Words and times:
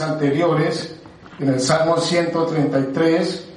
anteriores, 0.00 0.96
en 1.38 1.48
el 1.48 1.60
Salmo 1.60 1.98
133, 1.98 3.48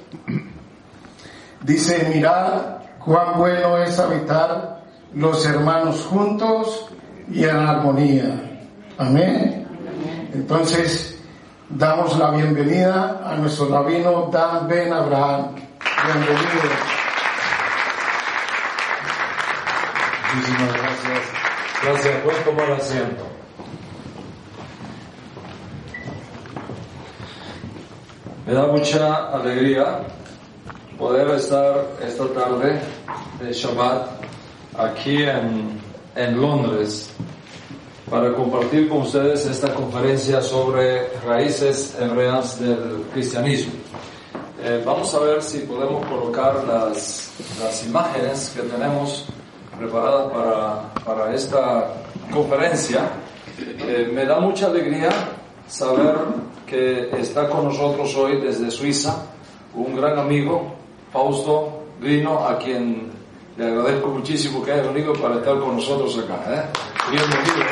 dice, 1.62 2.10
mirad 2.14 2.78
cuán 3.04 3.38
bueno 3.38 3.78
es 3.78 3.98
habitar 3.98 4.84
los 5.12 5.44
hermanos 5.44 6.06
juntos 6.08 6.88
y 7.30 7.44
en 7.44 7.56
armonía. 7.56 8.60
Amén. 8.98 9.66
Entonces, 10.32 11.18
damos 11.68 12.16
la 12.18 12.30
bienvenida 12.30 13.20
a 13.24 13.34
nuestro 13.36 13.68
rabino 13.68 14.28
Dan 14.32 14.68
Ben 14.68 14.92
Abraham. 14.92 15.54
Bienvenido. 16.04 16.70
Muchísimas 20.34 20.72
gracias. 20.74 21.20
Gracias, 21.82 22.20
pueden 22.22 22.44
tomar 22.44 22.70
asiento. 22.70 23.43
Me 28.46 28.52
da 28.52 28.66
mucha 28.66 29.32
alegría 29.32 30.00
poder 30.98 31.30
estar 31.30 31.86
esta 32.06 32.28
tarde 32.28 32.78
de 33.40 33.52
Shabbat 33.54 34.06
aquí 34.76 35.22
en, 35.22 35.80
en 36.14 36.38
Londres 36.38 37.08
para 38.10 38.34
compartir 38.34 38.86
con 38.90 38.98
ustedes 38.98 39.46
esta 39.46 39.72
conferencia 39.72 40.42
sobre 40.42 41.08
raíces 41.26 41.96
hebreas 41.98 42.60
del 42.60 43.06
cristianismo. 43.14 43.72
Eh, 44.62 44.82
vamos 44.84 45.14
a 45.14 45.20
ver 45.20 45.42
si 45.42 45.60
podemos 45.60 46.04
colocar 46.04 46.64
las, 46.64 47.32
las 47.62 47.86
imágenes 47.86 48.52
que 48.54 48.60
tenemos 48.60 49.24
preparadas 49.78 50.30
para, 50.30 50.94
para 51.02 51.34
esta 51.34 51.94
conferencia. 52.30 53.08
Eh, 53.58 54.10
me 54.12 54.26
da 54.26 54.38
mucha 54.38 54.66
alegría 54.66 55.08
saber 55.66 56.14
que 56.66 57.10
está 57.18 57.48
con 57.48 57.64
nosotros 57.64 58.14
hoy 58.16 58.40
desde 58.40 58.70
Suiza 58.70 59.26
un 59.74 59.96
gran 59.96 60.18
amigo, 60.18 60.74
Fausto 61.12 61.84
Grino, 62.00 62.46
a 62.46 62.58
quien 62.58 63.10
le 63.56 63.66
agradezco 63.66 64.08
muchísimo 64.08 64.62
que 64.62 64.72
haya 64.72 64.90
venido 64.90 65.12
para 65.14 65.36
estar 65.36 65.58
con 65.58 65.76
nosotros 65.76 66.18
acá. 66.18 66.40
¿eh? 66.48 66.62
Bienvenido. 67.10 67.66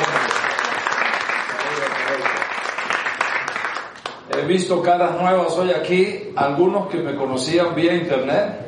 He 4.31 4.47
visto 4.47 4.83
caras 4.83 5.21
nuevas 5.21 5.53
hoy 5.59 5.71
aquí, 5.71 6.33
algunos 6.35 6.89
que 6.89 6.99
me 6.99 7.15
conocían 7.15 7.75
vía 7.75 7.95
internet 7.95 8.67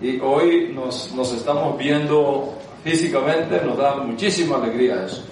y 0.00 0.18
hoy 0.20 0.72
nos, 0.74 1.12
nos 1.12 1.32
estamos 1.32 1.76
viendo 1.76 2.54
físicamente, 2.82 3.60
nos 3.64 3.76
da 3.76 3.96
muchísima 3.96 4.56
alegría 4.56 5.04
eso. 5.04 5.22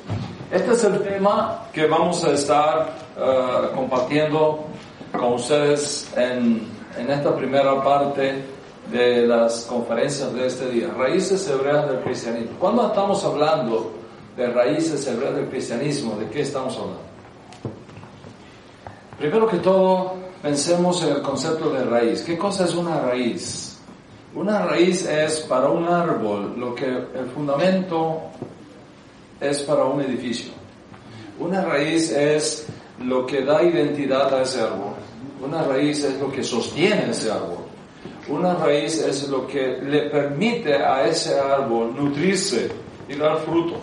Este 0.51 0.73
es 0.73 0.83
el 0.83 1.01
tema 1.01 1.67
que 1.75 1.85
vamos 1.85 2.25
a 2.25 2.33
estar 2.33 2.89
uh, 3.19 3.75
compartiendo 3.77 4.65
con 5.13 5.35
ustedes 5.35 6.11
en, 6.17 6.67
en 6.97 7.11
esta 7.11 7.37
primera 7.37 7.85
parte 7.85 8.45
de 8.91 9.27
las 9.27 9.67
conferencias 9.67 10.33
de 10.33 10.47
este 10.47 10.71
día. 10.71 10.89
Raíces 10.97 11.47
hebreas 11.51 11.91
del 11.91 12.01
cristianismo. 12.01 12.57
Cuando 12.59 12.87
estamos 12.87 13.23
hablando 13.27 13.93
de 14.39 14.47
raíces 14.47 15.07
hebreas 15.07 15.35
del 15.35 15.51
cristianismo, 15.51 16.17
¿de 16.17 16.31
qué 16.31 16.41
estamos 16.41 16.75
hablando? 16.79 17.03
Primero 19.19 19.47
que 19.49 19.59
todo, 19.59 20.15
pensemos 20.41 21.03
en 21.03 21.17
el 21.17 21.21
concepto 21.21 21.69
de 21.69 21.85
raíz. 21.85 22.23
¿Qué 22.23 22.39
cosa 22.39 22.65
es 22.65 22.75
una 22.75 23.03
raíz? 23.03 23.79
Una 24.35 24.65
raíz 24.65 25.05
es 25.05 25.41
para 25.41 25.69
un 25.69 25.87
árbol 25.87 26.55
lo 26.59 26.75
que 26.75 26.87
el 26.87 27.27
fundamento 27.35 28.23
es 29.41 29.63
para 29.63 29.85
un 29.85 30.01
edificio. 30.01 30.53
Una 31.39 31.63
raíz 31.63 32.11
es 32.11 32.67
lo 33.05 33.27
que 33.27 33.45
da 33.45 33.63
identidad 33.63 34.35
a 34.35 34.43
ese 34.43 34.61
árbol. 34.61 34.95
Una 35.45 35.63
raíz 35.63 36.03
es 36.05 36.19
lo 36.21 36.33
que 36.33 36.43
sostiene 36.43 37.11
ese 37.11 37.31
árbol. 37.31 37.59
Una 38.29 38.55
raíz 38.55 39.01
es 39.01 39.29
lo 39.29 39.47
que 39.47 39.79
le 39.83 40.11
permite 40.11 40.75
a 40.75 41.07
ese 41.07 41.39
árbol 41.39 41.95
nutrirse 41.97 42.71
y 43.09 43.15
dar 43.15 43.39
fruto 43.39 43.77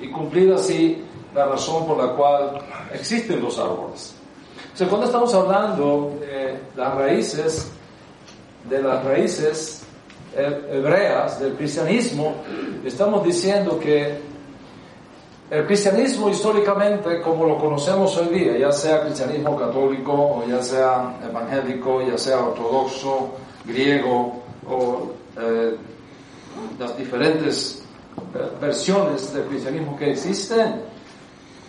y 0.00 0.08
cumplir 0.08 0.52
así 0.52 1.04
la 1.34 1.46
razón 1.46 1.86
por 1.86 1.98
la 1.98 2.14
cual 2.14 2.60
existen 2.92 3.40
los 3.40 3.58
árboles. 3.58 4.14
Cuando 4.88 5.06
estamos 5.06 5.32
hablando 5.34 6.18
de 6.20 6.58
las 6.74 6.94
raíces, 6.94 7.70
de 8.68 8.82
las 8.82 9.04
raíces 9.04 9.82
hebreas 10.34 11.38
del 11.38 11.54
cristianismo, 11.54 12.34
estamos 12.84 13.24
diciendo 13.24 13.78
que 13.78 14.31
el 15.52 15.66
cristianismo 15.66 16.30
históricamente, 16.30 17.20
como 17.20 17.44
lo 17.44 17.58
conocemos 17.58 18.16
hoy 18.16 18.28
día, 18.28 18.56
ya 18.56 18.72
sea 18.72 19.02
cristianismo 19.02 19.54
católico, 19.54 20.10
o 20.10 20.44
ya 20.48 20.62
sea 20.62 21.18
evangélico, 21.22 22.00
ya 22.00 22.16
sea 22.16 22.40
ortodoxo, 22.40 23.34
griego, 23.62 24.42
o 24.66 25.10
eh, 25.38 25.76
las 26.78 26.96
diferentes 26.96 27.84
eh, 28.34 28.50
versiones 28.62 29.34
del 29.34 29.44
cristianismo 29.44 29.94
que 29.94 30.12
existen, 30.12 30.84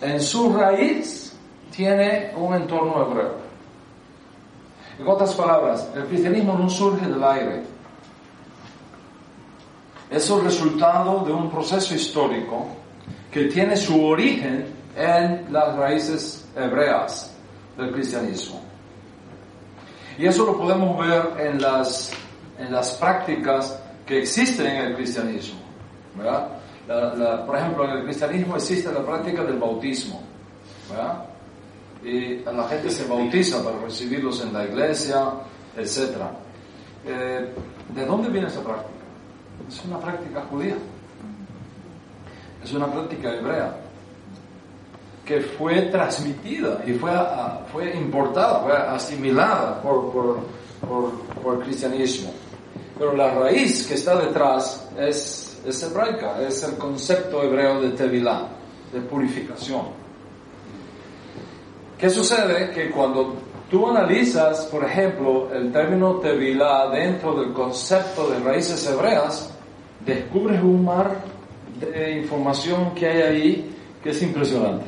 en 0.00 0.18
su 0.18 0.50
raíz 0.56 1.36
tiene 1.70 2.32
un 2.38 2.54
entorno 2.54 3.02
hebreo. 3.02 3.34
En 4.98 5.06
otras 5.06 5.34
palabras, 5.34 5.90
el 5.94 6.06
cristianismo 6.06 6.56
no 6.56 6.70
surge 6.70 7.04
del 7.06 7.22
aire. 7.22 7.64
Es 10.10 10.30
el 10.30 10.42
resultado 10.42 11.22
de 11.26 11.34
un 11.34 11.50
proceso 11.50 11.94
histórico 11.94 12.82
que 13.34 13.46
tiene 13.46 13.76
su 13.76 14.00
origen 14.00 14.64
en 14.96 15.52
las 15.52 15.74
raíces 15.74 16.48
hebreas 16.54 17.34
del 17.76 17.90
cristianismo. 17.90 18.60
Y 20.16 20.26
eso 20.26 20.46
lo 20.46 20.56
podemos 20.56 21.04
ver 21.04 21.32
en 21.44 21.60
las, 21.60 22.12
en 22.60 22.72
las 22.72 22.92
prácticas 22.92 23.82
que 24.06 24.20
existen 24.20 24.66
en 24.66 24.86
el 24.86 24.94
cristianismo. 24.94 25.58
por 26.14 27.56
ejemplo, 27.56 27.84
en 27.86 27.90
el 27.98 28.04
cristianismo 28.04 28.54
existe 28.54 28.92
la 28.92 29.04
práctica 29.04 29.42
del 29.42 29.58
bautismo. 29.58 30.22
¿verdad? 30.88 31.24
y 32.04 32.36
la 32.36 32.68
gente 32.68 32.88
se 32.88 33.08
bautiza 33.08 33.64
para 33.64 33.78
recibirlos 33.80 34.44
en 34.44 34.52
la 34.52 34.64
iglesia, 34.64 35.32
etc. 35.76 36.18
Eh, 37.04 37.52
¿De 37.88 38.06
dónde 38.06 38.28
viene 38.28 38.46
esa 38.46 38.62
práctica? 38.62 38.92
Es 39.66 39.84
una 39.86 39.98
práctica 39.98 40.42
judía. 40.50 40.76
Es 42.64 42.72
una 42.72 42.90
práctica 42.90 43.30
hebrea 43.30 43.76
que 45.24 45.40
fue 45.40 45.82
transmitida 45.82 46.82
y 46.86 46.92
fue, 46.94 47.10
fue 47.70 47.94
importada, 47.94 48.60
fue 48.60 48.72
asimilada 48.72 49.82
por, 49.82 50.10
por, 50.10 50.38
por, 50.86 51.12
por, 51.42 51.54
el 51.56 51.60
cristianismo. 51.62 52.32
Pero 52.98 53.14
la 53.14 53.34
raíz 53.34 53.86
que 53.86 53.94
está 53.94 54.16
detrás 54.16 54.88
es, 54.98 55.60
es 55.66 55.82
hebraica, 55.82 56.40
es 56.40 56.62
el 56.62 56.76
concepto 56.76 57.42
hebreo 57.42 57.82
de 57.82 57.90
tevilá, 57.90 58.48
de 58.92 59.00
purificación. 59.00 59.82
¿Qué 61.98 62.08
sucede? 62.08 62.70
Que 62.70 62.90
cuando 62.90 63.34
tú 63.70 63.88
analizas, 63.88 64.66
por 64.66 64.84
ejemplo, 64.84 65.52
el 65.54 65.70
término 65.72 66.14
tevilá 66.16 66.88
dentro 66.90 67.34
del 67.34 67.52
concepto 67.52 68.28
de 68.28 68.38
raíces 68.40 68.86
hebreas, 68.86 69.50
descubres 70.04 70.62
un 70.62 70.84
mar 70.84 71.33
de 71.80 72.18
información 72.18 72.94
que 72.94 73.06
hay 73.06 73.22
ahí 73.22 73.76
que 74.02 74.10
es 74.10 74.22
impresionante. 74.22 74.86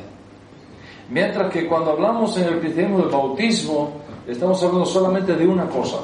Mientras 1.09 1.51
que 1.51 1.67
cuando 1.67 1.91
hablamos 1.91 2.37
en 2.37 2.45
el 2.45 2.59
cristianismo 2.59 2.99
del 2.99 3.09
bautismo, 3.09 4.01
estamos 4.27 4.61
hablando 4.61 4.85
solamente 4.85 5.35
de 5.35 5.47
una 5.47 5.67
cosa. 5.67 5.97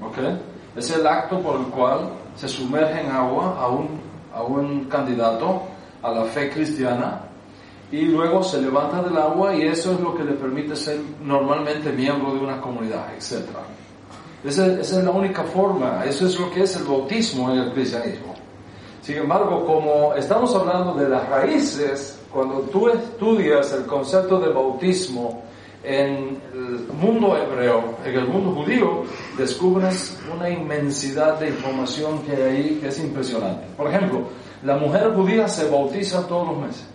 ¿Ok? 0.00 0.18
Es 0.76 0.90
el 0.90 1.06
acto 1.06 1.40
por 1.40 1.60
el 1.60 1.66
cual 1.66 2.10
se 2.34 2.48
sumerge 2.48 3.00
en 3.00 3.10
agua 3.10 3.56
a 3.58 3.68
un, 3.68 4.00
a 4.34 4.42
un 4.42 4.84
candidato 4.84 5.62
a 6.02 6.10
la 6.10 6.24
fe 6.24 6.50
cristiana 6.50 7.22
y 7.90 8.02
luego 8.06 8.42
se 8.42 8.60
levanta 8.60 9.02
del 9.02 9.16
agua 9.16 9.54
y 9.54 9.62
eso 9.62 9.92
es 9.92 10.00
lo 10.00 10.14
que 10.14 10.24
le 10.24 10.32
permite 10.32 10.74
ser 10.74 10.98
normalmente 11.22 11.92
miembro 11.92 12.34
de 12.34 12.40
una 12.40 12.60
comunidad, 12.60 13.12
etc. 13.14 13.44
Esa, 14.42 14.66
esa, 14.80 14.98
es 14.98 15.04
la 15.04 15.10
única 15.10 15.44
forma, 15.44 16.04
eso 16.04 16.26
es 16.26 16.38
lo 16.38 16.50
que 16.50 16.62
es 16.62 16.74
el 16.76 16.84
bautismo 16.84 17.52
en 17.52 17.58
el 17.58 17.72
cristianismo. 17.72 18.34
Sin 19.02 19.16
embargo, 19.16 19.66
como 19.66 20.14
estamos 20.14 20.54
hablando 20.54 20.94
de 20.94 21.08
las 21.08 21.28
raíces, 21.28 22.20
cuando 22.32 22.60
tú 22.60 22.88
estudias 22.88 23.72
el 23.72 23.84
concepto 23.84 24.38
de 24.38 24.52
bautismo 24.52 25.42
en 25.82 26.40
el 26.54 26.86
mundo 26.94 27.36
hebreo, 27.36 27.96
en 28.04 28.14
el 28.14 28.28
mundo 28.28 28.52
judío, 28.62 29.02
descubres 29.36 30.16
una 30.32 30.48
inmensidad 30.48 31.40
de 31.40 31.48
información 31.48 32.22
que 32.22 32.32
hay 32.32 32.42
ahí 32.42 32.78
que 32.80 32.88
es 32.88 33.00
impresionante. 33.00 33.66
Por 33.76 33.88
ejemplo, 33.88 34.22
la 34.62 34.76
mujer 34.76 35.12
judía 35.14 35.48
se 35.48 35.68
bautiza 35.68 36.26
todos 36.28 36.46
los 36.46 36.58
meses. 36.58 36.86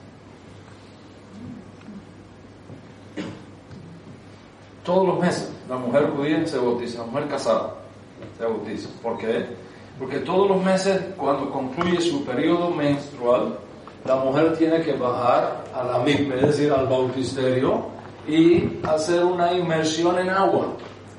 Todos 4.85 5.05
los 5.05 5.19
meses 5.19 5.51
la 5.67 5.75
mujer 5.75 6.09
judía 6.15 6.47
se 6.47 6.57
bautiza, 6.57 6.99
la 6.99 7.05
mujer 7.07 7.27
casada 7.27 7.73
se 8.37 8.45
bautiza. 8.45 8.87
¿Por 9.03 9.17
qué? 9.17 9.66
Porque 9.99 10.19
todos 10.19 10.47
los 10.47 10.63
meses, 10.63 11.01
cuando 11.17 11.49
concluye 11.49 11.99
su 12.01 12.23
periodo 12.23 12.69
menstrual, 12.69 13.57
la 14.05 14.15
mujer 14.17 14.55
tiene 14.57 14.81
que 14.81 14.93
bajar 14.93 15.63
a 15.73 15.83
la 15.83 15.99
misma, 15.99 16.35
es 16.35 16.41
decir, 16.41 16.71
al 16.71 16.87
bautisterio, 16.87 17.87
y 18.27 18.79
hacer 18.83 19.23
una 19.23 19.53
inmersión 19.53 20.19
en 20.19 20.29
agua. 20.29 20.67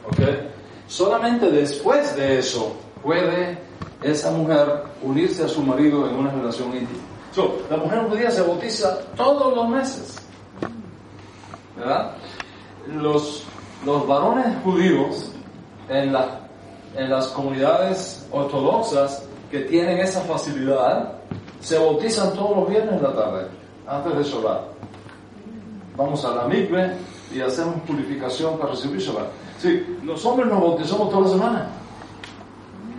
¿okay? 0.07 0.49
Solamente 0.87 1.51
después 1.51 2.15
de 2.17 2.39
eso 2.39 2.77
puede 3.03 3.59
esa 4.03 4.31
mujer 4.31 4.85
unirse 5.03 5.45
a 5.45 5.49
su 5.49 5.63
marido 5.63 6.09
en 6.09 6.17
una 6.17 6.31
relación 6.31 6.69
íntima. 6.69 7.01
la 7.71 7.77
mujer 7.77 8.09
judía 8.09 8.31
se 8.31 8.43
bautiza 8.43 8.99
todos 9.17 9.55
los 9.55 9.69
meses. 9.69 10.17
¿Verdad? 11.77 12.13
Los, 12.89 13.45
los 13.85 14.07
varones 14.07 14.47
judíos 14.65 15.33
en, 15.89 16.13
la, 16.13 16.48
en 16.97 17.11
las 17.11 17.29
comunidades 17.29 18.27
ortodoxas 18.31 19.25
que 19.51 19.61
tienen 19.61 19.99
esa 19.99 20.21
facilidad 20.23 21.13
se 21.61 21.79
bautizan 21.79 22.33
todos 22.35 22.57
los 22.57 22.69
viernes 22.69 22.95
en 22.95 23.03
la 23.03 23.15
tarde, 23.15 23.47
antes 23.87 24.17
de 24.17 24.25
Shabbat. 24.25 24.61
Vamos 25.97 26.25
a 26.25 26.35
la 26.35 26.45
mikve 26.45 26.93
y 27.35 27.41
hacemos 27.41 27.81
purificación 27.87 28.59
para 28.59 28.71
recibir 28.71 29.01
Shabbat. 29.01 29.27
Sí, 29.59 29.99
los 30.05 30.25
hombres 30.25 30.49
nos 30.49 30.61
bautizamos 30.61 31.11
toda 31.11 31.23
la 31.23 31.29
semana. 31.29 31.69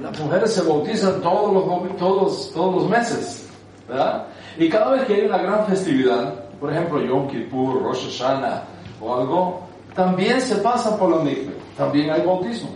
Las 0.01 0.19
mujeres 0.19 0.53
se 0.53 0.61
bautizan 0.61 1.21
todos 1.21 1.53
los, 1.53 1.97
todos, 1.97 2.51
todos 2.53 2.75
los 2.75 2.89
meses. 2.89 3.49
¿verdad? 3.87 4.27
Y 4.57 4.69
cada 4.69 4.91
vez 4.91 5.05
que 5.05 5.15
hay 5.15 5.21
una 5.21 5.37
gran 5.37 5.65
festividad, 5.65 6.33
por 6.59 6.71
ejemplo 6.71 7.01
Yom 7.01 7.27
Kippur, 7.27 7.81
Rosh 7.81 8.05
Hashanah 8.05 8.63
o 9.01 9.15
algo, 9.15 9.61
también 9.95 10.39
se 10.41 10.55
pasa 10.57 10.97
por 10.97 11.09
la 11.09 11.23
mikve. 11.23 11.53
También 11.77 12.11
hay 12.11 12.21
bautismo. 12.25 12.69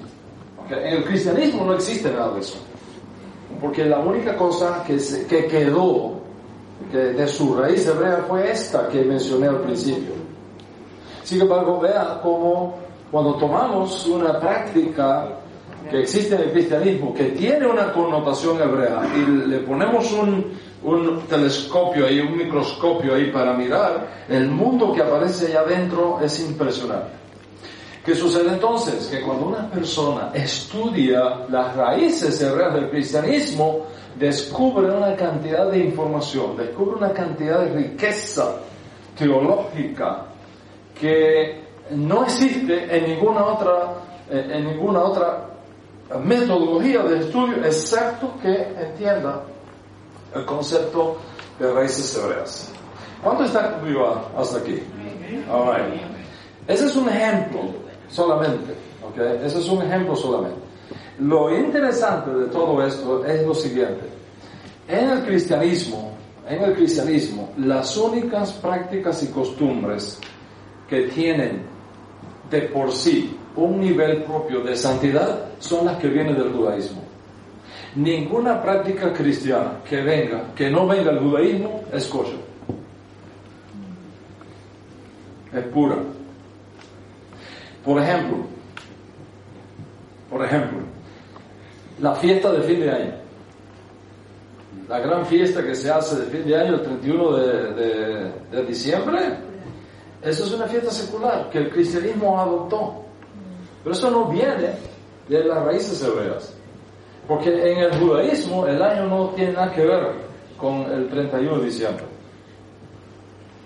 En 0.70 0.98
el 0.98 1.04
cristianismo 1.04 1.66
no 1.66 1.74
existe 1.74 2.12
nada 2.12 2.34
de 2.34 2.40
eso. 2.40 2.58
Porque 3.62 3.86
la 3.86 4.00
única 4.00 4.36
cosa 4.36 4.84
que, 4.86 4.98
que 5.28 5.48
quedó 5.48 6.22
de 6.92 7.28
su 7.28 7.56
raíz 7.56 7.88
hebrea 7.88 8.26
fue 8.28 8.52
esta 8.52 8.88
que 8.88 9.04
mencioné 9.04 9.48
al 9.48 9.62
principio. 9.62 10.14
Sin 11.24 11.42
embargo, 11.42 11.80
vea 11.80 12.20
cómo 12.22 12.76
cuando 13.10 13.36
tomamos 13.36 14.06
una 14.08 14.40
práctica 14.40 15.40
que 15.90 16.02
existe 16.02 16.36
en 16.36 16.42
el 16.42 16.52
cristianismo, 16.52 17.14
que 17.14 17.26
tiene 17.26 17.68
una 17.68 17.92
connotación 17.94 18.62
hebrea, 18.62 19.04
y 19.16 19.48
le 19.48 19.60
ponemos 19.60 20.12
un, 20.14 20.52
un 20.84 21.22
telescopio 21.30 22.08
ahí, 22.08 22.20
un 22.20 22.38
microscopio 22.38 23.16
ahí 23.16 23.32
para 23.32 23.54
mirar, 23.54 24.08
el 24.30 24.50
mundo 24.50 24.94
que 24.94 25.02
aparece 25.02 25.48
allá 25.48 25.62
adentro 25.62 26.20
es 26.22 26.40
impresionante. 26.40 27.23
¿Qué 28.04 28.14
sucede 28.16 28.50
entonces? 28.50 29.08
Que 29.08 29.22
cuando 29.22 29.46
una 29.46 29.70
persona 29.70 30.32
estudia 30.34 31.46
las 31.50 31.74
raíces 31.74 32.42
hebreas 32.42 32.74
del 32.74 32.90
cristianismo, 32.90 33.86
descubre 34.20 34.92
una 34.92 35.16
cantidad 35.16 35.72
de 35.72 35.80
información, 35.80 36.58
descubre 36.58 36.98
una 36.98 37.14
cantidad 37.14 37.62
de 37.62 37.74
riqueza 37.74 38.58
teológica 39.18 40.26
que 41.00 41.64
no 41.92 42.26
existe 42.26 42.94
en 42.94 43.06
ninguna 43.06 43.46
otra, 43.46 43.94
eh, 44.30 44.50
en 44.52 44.66
ninguna 44.66 45.04
otra 45.04 45.50
metodología 46.22 47.04
de 47.04 47.20
estudio, 47.20 47.64
excepto 47.64 48.34
que 48.42 48.54
entienda 48.82 49.44
el 50.36 50.46
concepto 50.46 51.18
de 51.58 51.72
raíces 51.72 52.18
hebreas. 52.18 52.72
¿Cuánto 53.24 53.46
está 53.46 53.80
viva 53.82 54.26
hasta 54.38 54.58
aquí? 54.58 54.84
Ese 56.68 56.86
es 56.86 56.96
un 56.98 57.08
ejemplo 57.08 57.83
solamente. 58.14 58.74
¿okay? 59.10 59.46
Ese 59.46 59.60
es 59.60 59.70
un 59.70 59.82
ejemplo 59.82 60.16
solamente. 60.16 60.62
Lo 61.20 61.56
interesante 61.56 62.32
de 62.32 62.46
todo 62.48 62.86
esto 62.86 63.26
es 63.26 63.46
lo 63.46 63.54
siguiente. 63.54 64.06
En 64.88 65.10
el 65.10 65.24
cristianismo, 65.24 66.12
en 66.48 66.64
el 66.64 66.74
cristianismo, 66.74 67.52
las 67.58 67.96
únicas 67.98 68.52
prácticas 68.54 69.24
y 69.24 69.28
costumbres 69.28 70.20
que 70.90 71.04
tienen 71.08 71.64
de 72.50 72.62
por 72.64 72.92
sí 72.92 73.38
un 73.56 73.80
nivel 73.80 74.24
propio 74.24 74.62
de 74.62 74.76
santidad 74.76 75.52
son 75.60 75.86
las 75.86 75.98
que 75.98 76.08
vienen 76.08 76.36
del 76.36 76.52
judaísmo. 76.52 77.02
Ninguna 77.96 78.62
práctica 78.62 79.14
cristiana 79.14 79.80
que 79.88 80.02
venga, 80.02 80.54
que 80.56 80.70
no 80.70 80.88
venga 80.88 81.12
del 81.12 81.20
judaísmo, 81.20 81.84
es 81.92 82.08
kosher. 82.08 82.40
Es 85.54 85.64
pura. 85.66 85.98
Por 87.84 88.02
ejemplo, 88.02 88.38
por 90.30 90.44
ejemplo, 90.46 90.80
la 92.00 92.16
fiesta 92.16 92.52
de 92.52 92.62
fin 92.62 92.80
de 92.80 92.92
año. 92.92 93.14
La 94.88 95.00
gran 95.00 95.26
fiesta 95.26 95.64
que 95.64 95.76
se 95.76 95.90
hace 95.92 96.16
de 96.22 96.26
fin 96.26 96.46
de 96.46 96.56
año, 96.56 96.76
el 96.76 96.82
31 96.82 97.38
de, 97.38 98.66
diciembre, 98.68 99.20
eso 100.22 100.44
es 100.46 100.52
una 100.54 100.66
fiesta 100.66 100.92
secular 100.92 101.50
que 101.50 101.60
el 101.60 101.70
cristianismo 101.70 102.40
adoptó. 102.40 103.04
Pero 103.84 103.94
eso 103.94 104.10
no 104.10 104.26
viene 104.26 104.72
de 105.28 105.44
las 105.44 105.64
raíces 105.64 106.02
hebreas. 106.04 106.54
Porque 107.28 107.50
en 107.50 107.78
el 107.80 107.96
judaísmo 108.00 108.66
el 108.66 108.82
año 108.82 109.08
no 109.08 109.30
tiene 109.30 109.54
nada 109.54 109.72
que 109.72 109.86
ver 109.86 110.12
con 110.58 110.82
el 110.92 111.10
31 111.10 111.60
de 111.60 111.66
diciembre. 111.66 112.13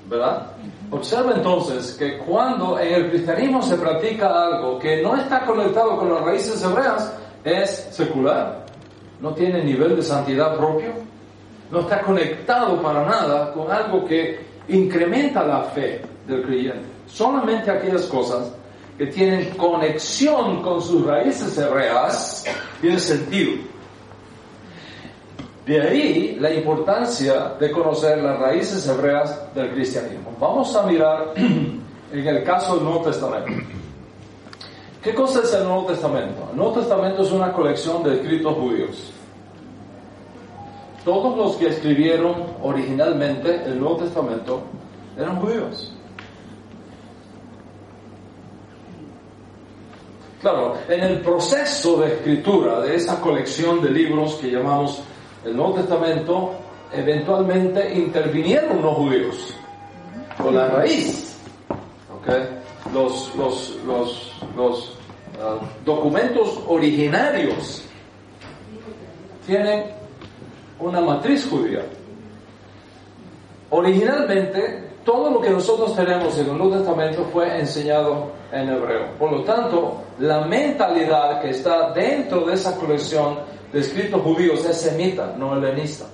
¿Verdad? 0.08 0.52
Observa 0.92 1.34
entonces 1.36 1.96
que 1.98 2.18
cuando 2.18 2.80
en 2.80 2.94
el 2.94 3.10
cristianismo 3.10 3.62
se 3.62 3.76
practica 3.76 4.28
algo 4.28 4.80
que 4.80 5.02
no 5.02 5.16
está 5.16 5.46
conectado 5.46 5.98
con 5.98 6.14
las 6.14 6.22
raíces 6.22 6.64
hebreas, 6.64 7.14
es 7.44 7.90
secular, 7.92 8.66
no 9.20 9.34
tiene 9.34 9.64
nivel 9.64 9.96
de 9.96 10.02
santidad 10.04 10.56
propio, 10.58 10.94
no 11.72 11.82
está 11.82 12.02
conectado 12.02 12.82
para 12.82 13.06
nada 13.06 13.52
con 13.52 13.72
algo 13.72 14.06
que 14.06 14.46
incrementa 14.70 15.46
la 15.46 15.64
fe 15.64 16.02
del 16.26 16.44
creyente. 16.44 16.86
Solamente 17.08 17.72
aquellas 17.72 18.06
cosas 18.06 18.52
que 18.98 19.08
tienen 19.08 19.52
conexión 19.52 20.62
con 20.62 20.82
sus 20.82 21.06
raíces 21.06 21.58
hebreas 21.58 22.46
tienen 22.82 23.00
sentido. 23.00 23.77
De 25.68 25.82
ahí 25.82 26.38
la 26.40 26.54
importancia 26.54 27.56
de 27.60 27.70
conocer 27.72 28.20
las 28.20 28.40
raíces 28.40 28.88
hebreas 28.88 29.54
del 29.54 29.72
cristianismo. 29.72 30.34
Vamos 30.40 30.74
a 30.78 30.84
mirar 30.84 31.34
en 31.36 31.84
el 32.14 32.44
caso 32.46 32.76
del 32.76 32.86
Nuevo 32.86 33.02
Testamento. 33.02 33.52
¿Qué 35.04 35.14
cosa 35.14 35.42
es 35.42 35.54
el 35.54 35.66
Nuevo 35.66 35.86
Testamento? 35.88 36.48
El 36.52 36.56
Nuevo 36.56 36.72
Testamento 36.72 37.22
es 37.22 37.32
una 37.34 37.52
colección 37.52 38.02
de 38.02 38.16
escritos 38.16 38.54
judíos. 38.56 39.12
Todos 41.04 41.38
los 41.38 41.58
que 41.58 41.68
escribieron 41.68 42.46
originalmente 42.64 43.62
el 43.66 43.78
Nuevo 43.78 43.98
Testamento 43.98 44.62
eran 45.18 45.38
judíos. 45.42 45.94
Claro, 50.40 50.78
en 50.88 51.04
el 51.04 51.20
proceso 51.20 51.98
de 51.98 52.14
escritura 52.14 52.80
de 52.80 52.96
esa 52.96 53.20
colección 53.20 53.82
de 53.82 53.90
libros 53.90 54.36
que 54.36 54.50
llamamos 54.50 55.04
el 55.48 55.56
Nuevo 55.56 55.76
Testamento, 55.76 56.52
eventualmente 56.92 57.94
intervinieron 57.94 58.82
los 58.82 58.96
judíos 58.96 59.56
con 60.38 60.56
la 60.56 60.68
raíz. 60.68 61.34
Los, 62.94 63.34
los, 63.36 63.78
los, 64.58 64.98
ah, 65.42 65.60
documentos 65.86 66.60
originarios 66.68 67.84
tienen 69.46 69.86
una 70.80 71.00
matriz 71.00 71.48
judía. 71.50 71.84
Originalmente, 73.70 74.90
todo 75.06 75.30
lo 75.30 75.40
que 75.40 75.50
nosotros 75.50 75.96
tenemos 75.96 76.38
en 76.38 76.50
el 76.50 76.58
Nuevo 76.58 76.76
Testamento 76.76 77.26
fue 77.32 77.60
enseñado 77.60 78.32
en 78.52 78.68
hebreo. 78.68 79.14
Por 79.18 79.32
lo 79.32 79.44
tanto, 79.44 80.02
la 80.20 80.42
mentalidad 80.42 81.42
que 81.42 81.52
está 81.52 81.94
dentro 81.94 82.42
de 82.42 82.56
esa 82.56 82.76
colección 82.76 83.40
de 83.72 83.80
escritos 83.80 84.22
judíos 84.22 84.66
es 84.66 84.78
semita, 84.78 85.36
no 85.38 85.58
helenista. 85.58 86.06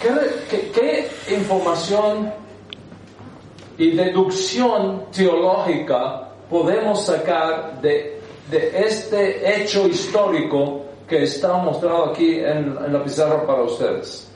¿Qué, 0.00 1.08
información 1.34 2.32
y 3.78 3.90
deducción 3.92 5.04
teológica 5.12 6.30
podemos 6.50 7.06
sacar 7.06 7.80
de, 7.80 8.20
este 8.50 9.62
hecho 9.62 9.86
histórico 9.86 10.82
que 11.08 11.22
está 11.22 11.56
mostrado 11.58 12.06
aquí 12.06 12.40
en, 12.40 12.76
en 12.84 12.92
la 12.92 13.02
pizarra 13.02 13.46
para 13.46 13.62
ustedes? 13.62 14.28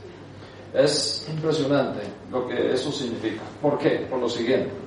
Es 0.72 1.26
impresionante 1.28 2.00
lo 2.30 2.46
que 2.46 2.72
eso 2.72 2.92
significa. 2.92 3.42
¿Por 3.60 3.78
qué? 3.78 4.06
Por 4.10 4.20
lo 4.20 4.28
siguiente. 4.28 4.85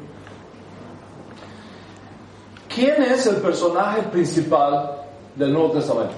¿Quién 2.80 3.04
es 3.04 3.26
el 3.26 3.36
personaje 3.42 4.04
principal 4.04 5.02
del 5.36 5.52
Nuevo 5.52 5.72
Testamento? 5.72 6.14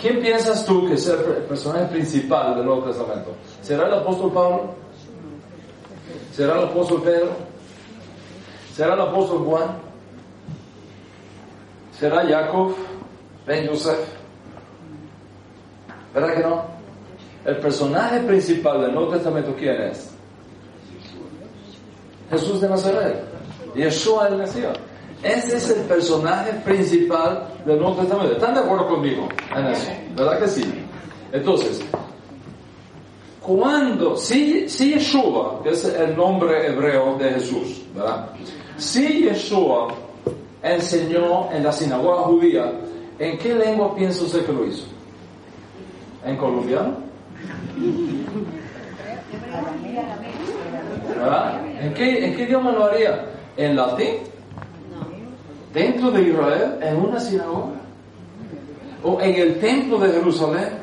¿Quién 0.00 0.20
piensas 0.20 0.66
tú 0.66 0.88
que 0.88 0.94
es 0.94 1.06
el 1.06 1.18
personaje 1.44 1.84
principal 1.84 2.56
del 2.56 2.66
Nuevo 2.66 2.82
Testamento? 2.86 3.30
¿Será 3.62 3.86
el 3.86 3.94
apóstol 3.94 4.32
Pablo? 4.32 4.74
¿Será 6.34 6.58
el 6.58 6.64
apóstol 6.64 7.00
Pedro? 7.00 7.30
¿Será 8.74 8.94
el 8.94 9.00
apóstol 9.02 9.44
Juan? 9.44 9.68
¿Será 11.96 12.26
Jacob? 12.26 12.74
¿Ben 13.46 13.68
Joseph? 13.68 14.00
¿Verdad 16.12 16.34
que 16.34 16.40
no? 16.40 16.64
El 17.44 17.58
personaje 17.58 18.18
principal 18.18 18.80
del 18.80 18.94
Nuevo 18.94 19.12
Testamento, 19.12 19.54
¿quién 19.56 19.80
es? 19.80 20.10
Jesús 22.30 22.60
de 22.60 22.68
Nazaret, 22.68 23.31
Yeshua 23.74 24.28
el 24.28 24.36
Mesías. 24.36 24.76
Ese 25.22 25.56
es 25.56 25.70
el 25.70 25.82
personaje 25.82 26.52
principal 26.64 27.48
del 27.64 27.78
Nuevo 27.78 27.94
Testamento. 27.96 28.32
¿Están 28.32 28.54
de 28.54 28.60
acuerdo 28.60 28.88
conmigo 28.88 29.28
en 29.56 29.66
eso? 29.66 29.90
¿Verdad 30.16 30.40
que 30.40 30.48
sí? 30.48 30.64
Entonces, 31.32 31.80
cuando, 33.40 34.16
si, 34.16 34.68
si 34.68 34.94
Yeshua, 34.94 35.60
que 35.62 35.70
es 35.70 35.84
el 35.84 36.16
nombre 36.16 36.66
hebreo 36.66 37.16
de 37.18 37.30
Jesús, 37.30 37.82
¿verdad? 37.94 38.30
Si 38.76 39.24
Yeshua 39.24 39.88
enseñó 40.62 41.50
en 41.52 41.64
la 41.64 41.72
sinagoga 41.72 42.22
judía, 42.22 42.72
¿en 43.18 43.38
qué 43.38 43.54
lengua 43.54 43.94
piensa 43.94 44.24
usted 44.24 44.44
que 44.44 44.52
lo 44.52 44.66
hizo? 44.66 44.86
¿En 46.24 46.36
colombiano? 46.36 46.96
¿En 51.80 51.94
qué, 51.94 52.26
¿En 52.26 52.36
qué 52.36 52.42
idioma 52.42 52.72
lo 52.72 52.84
haría? 52.84 53.24
¿En 53.56 53.76
latín? 53.76 54.16
¿Dentro 55.72 56.10
de 56.10 56.22
Israel? 56.22 56.78
¿En 56.80 56.96
una 56.96 57.20
sinagoga? 57.20 57.80
¿O 59.02 59.20
en 59.20 59.34
el 59.34 59.60
templo 59.60 59.98
de 59.98 60.12
Jerusalén? 60.12 60.82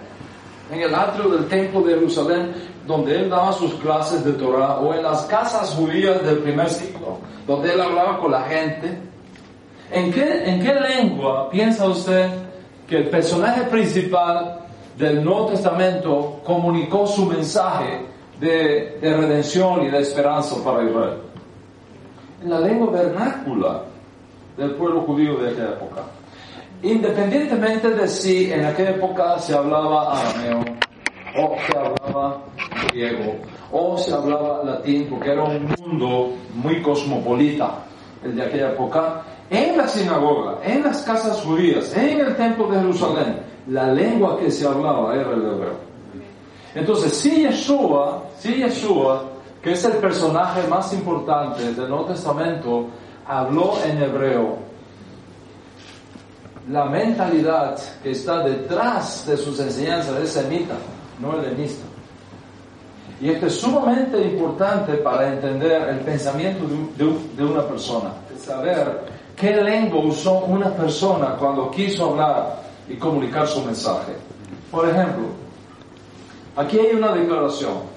en 0.71 0.81
el 0.81 0.93
atrio 0.93 1.29
del 1.29 1.47
templo 1.47 1.81
de 1.81 1.95
Jerusalén, 1.95 2.51
donde 2.85 3.15
él 3.15 3.29
daba 3.29 3.51
sus 3.53 3.73
clases 3.75 4.23
de 4.23 4.33
Torah, 4.33 4.79
o 4.79 4.93
en 4.93 5.03
las 5.03 5.23
casas 5.25 5.71
judías 5.71 6.23
del 6.23 6.39
primer 6.39 6.69
siglo, 6.69 7.19
donde 7.47 7.73
él 7.73 7.81
hablaba 7.81 8.19
con 8.19 8.31
la 8.31 8.43
gente. 8.43 8.97
¿En 9.91 10.11
qué, 10.11 10.43
en 10.45 10.61
qué 10.61 10.73
lengua 10.73 11.49
piensa 11.49 11.87
usted 11.87 12.29
que 12.87 12.97
el 12.97 13.09
personaje 13.09 13.63
principal 13.63 14.59
del 14.97 15.23
Nuevo 15.23 15.47
Testamento 15.47 16.41
comunicó 16.45 17.07
su 17.07 17.25
mensaje 17.25 18.05
de, 18.39 18.99
de 19.01 19.17
redención 19.17 19.83
y 19.83 19.89
de 19.89 19.99
esperanza 19.99 20.55
para 20.63 20.83
Israel? 20.83 21.28
En 22.41 22.49
la 22.49 22.59
lengua 22.61 22.91
vernácula 22.91 23.83
del 24.55 24.71
pueblo 24.71 25.01
judío 25.01 25.37
de 25.37 25.49
aquella 25.49 25.69
época. 25.69 26.01
Independientemente 26.81 27.89
de 27.89 28.07
si 28.07 28.51
en 28.51 28.65
aquella 28.65 28.91
época 28.91 29.37
se 29.39 29.53
hablaba 29.53 30.17
arameo, 30.17 30.63
o 31.37 31.55
se 31.67 31.77
hablaba 31.77 32.41
griego, 32.91 33.35
o 33.71 33.97
se 33.97 34.13
hablaba 34.13 34.63
latín, 34.63 35.07
porque 35.09 35.31
era 35.31 35.43
un 35.43 35.67
mundo 35.77 36.33
muy 36.55 36.81
cosmopolita 36.81 37.79
el 38.23 38.35
de 38.35 38.43
aquella 38.43 38.69
época, 38.69 39.21
en 39.49 39.77
la 39.77 39.87
sinagoga, 39.87 40.59
en 40.63 40.83
las 40.83 41.01
casas 41.01 41.41
judías, 41.41 41.95
en 41.97 42.21
el 42.21 42.35
templo 42.35 42.67
de 42.67 42.79
Jerusalén, 42.79 43.39
la 43.67 43.91
lengua 43.91 44.37
que 44.39 44.49
se 44.49 44.65
hablaba 44.65 45.13
era 45.13 45.31
el 45.31 45.41
hebreo. 45.41 45.89
Entonces, 46.75 47.13
si 47.13 47.43
Yeshua, 47.43 48.23
si 48.37 48.55
Yeshua, 48.55 49.28
que 49.61 49.73
es 49.73 49.83
el 49.83 49.93
personaje 49.93 50.67
más 50.67 50.93
importante 50.93 51.73
del 51.73 51.89
Nuevo 51.89 52.05
Testamento, 52.05 52.87
habló 53.27 53.73
en 53.85 54.01
hebreo, 54.01 54.57
la 56.69 56.85
mentalidad 56.85 57.79
que 58.01 58.11
está 58.11 58.43
detrás 58.43 59.25
de 59.25 59.35
sus 59.37 59.59
enseñanzas 59.59 60.19
es 60.21 60.29
semita, 60.29 60.75
no 61.19 61.33
helenista. 61.33 61.85
Y 63.21 63.31
esto 63.31 63.47
es 63.47 63.59
sumamente 63.59 64.21
importante 64.21 64.93
para 64.95 65.27
entender 65.33 65.89
el 65.89 65.99
pensamiento 65.99 66.65
de, 66.95 67.43
una 67.43 67.63
persona, 67.67 68.13
saber 68.41 69.03
qué 69.35 69.55
lengua 69.61 69.99
usó 70.05 70.45
una 70.45 70.69
persona 70.69 71.35
cuando 71.37 71.69
quiso 71.69 72.11
hablar 72.11 72.61
y 72.87 72.95
comunicar 72.95 73.45
su 73.47 73.63
mensaje. 73.65 74.13
Por 74.71 74.87
ejemplo, 74.87 75.25
aquí 76.55 76.79
hay 76.79 76.95
una 76.95 77.11
declaración. 77.11 77.88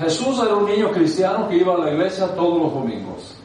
Jesús 0.00 0.40
era 0.42 0.54
un 0.54 0.64
niño 0.64 0.90
cristiano 0.92 1.46
que 1.46 1.56
iba 1.56 1.74
a 1.74 1.78
la 1.78 1.92
iglesia 1.92 2.34
todos 2.34 2.62
los 2.62 2.72
domingos. 2.72 3.36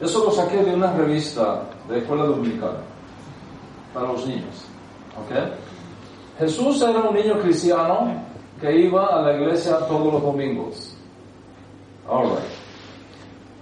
Eso 0.00 0.24
lo 0.24 0.32
saqué 0.32 0.56
de 0.56 0.74
una 0.74 0.92
revista 0.92 1.62
de 1.88 1.98
escuela 1.98 2.24
dominical 2.24 2.78
para 3.94 4.08
los 4.08 4.26
niños. 4.26 4.66
Jesús 6.36 6.82
era 6.82 7.00
un 7.00 7.14
niño 7.14 7.38
cristiano 7.38 8.24
que 8.60 8.76
iba 8.76 9.06
a 9.06 9.22
la 9.22 9.36
iglesia 9.36 9.78
todos 9.86 10.12
los 10.14 10.22
domingos. 10.22 10.96
All 12.08 12.30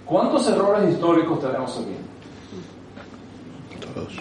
¿Cuántos 0.06 0.48
errores 0.48 0.90
históricos 0.90 1.40
tenemos 1.40 1.78
aquí? 1.78 1.96
Todos. 3.94 4.16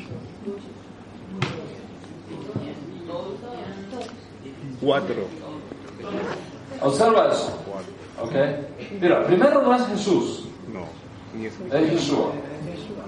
Cuatro. 4.82 5.16
Observa 6.82 7.32
eso. 7.32 7.54
Mira, 9.00 9.24
primero 9.26 9.62
no 9.62 9.76
es 9.76 9.88
Jesús. 9.88 10.44
Es 11.72 11.92
Yeshua. 11.92 12.32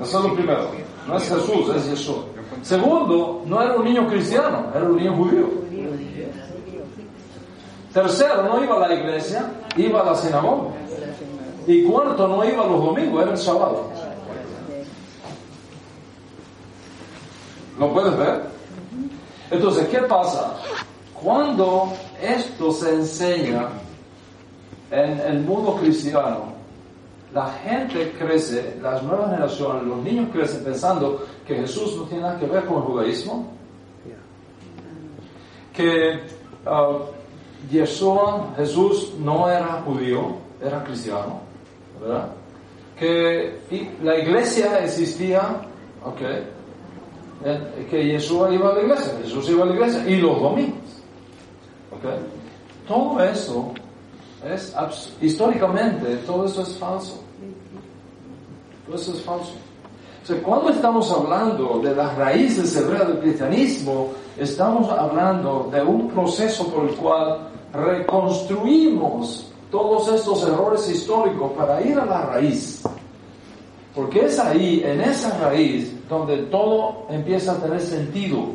Eso 0.02 0.18
es 0.20 0.24
lo 0.24 0.36
primero. 0.36 0.68
No 1.08 1.18
es 1.18 1.24
Jesús, 1.24 1.76
es 1.76 1.90
Yeshua. 1.90 2.26
Segundo, 2.62 3.44
no 3.46 3.62
era 3.62 3.76
un 3.76 3.86
niño 3.86 4.08
cristiano, 4.08 4.72
era 4.76 4.86
un 4.86 4.98
niño 4.98 5.16
judío. 5.16 5.50
Tercero, 7.94 8.44
no 8.44 8.64
iba 8.64 8.76
a 8.76 8.88
la 8.88 8.94
iglesia, 8.94 9.50
iba 9.76 10.02
a 10.02 10.06
la 10.06 10.16
sinagoga. 10.16 10.70
Y 11.66 11.84
cuarto, 11.84 12.28
no 12.28 12.46
iba 12.46 12.66
los 12.66 12.84
domingos, 12.84 13.24
era 13.24 13.32
el 13.32 13.38
sábado. 13.38 13.90
¿Lo 17.80 17.94
puedes 17.94 18.18
ver? 18.18 18.42
Entonces, 19.50 19.88
¿qué 19.88 20.00
pasa? 20.00 20.56
Cuando 21.14 21.92
esto 22.22 22.72
se 22.72 22.94
enseña 22.94 23.70
en 24.92 25.20
el 25.20 25.40
mundo 25.42 25.76
cristiano, 25.76 26.54
la 27.34 27.52
gente 27.64 28.12
crece, 28.18 28.78
las 28.82 29.04
nuevas 29.04 29.30
generaciones, 29.30 29.84
los 29.84 29.98
niños 30.00 30.30
crecen 30.32 30.64
pensando 30.64 31.26
que 31.46 31.56
Jesús 31.56 31.96
no 31.96 32.04
tiene 32.04 32.24
nada 32.24 32.40
que 32.40 32.48
ver 32.48 32.66
con 32.66 32.78
el 32.78 32.84
judaísmo, 32.84 33.54
que 35.74 36.20
uh, 36.66 37.04
Jesús 37.72 39.14
no 39.20 39.50
era 39.50 39.84
judío, 39.86 40.38
era 40.62 40.84
cristiano, 40.84 41.42
¿verdad? 42.02 42.30
Que 42.98 43.60
la 44.04 44.18
iglesia 44.18 44.84
existía, 44.84 45.62
ok, 46.04 46.20
que 47.90 48.06
Yeshua 48.06 48.54
iba 48.54 48.72
a 48.72 48.74
la 48.74 48.82
iglesia, 48.82 49.14
Jesús 49.24 49.50
iba 49.50 49.64
a 49.64 49.68
la 49.68 49.74
iglesia, 49.74 50.04
y 50.10 50.18
los 50.18 50.42
domingos, 50.42 51.04
ok. 51.92 52.88
Todo 52.88 53.24
eso 53.24 53.72
es, 54.46 54.74
históricamente, 55.22 56.18
todo 56.26 56.46
eso 56.46 56.62
es 56.62 56.78
falso. 56.78 57.22
Todo 58.86 58.96
eso 58.96 59.14
es 59.14 59.22
falso. 59.22 59.52
O 60.24 60.26
sea, 60.26 60.42
cuando 60.44 60.70
estamos 60.70 61.12
hablando 61.12 61.80
de 61.84 61.96
las 61.96 62.16
raíces 62.16 62.76
hebreas 62.76 63.08
del 63.08 63.20
cristianismo, 63.20 64.10
estamos 64.38 64.90
hablando 64.92 65.70
de 65.72 65.82
un 65.82 66.08
proceso 66.10 66.68
por 66.68 66.90
el 66.90 66.96
cual 66.96 67.50
reconstruimos 67.74 69.52
todos 69.72 70.08
estos 70.10 70.44
errores 70.48 70.90
históricos 70.90 71.52
para 71.54 71.82
ir 71.82 71.98
a 72.00 72.06
la 72.06 72.22
raíz. 72.22 72.84
Porque 73.94 74.26
es 74.26 74.40
ahí, 74.40 74.82
en 74.86 75.02
esa 75.02 75.38
raíz, 75.40 75.94
donde 76.08 76.38
todo 76.44 77.06
empieza 77.10 77.54
a 77.54 77.56
tener 77.56 77.82
sentido. 77.82 78.50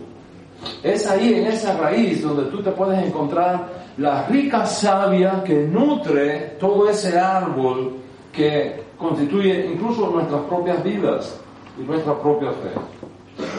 Es 0.82 1.06
ahí, 1.06 1.34
en 1.34 1.46
esa 1.46 1.76
raíz, 1.76 2.22
donde 2.22 2.44
tú 2.50 2.62
te 2.62 2.70
puedes 2.70 3.04
encontrar 3.04 3.68
la 3.98 4.26
rica 4.26 4.66
savia 4.66 5.42
que 5.44 5.66
nutre 5.66 6.56
todo 6.58 6.88
ese 6.88 7.18
árbol 7.18 7.96
que 8.32 8.82
constituye 8.98 9.66
incluso 9.66 10.08
nuestras 10.10 10.42
propias 10.42 10.82
vidas 10.82 11.40
y 11.78 11.82
nuestra 11.82 12.18
propia 12.20 12.50
fe. 12.52 12.70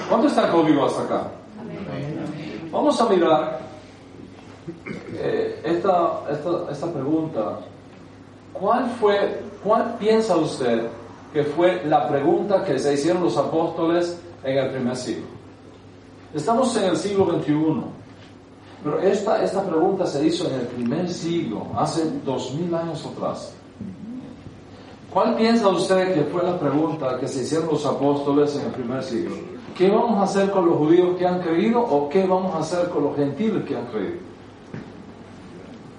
¿Cuánto 0.09 0.27
está 0.27 0.49
código 0.49 0.85
hasta 0.85 1.03
acá? 1.03 1.27
Vamos 2.71 2.99
a 2.99 3.09
mirar 3.09 3.59
eh, 5.13 5.61
esta, 5.63 6.21
esta, 6.31 6.71
esta 6.71 6.91
pregunta. 6.91 7.59
¿Cuál 8.53 8.89
fue, 8.99 9.41
cuál 9.63 9.95
piensa 9.97 10.35
usted 10.37 10.87
que 11.33 11.43
fue 11.43 11.83
la 11.85 12.07
pregunta 12.07 12.63
que 12.63 12.79
se 12.79 12.93
hicieron 12.93 13.23
los 13.23 13.37
apóstoles 13.37 14.19
en 14.43 14.57
el 14.57 14.71
primer 14.71 14.95
siglo? 14.95 15.25
Estamos 16.35 16.75
en 16.75 16.83
el 16.83 16.97
siglo 16.97 17.31
XXI. 17.31 17.55
Pero 18.83 18.99
esta, 18.99 19.41
esta 19.41 19.63
pregunta 19.63 20.05
se 20.05 20.27
hizo 20.27 20.47
en 20.49 20.55
el 20.55 20.67
primer 20.67 21.09
siglo, 21.09 21.65
hace 21.77 22.03
dos 22.25 22.53
mil 22.53 22.75
años 22.75 23.05
atrás. 23.05 23.53
¿Cuál 25.13 25.35
piensa 25.37 25.69
usted 25.69 26.13
que 26.13 26.23
fue 26.25 26.43
la 26.43 26.59
pregunta 26.59 27.17
que 27.17 27.27
se 27.27 27.41
hicieron 27.41 27.69
los 27.69 27.85
apóstoles 27.85 28.53
en 28.57 28.65
el 28.65 28.71
primer 28.73 29.01
siglo? 29.01 29.33
¿Qué 29.77 29.89
vamos 29.89 30.19
a 30.19 30.23
hacer 30.23 30.51
con 30.51 30.65
los 30.67 30.77
judíos 30.77 31.17
que 31.17 31.25
han 31.25 31.41
creído 31.41 31.79
o 31.79 32.09
qué 32.09 32.27
vamos 32.27 32.53
a 32.53 32.59
hacer 32.59 32.89
con 32.89 33.05
los 33.05 33.15
gentiles 33.15 33.63
que 33.63 33.77
han 33.77 33.85
creído? 33.87 34.19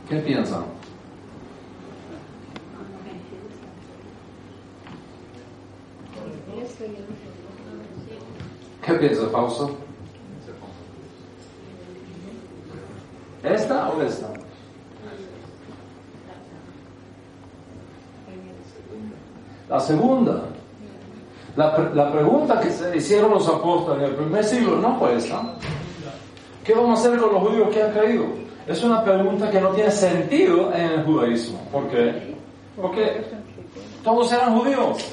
¿Qué 0.06 0.16
piensan? 0.18 0.64
¿Qué 8.84 8.92
piensa 8.92 9.26
Fausto? 9.30 9.86
¿Esta 13.46 13.90
o 13.90 14.02
esta? 14.02 14.26
La 19.76 19.80
segunda, 19.80 20.40
la, 21.54 21.90
la, 21.92 22.10
pregunta 22.10 22.58
que 22.60 22.70
se 22.70 22.96
hicieron 22.96 23.32
los 23.32 23.46
apóstoles 23.46 24.04
en 24.04 24.08
el 24.08 24.16
primer 24.16 24.42
siglo 24.42 24.76
no 24.76 24.98
fue 24.98 25.16
esa. 25.16 25.54
¿Qué 26.64 26.72
vamos 26.72 26.98
a 26.98 27.02
hacer 27.02 27.20
con 27.20 27.34
los 27.34 27.42
judíos 27.42 27.68
que 27.68 27.82
han 27.82 27.92
caído? 27.92 28.24
Es 28.66 28.82
una 28.82 29.04
pregunta 29.04 29.50
que 29.50 29.60
no 29.60 29.68
tiene 29.72 29.90
sentido 29.90 30.72
en 30.72 30.92
el 30.92 31.04
judaísmo. 31.04 31.60
¿Por 31.70 31.88
qué? 31.88 32.34
Porque 32.74 33.22
todos 34.02 34.32
eran 34.32 34.58
judíos. 34.58 35.12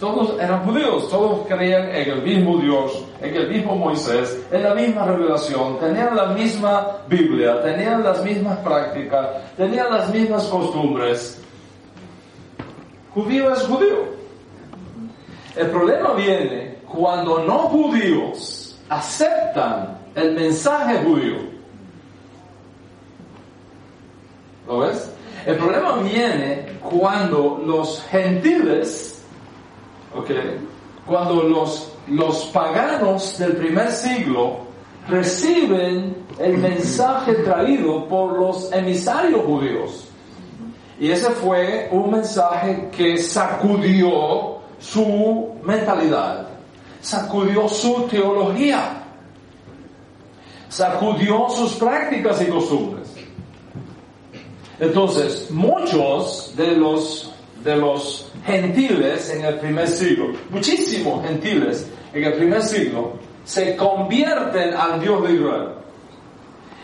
Todos 0.00 0.40
eran 0.40 0.64
judíos, 0.64 1.08
todos 1.08 1.46
creían 1.46 1.90
en 1.90 2.10
el 2.10 2.22
mismo 2.22 2.58
Dios, 2.58 3.04
en 3.20 3.32
el 3.32 3.48
mismo 3.48 3.76
Moisés, 3.76 4.44
en 4.50 4.64
la 4.64 4.74
misma 4.74 5.04
revelación, 5.04 5.78
tenían 5.78 6.16
la 6.16 6.26
misma 6.26 6.96
Biblia, 7.06 7.62
tenían 7.62 8.02
las 8.02 8.24
mismas 8.24 8.58
prácticas, 8.58 9.28
tenían 9.56 9.88
las 9.88 10.12
mismas 10.12 10.42
costumbres. 10.46 11.44
Judío 13.18 13.52
es 13.52 13.62
judío. 13.62 14.04
El 15.56 15.70
problema 15.70 16.12
viene 16.12 16.76
cuando 16.86 17.42
no 17.42 17.58
judíos 17.58 18.78
aceptan 18.88 19.98
el 20.14 20.34
mensaje 20.36 20.98
judío. 20.98 21.38
¿Lo 24.68 24.78
ves? 24.78 25.12
El 25.46 25.56
problema 25.56 25.96
viene 25.96 26.78
cuando 26.80 27.60
los 27.66 28.04
gentiles 28.10 29.16
Okay. 30.16 30.58
Cuando 31.06 31.42
los, 31.42 31.92
los 32.08 32.46
paganos 32.46 33.38
del 33.38 33.56
primer 33.56 33.90
siglo 33.90 34.60
reciben 35.06 36.16
el 36.38 36.58
mensaje 36.58 37.34
traído 37.34 38.08
por 38.08 38.38
los 38.38 38.72
emisarios 38.72 39.44
judíos. 39.44 40.07
Y 41.00 41.10
ese 41.10 41.30
fue 41.30 41.88
un 41.92 42.10
mensaje 42.10 42.88
que 42.96 43.18
sacudió 43.18 44.58
su 44.80 45.54
mentalidad, 45.62 46.48
sacudió 47.00 47.68
su 47.68 48.08
teología, 48.10 49.04
sacudió 50.68 51.48
sus 51.50 51.74
prácticas 51.74 52.42
y 52.42 52.46
costumbres. 52.46 53.08
Entonces, 54.80 55.50
muchos 55.50 56.52
de 56.56 56.76
los, 56.76 57.32
de 57.62 57.76
los 57.76 58.32
gentiles 58.44 59.30
en 59.30 59.44
el 59.44 59.58
primer 59.58 59.88
siglo, 59.88 60.32
muchísimos 60.50 61.24
gentiles 61.24 61.88
en 62.12 62.24
el 62.24 62.34
primer 62.34 62.62
siglo, 62.62 63.12
se 63.44 63.76
convierten 63.76 64.74
al 64.74 65.00
Dios 65.00 65.26
de 65.26 65.34
Israel. 65.34 65.68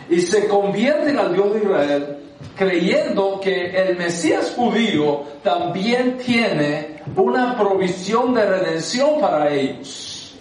Y 0.09 0.21
se 0.21 0.47
convierten 0.47 1.17
al 1.17 1.33
Dios 1.33 1.53
de 1.53 1.59
Israel 1.59 2.14
creyendo 2.55 3.39
que 3.39 3.71
el 3.71 3.97
Mesías 3.97 4.53
judío 4.55 5.23
también 5.43 6.17
tiene 6.17 7.01
una 7.15 7.57
provisión 7.57 8.33
de 8.33 8.45
redención 8.45 9.19
para 9.19 9.51
ellos. 9.53 10.37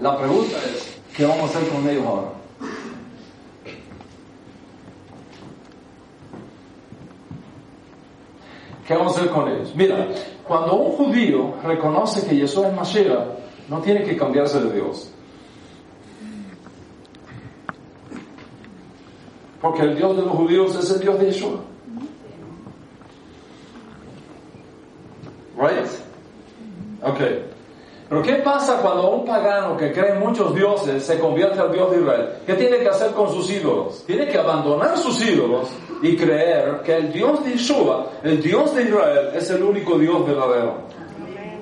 La 0.00 0.16
pregunta 0.16 0.56
es, 0.74 0.98
¿qué 1.14 1.24
vamos 1.26 1.54
a 1.54 1.58
hacer 1.58 1.68
con 1.68 1.88
ellos 1.88 2.06
ahora? 2.06 2.28
¿Qué 8.86 8.96
vamos 8.96 9.16
a 9.16 9.20
hacer 9.20 9.30
con 9.30 9.48
ellos? 9.48 9.72
Mira, 9.76 10.08
cuando 10.48 10.74
un 10.74 10.92
judío 10.96 11.54
reconoce 11.62 12.26
que 12.26 12.34
Jesús 12.34 12.64
es 12.64 12.72
Mashiach, 12.72 13.24
no 13.68 13.80
tiene 13.80 14.02
que 14.02 14.16
cambiarse 14.16 14.60
de 14.60 14.72
Dios. 14.72 15.12
Porque 19.60 19.82
el 19.82 19.96
Dios 19.96 20.16
de 20.16 20.22
los 20.22 20.32
judíos 20.32 20.76
es 20.76 20.90
el 20.90 21.00
Dios 21.00 21.18
de 21.18 21.26
Yeshua. 21.26 21.60
Right? 25.56 25.86
Okay. 27.02 27.44
Pero 28.08 28.22
¿qué 28.22 28.34
pasa 28.36 28.78
cuando 28.82 29.10
un 29.10 29.24
pagano 29.24 29.76
que 29.76 29.92
cree 29.92 30.14
en 30.14 30.20
muchos 30.20 30.54
dioses 30.54 31.04
se 31.04 31.18
convierte 31.18 31.60
al 31.60 31.70
Dios 31.70 31.92
de 31.92 32.00
Israel? 32.00 32.28
¿Qué 32.44 32.54
tiene 32.54 32.78
que 32.78 32.88
hacer 32.88 33.12
con 33.12 33.30
sus 33.30 33.48
ídolos? 33.50 34.02
Tiene 34.06 34.26
que 34.26 34.36
abandonar 34.36 34.98
sus 34.98 35.24
ídolos 35.24 35.68
y 36.02 36.16
creer 36.16 36.80
que 36.84 36.96
el 36.96 37.12
Dios 37.12 37.44
de 37.44 37.52
Yeshua, 37.52 38.10
el 38.24 38.42
Dios 38.42 38.74
de 38.74 38.82
Israel, 38.82 39.30
es 39.34 39.48
el 39.50 39.62
único 39.62 39.98
Dios 39.98 40.26
verdadero. 40.26 40.78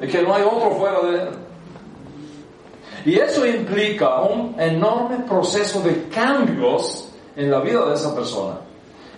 Y 0.00 0.06
que 0.06 0.22
no 0.22 0.34
hay 0.34 0.42
otro 0.42 0.70
fuera 0.70 1.00
de 1.00 1.22
él. 1.22 1.28
Y 3.04 3.18
eso 3.18 3.44
implica 3.46 4.20
un 4.20 4.54
enorme 4.58 5.18
proceso 5.28 5.80
de 5.80 6.08
cambios 6.08 7.07
en 7.38 7.52
la 7.52 7.60
vida 7.60 7.86
de 7.86 7.94
esa 7.94 8.12
persona, 8.16 8.58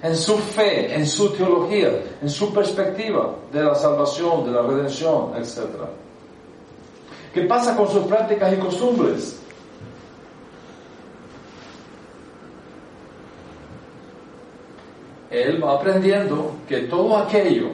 en 0.03 0.15
su 0.15 0.37
fe, 0.37 0.95
en 0.95 1.07
su 1.07 1.31
teología, 1.31 1.91
en 2.21 2.29
su 2.29 2.53
perspectiva 2.53 3.35
de 3.51 3.65
la 3.65 3.75
salvación, 3.75 4.45
de 4.45 4.51
la 4.51 4.61
redención, 4.61 5.33
etc. 5.39 5.61
¿Qué 7.33 7.43
pasa 7.45 7.75
con 7.75 7.89
sus 7.89 8.05
prácticas 8.05 8.53
y 8.53 8.57
costumbres? 8.57 9.41
Él 15.31 15.65
va 15.65 15.77
aprendiendo 15.77 16.57
que 16.69 16.81
todo 16.81 17.17
aquello 17.17 17.69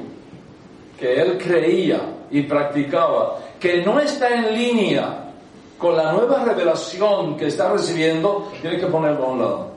que 0.96 1.22
él 1.22 1.38
creía 1.38 2.00
y 2.30 2.42
practicaba, 2.42 3.38
que 3.58 3.84
no 3.84 3.98
está 3.98 4.28
en 4.28 4.54
línea 4.54 5.32
con 5.76 5.96
la 5.96 6.12
nueva 6.12 6.44
revelación 6.44 7.36
que 7.36 7.48
está 7.48 7.72
recibiendo, 7.72 8.52
tiene 8.62 8.78
que 8.78 8.86
ponerlo 8.86 9.24
a 9.24 9.28
un 9.28 9.38
lado. 9.40 9.75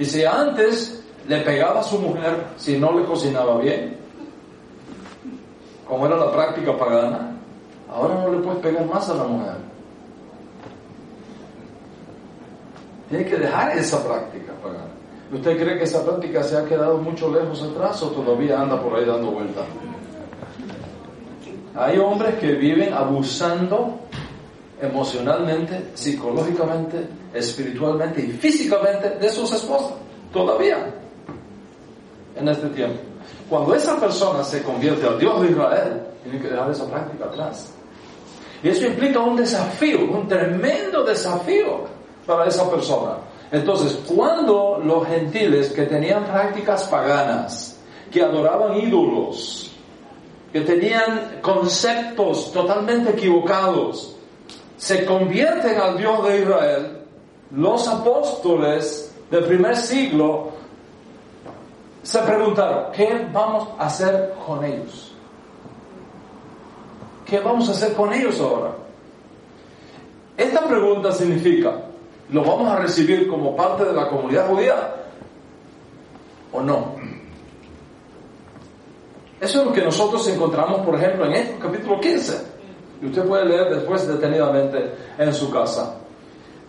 Y 0.00 0.06
si 0.06 0.24
antes 0.24 1.04
le 1.28 1.42
pegaba 1.42 1.80
a 1.80 1.82
su 1.82 1.98
mujer 1.98 2.46
si 2.56 2.78
no 2.78 2.98
le 2.98 3.04
cocinaba 3.04 3.58
bien, 3.58 3.98
como 5.86 6.06
era 6.06 6.16
la 6.16 6.32
práctica 6.32 6.74
pagana, 6.74 7.36
ahora 7.86 8.14
no 8.14 8.30
le 8.32 8.38
puedes 8.38 8.60
pegar 8.60 8.86
más 8.86 9.10
a 9.10 9.14
la 9.14 9.24
mujer. 9.24 9.56
Tiene 13.10 13.26
que 13.26 13.36
dejar 13.36 13.76
esa 13.76 14.02
práctica 14.02 14.54
pagana. 14.62 14.88
¿Usted 15.34 15.58
cree 15.58 15.76
que 15.76 15.84
esa 15.84 16.02
práctica 16.02 16.42
se 16.44 16.56
ha 16.56 16.64
quedado 16.64 16.96
mucho 16.96 17.30
lejos 17.30 17.62
atrás 17.62 18.02
o 18.02 18.08
todavía 18.08 18.58
anda 18.58 18.80
por 18.80 18.98
ahí 18.98 19.04
dando 19.04 19.32
vueltas? 19.32 19.66
Hay 21.76 21.98
hombres 21.98 22.36
que 22.36 22.52
viven 22.52 22.94
abusando 22.94 24.00
emocionalmente, 24.80 25.90
psicológicamente, 25.92 27.19
espiritualmente 27.34 28.20
y 28.20 28.32
físicamente 28.32 29.10
de 29.10 29.28
sus 29.30 29.52
esposas. 29.52 29.94
Todavía. 30.32 30.94
En 32.36 32.48
este 32.48 32.68
tiempo. 32.68 33.00
Cuando 33.48 33.74
esa 33.74 33.98
persona 33.98 34.44
se 34.44 34.62
convierte 34.62 35.06
al 35.06 35.18
Dios 35.18 35.42
de 35.42 35.50
Israel, 35.50 36.02
tiene 36.22 36.40
que 36.40 36.48
dejar 36.48 36.70
esa 36.70 36.86
práctica 36.88 37.24
atrás. 37.24 37.72
Y 38.62 38.68
eso 38.68 38.86
implica 38.86 39.20
un 39.20 39.36
desafío, 39.36 40.04
un 40.04 40.28
tremendo 40.28 41.02
desafío 41.02 41.84
para 42.26 42.46
esa 42.46 42.70
persona. 42.70 43.16
Entonces, 43.50 43.98
cuando 44.06 44.80
los 44.84 45.06
gentiles 45.08 45.70
que 45.72 45.82
tenían 45.82 46.24
prácticas 46.24 46.84
paganas, 46.84 47.80
que 48.12 48.22
adoraban 48.22 48.78
ídolos, 48.78 49.72
que 50.52 50.60
tenían 50.60 51.40
conceptos 51.40 52.52
totalmente 52.52 53.10
equivocados, 53.10 54.16
se 54.76 55.04
convierten 55.04 55.78
al 55.78 55.98
Dios 55.98 56.28
de 56.28 56.40
Israel, 56.40 56.99
los 57.52 57.88
apóstoles 57.88 59.14
del 59.30 59.44
primer 59.44 59.76
siglo 59.76 60.50
se 62.02 62.18
preguntaron, 62.20 62.92
¿qué 62.92 63.28
vamos 63.32 63.68
a 63.78 63.86
hacer 63.86 64.34
con 64.46 64.64
ellos? 64.64 65.12
¿Qué 67.26 67.40
vamos 67.40 67.68
a 67.68 67.72
hacer 67.72 67.92
con 67.92 68.12
ellos 68.12 68.40
ahora? 68.40 68.72
Esta 70.36 70.66
pregunta 70.66 71.12
significa, 71.12 71.82
¿lo 72.30 72.42
vamos 72.42 72.72
a 72.72 72.76
recibir 72.76 73.28
como 73.28 73.54
parte 73.54 73.84
de 73.84 73.92
la 73.92 74.08
comunidad 74.08 74.48
judía 74.48 74.94
o 76.52 76.60
no? 76.62 76.94
Eso 79.40 79.60
es 79.60 79.66
lo 79.66 79.72
que 79.72 79.82
nosotros 79.82 80.26
encontramos, 80.28 80.80
por 80.80 80.94
ejemplo, 80.96 81.26
en 81.26 81.32
el 81.32 81.58
capítulo 81.58 82.00
15. 82.00 82.50
Y 83.02 83.06
usted 83.06 83.24
puede 83.24 83.46
leer 83.46 83.74
después 83.74 84.06
detenidamente 84.06 84.94
en 85.18 85.32
su 85.32 85.50
casa. 85.50 85.99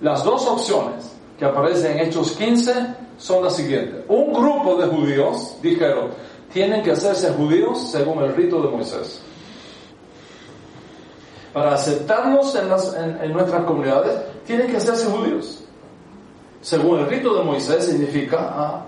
Las 0.02 0.24
dos 0.24 0.48
opciones 0.48 1.12
que 1.38 1.46
aparecen 1.46 1.94
en 1.94 2.08
Hechos 2.08 2.32
15 2.32 2.74
son 3.18 3.44
las 3.44 3.56
siguientes. 3.56 4.04
Un 4.08 4.34
grupo 4.34 4.76
de 4.76 4.88
judíos 4.88 5.56
dijeron, 5.62 6.10
tienen 6.52 6.82
que 6.82 6.92
hacerse 6.92 7.32
judíos 7.34 7.92
según 7.92 8.24
el 8.24 8.36
rito 8.36 8.62
de 8.62 8.70
Moisés. 8.70 9.22
Para 11.54 11.74
aceptarnos 11.74 12.56
en, 12.56 13.34
nuestras 13.34 13.64
comunidades, 13.66 14.20
tienen 14.46 14.68
que 14.68 14.78
hacerse 14.78 15.06
judíos. 15.06 15.64
Según 16.62 17.00
el 17.00 17.08
rito 17.08 17.36
de 17.36 17.44
Moisés 17.44 17.86
significa 17.86 18.38
ah, 18.40 18.86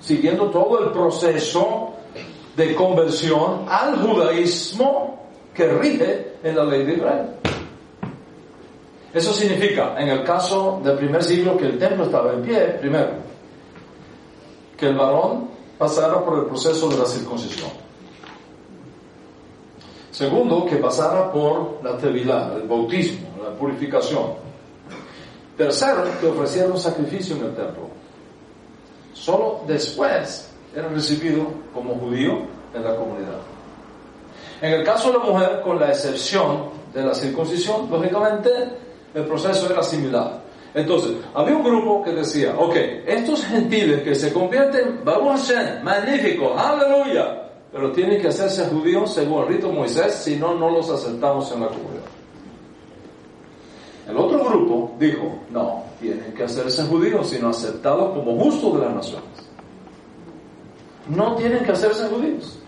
siguiendo 0.00 0.50
todo 0.50 0.84
el 0.84 0.92
proceso 0.92 1.94
de 2.56 2.74
conversión 2.74 3.66
al 3.68 3.96
judaísmo 3.96 5.18
que 5.52 5.66
rige 5.66 6.36
en 6.42 6.56
la 6.56 6.64
ley 6.64 6.84
de 6.84 6.94
Israel. 6.94 7.26
Eso 9.14 9.32
significa, 9.32 9.94
en 9.96 10.08
el 10.08 10.24
caso 10.24 10.80
del 10.82 10.96
primer 10.96 11.22
siglo, 11.22 11.56
que 11.56 11.66
el 11.66 11.78
templo 11.78 12.04
estaba 12.04 12.32
en 12.32 12.42
pie, 12.42 12.60
primero, 12.80 13.10
que 14.76 14.86
el 14.86 14.96
varón 14.96 15.48
pasara 15.78 16.24
por 16.24 16.40
el 16.40 16.46
proceso 16.46 16.88
de 16.88 16.98
la 16.98 17.06
circuncisión. 17.06 17.70
Segundo, 20.10 20.66
que 20.66 20.76
pasara 20.76 21.30
por 21.30 21.78
la 21.84 21.96
tevilá, 21.96 22.54
el 22.56 22.66
bautismo, 22.66 23.28
la 23.40 23.50
purificación. 23.56 24.34
Tercero, 25.56 26.02
que 26.20 26.26
ofreciera 26.26 26.68
un 26.68 26.78
sacrificio 26.78 27.36
en 27.36 27.44
el 27.44 27.54
templo. 27.54 27.88
Solo 29.12 29.60
después 29.64 30.50
era 30.74 30.88
recibido 30.88 31.46
como 31.72 31.94
judío 31.94 32.46
en 32.74 32.82
la 32.82 32.96
comunidad. 32.96 33.38
En 34.60 34.72
el 34.72 34.84
caso 34.84 35.12
de 35.12 35.18
la 35.18 35.24
mujer, 35.24 35.60
con 35.62 35.78
la 35.78 35.90
excepción 35.90 36.70
de 36.92 37.02
la 37.02 37.14
circuncisión, 37.14 37.88
lógicamente 37.88 38.83
el 39.14 39.24
proceso 39.24 39.70
era 39.70 39.82
similar. 39.82 40.42
Entonces, 40.74 41.12
había 41.34 41.56
un 41.56 41.62
grupo 41.62 42.02
que 42.02 42.10
decía, 42.10 42.56
ok, 42.58 42.74
estos 43.06 43.44
gentiles 43.44 44.02
que 44.02 44.14
se 44.14 44.32
convierten, 44.32 45.00
vamos 45.04 45.50
a 45.52 45.80
magnífico, 45.84 46.52
aleluya, 46.58 47.48
pero 47.72 47.92
tienen 47.92 48.20
que 48.20 48.28
hacerse 48.28 48.66
judíos 48.66 49.14
según 49.14 49.42
el 49.42 49.48
rito 49.48 49.68
de 49.68 49.74
Moisés, 49.74 50.14
si 50.14 50.36
no, 50.36 50.54
no 50.54 50.70
los 50.70 50.90
aceptamos 50.90 51.50
en 51.52 51.60
la 51.60 51.68
comunidad. 51.68 52.02
El 54.08 54.16
otro 54.18 54.44
grupo 54.44 54.94
dijo, 54.98 55.38
no, 55.50 55.84
tienen 56.00 56.34
que 56.34 56.42
hacerse 56.42 56.82
judíos, 56.84 57.28
sino 57.28 57.48
aceptados 57.48 58.12
como 58.12 58.38
justos 58.38 58.74
de 58.74 58.80
las 58.80 58.94
naciones. 58.94 59.28
No 61.08 61.36
tienen 61.36 61.64
que 61.64 61.72
hacerse 61.72 62.08
judíos. 62.08 62.58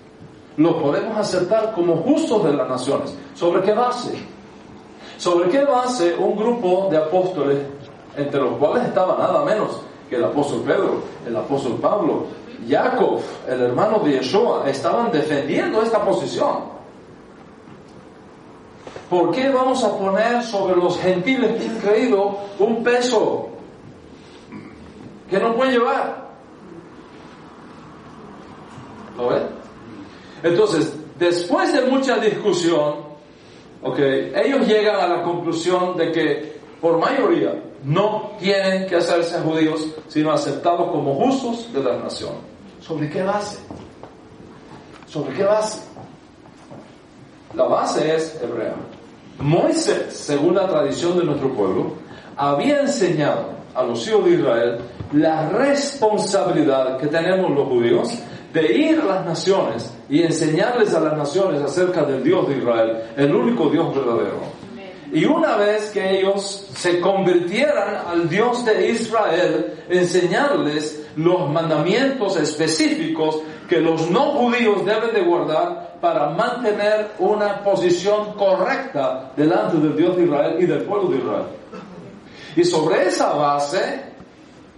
Los 0.56 0.74
podemos 0.76 1.16
aceptar 1.18 1.74
como 1.74 1.96
justos 1.98 2.44
de 2.44 2.52
las 2.54 2.68
naciones. 2.68 3.14
¿Sobre 3.34 3.62
qué 3.62 3.72
base? 3.72 4.12
¿Sobre 5.18 5.48
qué 5.48 5.64
base 5.64 6.14
un 6.14 6.36
grupo 6.36 6.88
de 6.90 6.98
apóstoles 6.98 7.58
entre 8.16 8.40
los 8.40 8.56
cuales 8.58 8.86
estaba 8.88 9.16
nada 9.18 9.44
menos 9.44 9.80
que 10.08 10.16
el 10.16 10.24
apóstol 10.24 10.62
Pedro, 10.62 11.02
el 11.26 11.36
apóstol 11.36 11.78
Pablo, 11.80 12.26
Jacob, 12.68 13.20
el 13.48 13.60
hermano 13.60 13.98
de 14.00 14.12
Yeshua, 14.12 14.64
estaban 14.68 15.10
defendiendo 15.12 15.82
esta 15.82 16.04
posición. 16.04 16.76
¿Por 19.10 19.30
qué 19.30 19.48
vamos 19.50 19.84
a 19.84 19.96
poner 19.96 20.42
sobre 20.42 20.76
los 20.76 20.98
gentiles 20.98 21.62
que 21.62 21.78
creído 21.78 22.38
un 22.58 22.82
peso 22.82 23.48
que 25.30 25.38
no 25.38 25.54
pueden 25.54 25.74
llevar? 25.74 26.26
¿Lo 29.16 29.28
ven? 29.28 29.42
Entonces, 30.42 30.92
después 31.18 31.72
de 31.72 31.82
mucha 31.82 32.18
discusión, 32.18 33.05
okay, 33.82 34.32
ellos 34.34 34.66
llegan 34.66 34.96
a 34.96 35.08
la 35.08 35.22
conclusión 35.22 35.96
de 35.96 36.12
que 36.12 36.56
por 36.80 36.98
mayoría 36.98 37.54
no 37.84 38.32
tienen 38.38 38.86
que 38.86 38.96
hacerse 38.96 39.38
judíos, 39.40 39.86
sino 40.08 40.32
aceptados 40.32 40.90
como 40.90 41.14
justos 41.14 41.72
de 41.72 41.82
la 41.82 41.96
nación. 41.98 42.32
¿Sobre 42.80 43.08
qué 43.08 43.22
base? 43.22 43.58
¿Sobre 45.06 45.34
qué 45.34 45.44
base? 45.44 45.80
La 47.54 47.64
base 47.64 48.14
es 48.14 48.40
hebrea. 48.42 48.74
Moisés, 49.38 50.14
según 50.14 50.54
la 50.54 50.66
tradición 50.66 51.18
de 51.18 51.24
nuestro 51.24 51.52
pueblo, 51.52 51.92
había 52.36 52.80
enseñado 52.80 53.50
a 53.74 53.82
los 53.82 54.06
hijos 54.08 54.24
de 54.24 54.30
Israel 54.32 54.78
la 55.12 55.48
responsabilidad 55.50 56.98
que 56.98 57.06
tenemos 57.06 57.50
los 57.50 57.68
judíos 57.68 58.18
de 58.60 58.74
ir 58.74 59.00
a 59.00 59.04
las 59.04 59.26
naciones 59.26 59.92
y 60.08 60.22
enseñarles 60.22 60.94
a 60.94 61.00
las 61.00 61.16
naciones 61.16 61.60
acerca 61.60 62.04
del 62.04 62.22
Dios 62.24 62.48
de 62.48 62.56
Israel, 62.56 63.02
el 63.16 63.34
único 63.34 63.68
Dios 63.68 63.94
verdadero. 63.94 64.40
Y 65.12 65.24
una 65.24 65.56
vez 65.56 65.90
que 65.92 66.20
ellos 66.20 66.68
se 66.74 67.00
convirtieran 67.00 68.06
al 68.08 68.28
Dios 68.28 68.64
de 68.64 68.90
Israel, 68.90 69.74
enseñarles 69.88 71.06
los 71.16 71.50
mandamientos 71.50 72.36
específicos 72.36 73.40
que 73.68 73.80
los 73.80 74.10
no 74.10 74.32
judíos 74.32 74.84
deben 74.84 75.12
de 75.14 75.22
guardar 75.22 75.98
para 76.00 76.30
mantener 76.30 77.12
una 77.18 77.62
posición 77.62 78.32
correcta 78.34 79.32
delante 79.36 79.76
del 79.76 79.96
Dios 79.96 80.16
de 80.16 80.24
Israel 80.24 80.56
y 80.58 80.66
del 80.66 80.82
pueblo 80.82 81.10
de 81.10 81.18
Israel. 81.18 81.46
Y 82.56 82.64
sobre 82.64 83.06
esa 83.06 83.34
base 83.34 84.02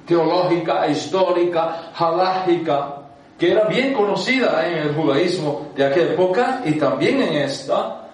teológica, 0.05 0.89
histórica, 0.89 1.93
halágica, 1.97 3.08
que 3.39 3.53
era 3.53 3.65
bien 3.69 3.93
conocida 3.93 4.69
en 4.69 4.79
el 4.79 4.95
judaísmo 4.95 5.69
de 5.77 5.87
aquella 5.87 6.13
época 6.13 6.63
y 6.65 6.73
también 6.73 7.23
en 7.23 7.35
esta, 7.35 8.09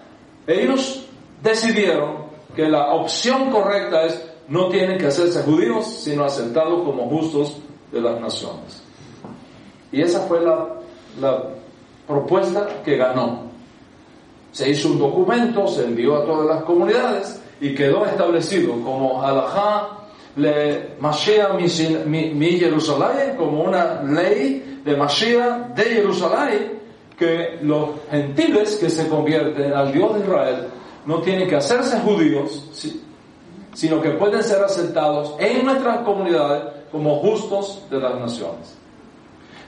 ellos 0.45 1.05
decidieron 1.41 2.25
que 2.55 2.69
la 2.69 2.93
opción 2.93 3.49
correcta 3.49 4.05
es 4.05 4.21
no 4.47 4.69
tienen 4.69 4.99
que 4.99 5.07
hacerse 5.07 5.41
judíos, 5.41 5.87
sino 5.87 6.23
aceptados 6.23 6.83
como 6.83 7.09
justos 7.09 7.57
de 7.91 7.99
las 7.99 8.21
naciones. 8.21 8.83
Y 9.91 10.01
esa 10.01 10.21
fue 10.21 10.41
la, 10.41 10.67
la 11.19 11.43
propuesta 12.07 12.67
que 12.83 12.95
ganó. 12.95 13.45
Se 14.51 14.69
hizo 14.69 14.89
un 14.89 14.99
documento, 14.99 15.67
se 15.67 15.85
envió 15.85 16.17
a 16.17 16.25
todas 16.25 16.45
las 16.45 16.63
comunidades 16.63 17.41
y 17.59 17.73
quedó 17.73 18.05
establecido 18.05 18.73
como 18.83 19.23
halajá 19.23 20.05
le 20.35 20.95
Mashiach 20.99 21.53
mi, 22.05 22.33
mi, 22.33 22.59
Jerusalén, 22.59 23.35
como 23.37 23.63
una 23.63 24.03
ley 24.03 24.74
de 24.85 24.95
Mashiach 24.95 25.73
de 25.75 25.83
Jerusalén, 25.83 26.79
que 27.17 27.59
los 27.63 27.89
gentiles 28.11 28.77
que 28.77 28.89
se 28.89 29.07
convierten 29.07 29.73
al 29.73 29.91
Dios 29.91 30.13
de 30.13 30.19
Israel 30.21 30.67
no 31.05 31.21
tienen 31.21 31.49
que 31.49 31.55
hacerse 31.55 31.99
judíos, 31.99 32.69
sino 33.73 34.01
que 34.01 34.11
pueden 34.11 34.43
ser 34.43 34.63
aceptados 34.63 35.35
en 35.39 35.65
nuestras 35.65 35.99
comunidades 35.99 36.63
como 36.91 37.17
justos 37.17 37.83
de 37.89 37.99
las 37.99 38.19
naciones. 38.19 38.77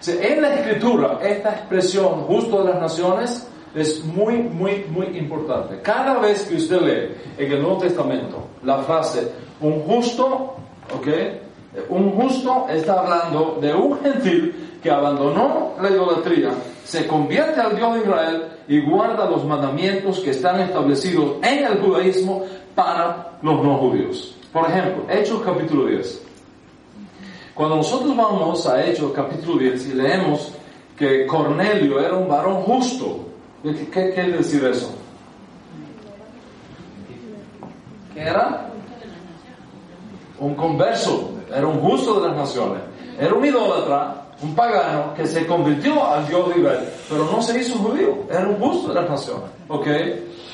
En 0.06 0.41
la 0.41 0.53
escritura, 0.53 1.19
esta 1.21 1.51
expresión 1.51 2.21
justo 2.23 2.63
de 2.63 2.69
las 2.71 2.80
naciones 2.80 3.47
es 3.75 4.03
muy, 4.06 4.38
muy, 4.38 4.86
muy 4.89 5.17
importante. 5.17 5.82
Cada 5.82 6.19
vez 6.19 6.43
que 6.43 6.56
usted 6.56 6.82
lee 6.82 7.43
en 7.43 7.51
el 7.51 7.62
Nuevo 7.62 7.80
Testamento 7.80 8.47
la 8.63 8.77
frase 8.80 9.32
un 9.62 9.82
justo, 9.82 10.56
¿ok? 10.95 11.08
Un 11.89 12.12
justo 12.12 12.67
está 12.69 12.99
hablando 12.99 13.58
de 13.60 13.73
un 13.73 13.99
gentil 13.99 14.66
abandonó 14.89 15.73
la 15.82 15.89
idolatría, 15.89 16.52
se 16.84 17.08
convierte 17.08 17.60
al 17.60 17.76
Dios 17.76 17.95
de 17.95 18.00
Israel 18.02 18.43
y 18.67 18.82
guarda 18.82 19.30
los 19.30 19.45
mandamientos 19.45 20.19
que 20.19 20.32
están 20.32 20.60
establecidos 20.62 21.36
en 21.43 21.65
el 21.65 21.80
judaísmo 21.80 22.43
para 22.76 23.38
los 23.41 23.63
no 23.63 23.78
judíos. 23.78 24.36
Por 24.52 24.69
ejemplo, 24.69 25.04
Hechos 25.10 25.41
capítulo 25.43 25.86
10. 25.88 26.23
Cuando 27.54 27.78
nosotros 27.78 28.15
vamos 28.15 28.67
a 28.67 28.86
Hechos 28.86 29.12
capítulo 29.13 29.58
10 29.58 29.88
y 29.88 29.93
leemos 29.93 30.54
que 30.97 31.26
Cornelio 31.26 32.00
era 32.00 32.15
un 32.15 32.28
varón 32.28 32.62
justo, 32.63 33.26
¿qué, 33.63 34.12
quiere 34.13 34.32
decir 34.34 34.63
eso? 34.65 34.93
¿Qué 38.13 38.21
era? 38.21 38.69
Un 40.39 40.56
converso, 40.56 41.32
era 41.50 41.65
un 41.65 41.80
justo 41.80 42.19
de 42.19 42.28
las 42.28 42.38
naciones, 42.38 42.82
era 43.19 43.34
un 43.34 43.45
idólatra, 43.45 44.26
un 44.41 44.56
pagano 44.56 45.13
que 45.15 45.26
se 45.26 45.45
convirtió 45.47 46.06
al 46.06 46.28
Dios 46.28 46.54
de 46.54 46.60
Israel, 46.60 46.89
pero 47.10 47.26
no 47.26 47.41
se 47.41 47.60
hizo 47.60 47.78
judío, 47.78 48.17
era 48.30 48.47
un 48.47 48.56
justo 48.56 48.89
de 48.89 48.95
las 48.95 49.10
naciones. 49.10 49.50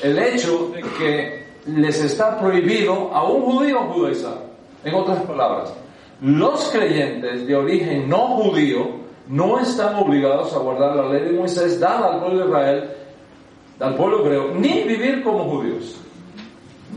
El 0.02 0.18
hecho 0.18 0.70
de 0.74 0.82
que 0.98 1.44
les 1.66 2.02
está 2.02 2.38
prohibido 2.38 3.10
a 3.12 3.28
un 3.28 3.42
judío 3.42 3.78
judaizar. 3.92 4.38
En 4.84 4.94
otras 4.94 5.20
palabras, 5.22 5.72
los 6.20 6.68
creyentes 6.70 7.46
de 7.46 7.56
origen 7.56 8.08
no 8.08 8.36
judío 8.36 9.04
no 9.28 9.58
están 9.58 9.96
obligados 9.96 10.52
a 10.54 10.58
guardar 10.58 10.96
la 10.96 11.08
ley 11.08 11.22
de 11.22 11.32
Moisés 11.32 11.80
dada 11.80 12.14
al 12.14 12.20
pueblo 12.20 12.40
de 12.40 12.50
Israel, 12.50 12.90
al 13.80 13.94
pueblo 13.96 14.20
hebreo, 14.20 14.54
ni 14.54 14.82
vivir 14.82 15.22
como 15.22 15.44
judíos. 15.44 15.96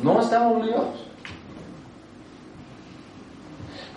No 0.03 0.19
están 0.19 0.47
obligados. 0.47 1.06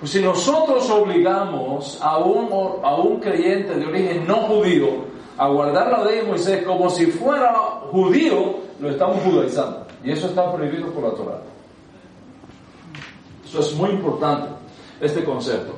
Pues 0.01 0.13
si 0.13 0.23
nosotros 0.23 0.89
obligamos 0.89 1.99
a 2.01 2.17
un, 2.17 2.49
a 2.83 2.97
un 2.97 3.21
creyente 3.21 3.75
de 3.75 3.87
origen 3.87 4.27
no 4.27 4.37
judío 4.47 5.11
a 5.37 5.47
guardar 5.49 5.93
la 5.93 6.05
ley 6.05 6.17
de 6.17 6.23
Moisés 6.25 6.65
como 6.65 6.89
si 6.89 7.07
fuera 7.07 7.53
judío, 7.91 8.57
lo 8.81 8.91
estamos 8.91 9.19
judaizando. 9.23 9.87
Y 10.03 10.13
eso 10.13 10.29
está 10.29 10.51
prohibido 10.51 10.89
por 10.89 11.05
la 11.05 11.11
Torah. 11.11 11.43
Eso 13.45 13.61
es 13.61 13.75
muy 13.75 13.91
importante, 13.91 14.49
este 15.03 15.23
concepto. 15.23 15.75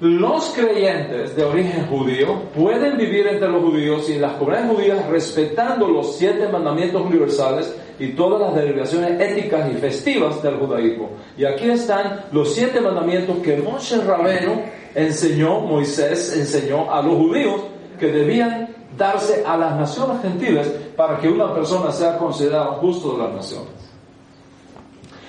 Los 0.00 0.50
creyentes 0.50 1.34
de 1.34 1.44
origen 1.44 1.86
judío 1.86 2.42
pueden 2.54 2.96
vivir 2.96 3.26
entre 3.26 3.48
los 3.48 3.62
judíos 3.62 4.08
y 4.08 4.14
en 4.14 4.22
las 4.22 4.34
comunidades 4.34 4.70
judías 4.70 5.06
respetando 5.08 5.88
los 5.88 6.16
siete 6.16 6.48
mandamientos 6.48 7.02
universales 7.02 7.74
y 7.98 8.08
todas 8.08 8.40
las 8.40 8.54
derivaciones 8.54 9.20
éticas 9.20 9.70
y 9.70 9.74
festivas 9.74 10.42
del 10.42 10.56
judaísmo. 10.56 11.10
Y 11.36 11.44
aquí 11.44 11.70
están 11.70 12.24
los 12.32 12.54
siete 12.54 12.80
mandamientos 12.80 13.38
que 13.38 13.56
Moshe 13.56 14.00
Rabenu 14.02 14.62
enseñó, 14.94 15.60
Moisés 15.60 16.36
enseñó 16.36 16.92
a 16.92 17.02
los 17.02 17.14
judíos 17.14 17.60
que 17.98 18.06
debían 18.06 18.68
darse 18.96 19.44
a 19.46 19.56
las 19.56 19.76
naciones 19.76 20.22
gentiles 20.22 20.68
para 20.96 21.18
que 21.18 21.28
una 21.28 21.52
persona 21.52 21.90
sea 21.92 22.16
considerada 22.18 22.66
justo 22.74 23.12
de 23.12 23.24
las 23.24 23.32
naciones. 23.34 23.84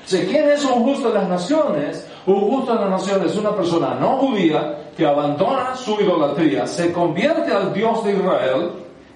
¿quién 0.08 0.50
es 0.50 0.64
un 0.64 0.84
justo 0.84 1.10
de 1.10 1.16
las 1.16 1.28
naciones? 1.30 2.08
Un 2.28 2.42
justo 2.42 2.74
de 2.74 2.80
las 2.82 2.90
naciones 2.90 3.32
es 3.32 3.38
una 3.38 3.56
persona 3.56 3.96
no 3.96 4.18
judía 4.18 4.92
que 4.96 5.06
abandona 5.06 5.76
su 5.76 6.00
idolatría, 6.00 6.66
se 6.68 6.92
convierte 6.92 7.52
al 7.52 7.74
Dios 7.74 8.04
de 8.04 8.14
Israel 8.14 8.72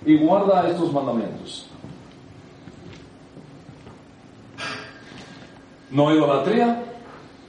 y 0.05 0.17
guarda 0.17 0.67
estos 0.67 0.91
mandamientos. 0.91 1.67
No 5.91 6.13
idolatría, 6.13 6.83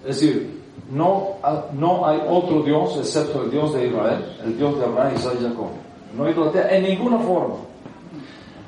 es 0.00 0.20
decir, 0.20 0.60
no, 0.90 1.36
no 1.74 2.06
hay 2.06 2.20
otro 2.26 2.62
Dios 2.62 2.96
excepto 2.96 3.44
el 3.44 3.50
Dios 3.50 3.74
de 3.74 3.86
Israel, 3.86 4.36
el 4.44 4.56
Dios 4.56 4.78
de 4.78 4.84
Abraham, 4.84 5.14
Isaac 5.14 5.36
y 5.40 5.44
Jacob. 5.44 5.68
No 6.16 6.28
idolatría 6.28 6.68
en 6.76 6.82
ninguna 6.84 7.18
forma. 7.18 7.56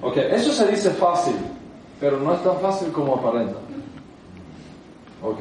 Ok, 0.03 0.17
eso 0.17 0.53
se 0.53 0.67
dice 0.69 0.91
fácil, 0.91 1.37
pero 2.01 2.19
no 2.19 2.35
es 2.35 2.43
tan 2.43 2.59
fácil 2.59 2.91
como 2.93 3.15
aparenta. 3.15 3.57
Ok. 5.23 5.41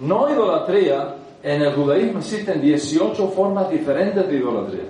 No 0.00 0.30
idolatría, 0.30 1.16
en 1.42 1.62
el 1.62 1.72
judaísmo 1.74 2.18
existen 2.18 2.60
18 2.60 3.28
formas 3.28 3.70
diferentes 3.70 4.28
de 4.28 4.36
idolatría. 4.36 4.84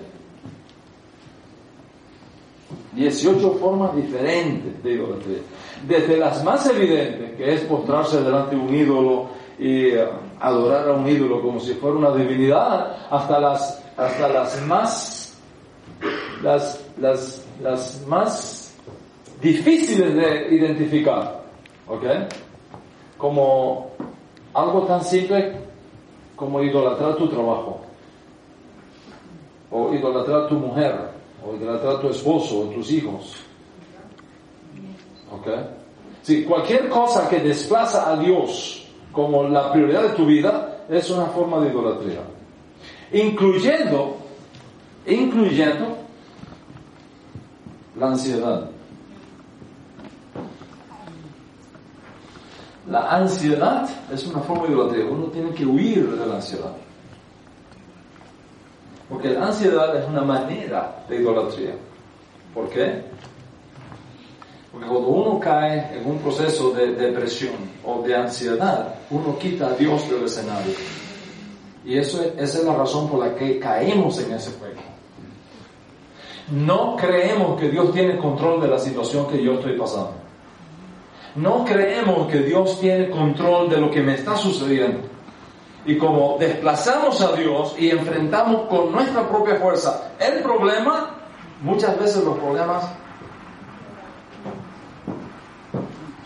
18 2.92 3.52
formas 3.54 3.94
diferentes 3.94 4.82
de 4.82 4.92
idolatría. 4.92 5.38
Desde 5.86 6.16
las 6.16 6.42
más 6.44 6.66
evidentes, 6.68 7.36
que 7.36 7.54
es 7.54 7.60
postrarse 7.62 8.22
delante 8.22 8.56
de 8.56 8.62
un 8.62 8.74
ídolo 8.74 9.26
y 9.58 9.86
eh, 9.90 10.08
adorar 10.40 10.88
a 10.88 10.92
un 10.92 11.08
ídolo 11.08 11.40
como 11.40 11.60
si 11.60 11.74
fuera 11.74 11.96
una 11.96 12.10
divinidad, 12.12 12.96
hasta 13.10 13.38
las, 13.38 13.84
hasta 13.96 14.28
las 14.28 14.66
más, 14.66 15.38
las, 16.42 16.84
las, 16.98 17.46
las 17.62 18.04
más 18.06 18.74
difíciles 19.40 20.14
de 20.14 20.54
identificar. 20.54 21.42
¿Ok? 21.86 22.04
Como 23.16 23.90
algo 24.54 24.82
tan 24.82 25.02
simple 25.02 25.68
como 26.38 26.62
idolatrar 26.62 27.16
tu 27.16 27.28
trabajo, 27.28 27.80
o 29.72 29.92
idolatrar 29.92 30.48
tu 30.48 30.54
mujer, 30.54 31.10
o 31.44 31.54
idolatrar 31.56 32.00
tu 32.00 32.08
esposo, 32.10 32.60
o 32.60 32.64
tus 32.66 32.92
hijos. 32.92 33.34
¿Ok? 35.38 35.48
Si 36.22 36.44
cualquier 36.44 36.88
cosa 36.88 37.28
que 37.28 37.40
desplaza 37.40 38.10
a 38.10 38.16
Dios 38.16 38.86
como 39.12 39.44
la 39.44 39.72
prioridad 39.72 40.02
de 40.02 40.08
tu 40.10 40.26
vida 40.26 40.84
es 40.88 41.10
una 41.10 41.26
forma 41.26 41.60
de 41.60 41.70
idolatría. 41.70 42.20
Incluyendo, 43.12 44.16
incluyendo 45.06 45.98
la 47.96 48.08
ansiedad. 48.08 48.70
La 52.88 53.10
ansiedad 53.10 53.88
es 54.12 54.26
una 54.26 54.40
forma 54.40 54.66
de 54.66 54.72
idolatría. 54.72 55.04
Uno 55.06 55.26
tiene 55.26 55.50
que 55.52 55.66
huir 55.66 56.10
de 56.10 56.26
la 56.26 56.36
ansiedad. 56.36 56.72
Porque 59.08 59.30
la 59.30 59.46
ansiedad 59.46 59.96
es 59.96 60.08
una 60.08 60.22
manera 60.22 61.04
de 61.08 61.16
idolatría. 61.16 61.74
¿Por 62.54 62.68
qué? 62.70 63.02
Porque 64.72 64.86
cuando 64.86 65.08
uno 65.08 65.40
cae 65.40 65.98
en 65.98 66.06
un 66.06 66.18
proceso 66.18 66.70
de 66.72 66.92
depresión 66.92 67.54
o 67.84 68.02
de 68.02 68.14
ansiedad, 68.14 68.96
uno 69.10 69.38
quita 69.38 69.68
a 69.68 69.74
Dios 69.74 70.08
del 70.10 70.24
escenario. 70.24 70.74
Y 71.84 71.96
eso, 71.96 72.22
esa 72.36 72.58
es 72.58 72.64
la 72.64 72.74
razón 72.74 73.08
por 73.08 73.20
la 73.20 73.34
que 73.34 73.58
caemos 73.58 74.18
en 74.20 74.32
ese 74.34 74.52
juego. 74.58 74.80
No 76.50 76.96
creemos 76.96 77.58
que 77.58 77.68
Dios 77.70 77.92
tiene 77.92 78.18
control 78.18 78.60
de 78.60 78.68
la 78.68 78.78
situación 78.78 79.26
que 79.26 79.42
yo 79.42 79.54
estoy 79.54 79.78
pasando. 79.78 80.12
No 81.34 81.64
creemos 81.64 82.26
que 82.28 82.40
Dios 82.40 82.80
tiene 82.80 83.10
control 83.10 83.68
de 83.70 83.78
lo 83.78 83.90
que 83.90 84.02
me 84.02 84.14
está 84.14 84.36
sucediendo. 84.36 85.00
Y 85.86 85.96
como 85.96 86.36
desplazamos 86.38 87.20
a 87.22 87.32
Dios 87.32 87.74
y 87.78 87.90
enfrentamos 87.90 88.68
con 88.68 88.92
nuestra 88.92 89.26
propia 89.28 89.56
fuerza 89.56 90.12
el 90.18 90.42
problema, 90.42 91.14
muchas 91.62 91.98
veces 91.98 92.24
los 92.24 92.38
problemas 92.38 92.84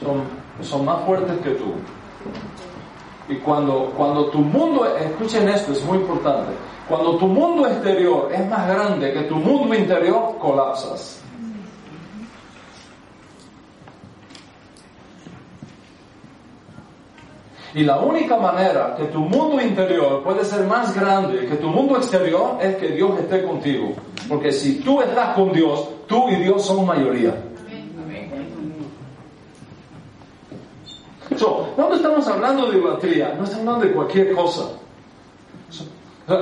son, 0.03 0.23
son 0.61 0.85
más 0.85 1.05
fuertes 1.05 1.38
que 1.38 1.51
tú. 1.51 1.75
Y 3.29 3.37
cuando, 3.37 3.93
cuando 3.97 4.27
tu 4.27 4.38
mundo, 4.38 4.87
escuchen 4.97 5.49
esto, 5.49 5.73
es 5.73 5.85
muy 5.85 5.99
importante, 5.99 6.53
cuando 6.88 7.17
tu 7.17 7.27
mundo 7.27 7.67
exterior 7.69 8.29
es 8.33 8.47
más 8.49 8.69
grande 8.69 9.12
que 9.12 9.23
tu 9.23 9.37
mundo 9.37 9.75
interior, 9.75 10.37
colapsas. 10.38 11.23
Y 17.75 17.85
la 17.85 17.99
única 18.01 18.37
manera 18.37 18.95
que 18.97 19.05
tu 19.05 19.21
mundo 19.21 19.62
interior 19.62 20.23
puede 20.23 20.45
ser 20.45 20.67
más 20.67 20.95
grande 20.95 21.47
que 21.47 21.57
tu 21.57 21.69
mundo 21.69 21.97
exterior 21.97 22.59
es 22.61 22.77
que 22.77 22.88
Dios 22.88 23.19
esté 23.19 23.45
contigo. 23.45 23.95
Porque 24.29 24.53
si 24.53 24.81
tú 24.81 25.01
estás 25.01 25.35
con 25.35 25.53
Dios, 25.53 25.88
tú 26.07 26.29
y 26.29 26.37
Dios 26.37 26.67
son 26.67 26.85
mayoría. 26.85 27.35
Cuando 31.48 31.96
estamos 31.96 32.26
hablando 32.28 32.70
de 32.70 32.78
idolatría, 32.78 33.35
no 33.37 33.44
estamos 33.44 33.66
hablando 33.66 33.87
de 33.87 33.92
cualquier 33.92 34.33
cosa. 34.33 34.70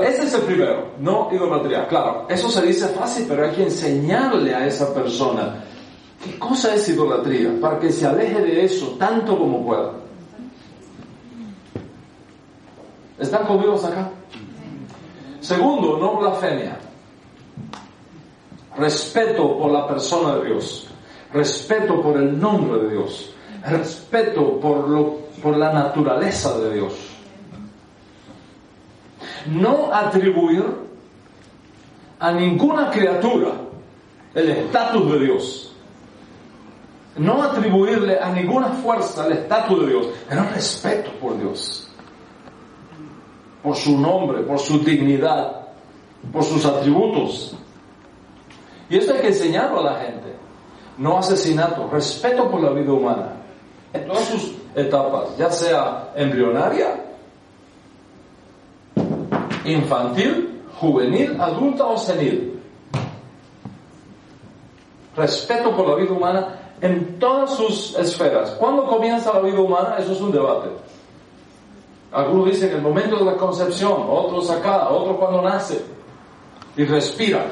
ese 0.02 0.22
es 0.24 0.34
el 0.34 0.42
primero, 0.42 0.88
no 0.98 1.28
idolatría. 1.32 1.86
Claro, 1.88 2.26
eso 2.28 2.48
se 2.48 2.62
dice 2.62 2.88
fácil, 2.88 3.26
pero 3.28 3.44
hay 3.44 3.52
que 3.52 3.64
enseñarle 3.64 4.54
a 4.54 4.66
esa 4.66 4.92
persona 4.92 5.64
qué 6.22 6.38
cosa 6.38 6.74
es 6.74 6.88
idolatría 6.88 7.58
para 7.60 7.78
que 7.78 7.90
se 7.90 8.06
aleje 8.06 8.40
de 8.40 8.64
eso 8.64 8.96
tanto 8.98 9.38
como 9.38 9.64
pueda. 9.64 9.92
¿Están 13.18 13.46
conmigo 13.46 13.74
acá? 13.74 14.10
Segundo, 15.40 15.98
no 15.98 16.16
blasfemia. 16.16 16.78
Respeto 18.76 19.58
por 19.58 19.70
la 19.70 19.86
persona 19.86 20.36
de 20.36 20.46
Dios. 20.46 20.86
Respeto 21.32 22.00
por 22.00 22.16
el 22.16 22.38
nombre 22.38 22.82
de 22.82 22.90
Dios. 22.90 23.34
Respeto 23.66 24.58
por, 24.60 24.88
lo, 24.88 25.18
por 25.42 25.56
la 25.56 25.72
naturaleza 25.72 26.58
de 26.58 26.74
Dios. 26.74 26.94
No 29.46 29.92
atribuir 29.92 30.64
a 32.18 32.32
ninguna 32.32 32.90
criatura 32.90 33.52
el 34.34 34.50
estatus 34.50 35.12
de 35.12 35.18
Dios. 35.18 35.72
No 37.16 37.42
atribuirle 37.42 38.18
a 38.18 38.30
ninguna 38.30 38.68
fuerza 38.68 39.26
el 39.26 39.32
estatus 39.32 39.80
de 39.80 39.86
Dios, 39.88 40.06
pero 40.28 40.44
respeto 40.54 41.10
por 41.20 41.38
Dios 41.38 41.90
por 43.62 43.76
su 43.76 43.98
nombre, 43.98 44.42
por 44.42 44.58
su 44.58 44.78
dignidad, 44.78 45.68
por 46.32 46.44
sus 46.44 46.64
atributos. 46.64 47.54
Y 48.88 48.96
esto 48.96 49.14
hay 49.14 49.20
que 49.20 49.28
enseñarlo 49.28 49.80
a 49.80 49.92
la 49.92 50.00
gente. 50.00 50.34
No 50.98 51.18
asesinato, 51.18 51.88
respeto 51.90 52.50
por 52.50 52.60
la 52.60 52.70
vida 52.70 52.92
humana, 52.92 53.39
en 53.92 54.06
todas 54.06 54.24
sus 54.24 54.52
etapas, 54.74 55.36
ya 55.36 55.50
sea 55.50 56.12
embrionaria, 56.14 57.04
infantil, 59.64 60.62
juvenil, 60.78 61.40
adulta 61.40 61.86
o 61.86 61.98
senil. 61.98 62.60
Respeto 65.16 65.74
por 65.76 65.88
la 65.88 65.94
vida 65.96 66.12
humana 66.12 66.60
en 66.80 67.18
todas 67.18 67.54
sus 67.56 67.94
esferas. 67.96 68.52
¿Cuándo 68.52 68.86
comienza 68.86 69.32
la 69.32 69.40
vida 69.40 69.60
humana? 69.60 69.96
Eso 69.98 70.12
es 70.12 70.20
un 70.20 70.32
debate. 70.32 70.70
Algunos 72.12 72.46
dicen 72.46 72.72
el 72.72 72.82
momento 72.82 73.16
de 73.16 73.24
la 73.24 73.36
concepción, 73.36 74.06
otros 74.08 74.50
acá, 74.50 74.88
otros 74.88 75.16
cuando 75.16 75.42
nace 75.42 75.84
y 76.76 76.84
respira. 76.84 77.44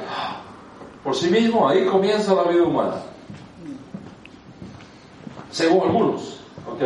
Por 1.05 1.15
sí 1.15 1.31
mismo, 1.31 1.69
ahí 1.69 1.87
comienza 1.87 2.35
la 2.35 2.45
vida 2.45 2.63
humana. 2.63 2.97
Según 5.51 5.89
algunos. 5.89 6.41
¿ok? 6.67 6.83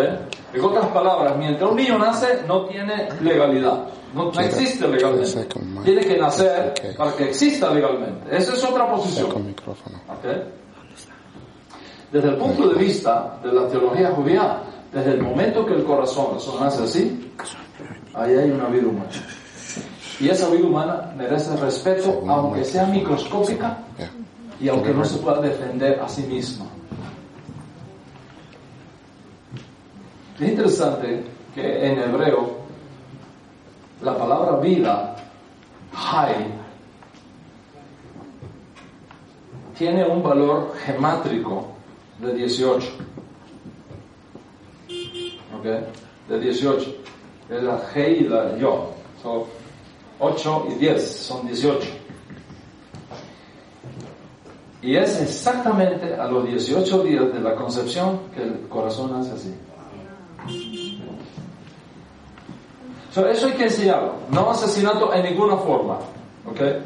En 0.55 0.65
otras 0.65 0.87
palabras, 0.89 1.37
mientras 1.37 1.71
un 1.71 1.77
niño 1.77 1.99
nace, 1.99 2.43
no 2.47 2.67
tiene 2.67 3.09
legalidad. 3.21 3.87
No, 4.15 4.31
existe 4.41 4.87
legalmente. 4.87 5.49
Tiene 5.85 6.03
que 6.03 6.19
nacer 6.19 6.75
para 6.97 7.13
que 7.13 7.25
exista 7.25 7.73
legalmente. 7.73 8.37
Esa 8.37 8.55
es 8.55 8.65
otra 8.65 8.91
posición. 8.91 9.55
Desde 12.13 12.29
el 12.29 12.37
punto 12.37 12.69
de 12.69 12.75
vista 12.75 13.39
de 13.43 13.53
la 13.53 13.67
teología 13.69 14.11
judía, 14.11 14.59
desde 14.93 15.13
el 15.13 15.23
momento 15.23 15.65
que 15.65 15.73
el 15.73 15.85
corazón 15.85 16.37
nace 16.61 16.83
así, 16.83 17.33
ahí 18.13 18.35
hay 18.35 18.51
una 18.51 18.67
vida 18.67 18.87
humana. 18.87 19.09
Y 20.21 20.29
esa 20.29 20.51
vida 20.51 20.67
humana 20.67 21.13
merece 21.17 21.57
respeto, 21.57 22.23
aunque 22.29 22.65
sea 22.65 22.85
microscópica 22.85 23.79
y 24.61 24.69
aunque 24.69 24.93
no 24.93 25.05
se 25.07 25.17
pueda 25.19 25.41
defender 25.41 25.99
a 26.01 26.09
sí 26.09 26.23
misma. 26.25 26.67
Es 30.41 30.49
interesante 30.49 31.25
que 31.55 31.87
en 31.87 31.99
hebreo 31.99 32.63
la 34.03 34.17
palabra 34.19 34.59
vida, 34.59 35.15
hay, 35.95 36.53
tiene 39.79 40.05
un 40.07 40.23
valor 40.23 40.75
gemátrico 40.85 41.69
de 42.19 42.35
18. 42.35 42.89
¿Ok? 45.59 45.65
De 46.29 46.41
18 46.41 46.95
es 47.51 47.63
la 47.63 47.81
G 47.93 48.21
y 48.21 48.25
la 48.25 48.57
Yo. 48.57 48.91
8 50.19 50.67
y 50.71 50.75
10, 50.75 51.17
son 51.17 51.47
18. 51.47 51.89
Y 54.83 54.97
es 54.97 55.21
exactamente 55.21 56.15
a 56.15 56.27
los 56.27 56.45
18 56.45 57.05
días 57.05 57.33
de 57.33 57.41
la 57.41 57.55
concepción 57.55 58.21
que 58.35 58.43
el 58.43 58.69
corazón 58.69 59.15
hace 59.15 59.33
así. 59.33 59.55
Eso 63.15 63.47
hay 63.47 63.53
que 63.53 63.65
enseñarlo. 63.65 64.15
No 64.31 64.51
asesinato 64.51 65.13
en 65.13 65.25
ninguna 65.25 65.57
forma. 65.57 65.99
¿okay? 66.47 66.83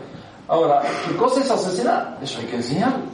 Ahora, 0.48 0.82
¿qué 1.06 1.16
cosa 1.16 1.40
es 1.40 1.50
asesinar? 1.50 2.18
Eso 2.20 2.40
hay 2.40 2.46
que 2.46 2.56
enseñarlo. 2.56 3.04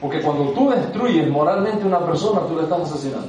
Porque 0.00 0.22
cuando 0.22 0.52
tú 0.52 0.70
destruyes 0.70 1.28
moralmente 1.28 1.82
a 1.82 1.86
una 1.86 2.06
persona, 2.06 2.40
tú 2.46 2.56
le 2.56 2.62
estás 2.62 2.80
asesinando. 2.80 3.28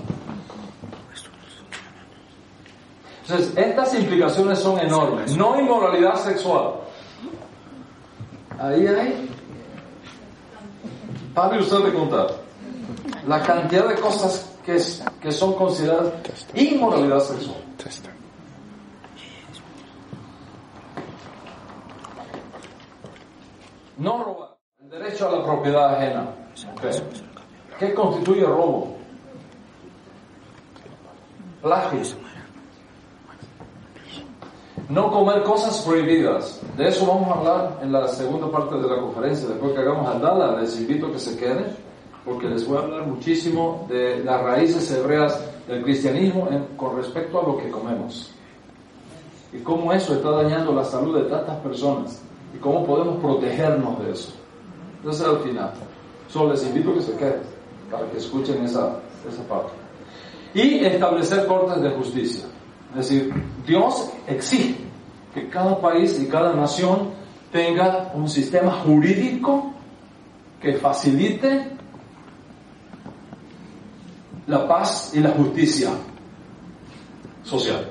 Entonces, 3.24 3.58
estas 3.58 3.94
implicaciones 3.96 4.60
son 4.60 4.80
enormes. 4.80 5.36
No 5.36 5.60
inmoralidad 5.60 6.16
sexual. 6.16 6.76
Ahí 8.60 8.88
hay. 8.88 9.30
Pare 11.34 11.60
usted 11.60 11.80
de 11.80 11.94
contar. 11.94 12.28
La 13.28 13.42
cantidad 13.44 13.88
de 13.88 13.96
cosas 13.96 14.52
que, 14.66 14.82
que 15.22 15.32
son 15.32 15.54
consideradas 15.54 16.14
inmoralidad 16.56 17.20
sexual. 17.20 17.58
No 24.00 24.24
robar. 24.24 24.58
El 24.82 24.90
derecho 24.90 25.30
a 25.30 25.38
la 25.38 25.46
propiedad 25.46 25.96
ajena. 25.96 26.30
¿Qué 27.78 27.94
constituye 27.94 28.46
robo? 28.46 28.98
Plagio 31.62 32.00
no 34.90 35.12
comer 35.12 35.44
cosas 35.44 35.82
prohibidas. 35.84 36.60
De 36.76 36.88
eso 36.88 37.06
vamos 37.06 37.30
a 37.30 37.40
hablar 37.40 37.80
en 37.84 37.92
la 37.92 38.08
segunda 38.08 38.50
parte 38.50 38.76
de 38.76 38.88
la 38.90 39.00
conferencia. 39.00 39.48
Después 39.48 39.74
que 39.74 39.80
hagamos 39.80 40.08
Aldala, 40.08 40.60
les 40.60 40.80
invito 40.80 41.08
a 41.08 41.12
que 41.12 41.20
se 41.20 41.38
queden, 41.38 41.68
porque 42.26 42.48
les 42.48 42.68
voy 42.68 42.78
a 42.78 42.82
hablar 42.82 43.06
muchísimo 43.06 43.86
de 43.88 44.24
las 44.24 44.42
raíces 44.42 44.90
hebreas 44.92 45.40
del 45.68 45.84
cristianismo 45.84 46.50
con 46.76 46.98
respecto 46.98 47.40
a 47.40 47.44
lo 47.44 47.58
que 47.58 47.70
comemos. 47.70 48.34
Y 49.54 49.60
cómo 49.60 49.94
eso 49.94 50.16
está 50.16 50.32
dañando 50.32 50.74
la 50.74 50.84
salud 50.84 51.16
de 51.22 51.30
tantas 51.30 51.58
personas. 51.58 52.24
Y 52.54 52.58
cómo 52.58 52.86
podemos 52.86 53.20
protegernos 53.20 54.00
de 54.04 54.12
eso. 54.12 54.34
Entonces 54.98 55.26
al 55.26 55.40
final. 55.40 55.72
Solo 56.28 56.54
les 56.54 56.64
invito 56.66 56.92
a 56.92 56.94
que 56.96 57.02
se 57.02 57.16
queden 57.16 57.42
para 57.90 58.10
que 58.10 58.18
escuchen 58.18 58.64
esa, 58.64 59.00
esa 59.28 59.44
parte. 59.48 59.72
Y 60.54 60.86
establecer 60.86 61.48
cortes 61.48 61.82
de 61.82 61.90
justicia. 61.92 62.46
Es 62.92 63.10
decir, 63.10 63.34
Dios 63.66 64.10
exige 64.28 64.76
que 65.34 65.48
cada 65.50 65.80
país 65.80 66.20
y 66.20 66.28
cada 66.28 66.54
nación 66.54 67.10
tenga 67.52 68.12
un 68.14 68.28
sistema 68.28 68.72
jurídico 68.72 69.72
que 70.62 70.74
facilite 70.74 71.68
la 74.48 74.68
paz 74.68 75.12
y 75.14 75.20
la 75.20 75.30
justicia 75.32 75.92
social. 77.44 77.88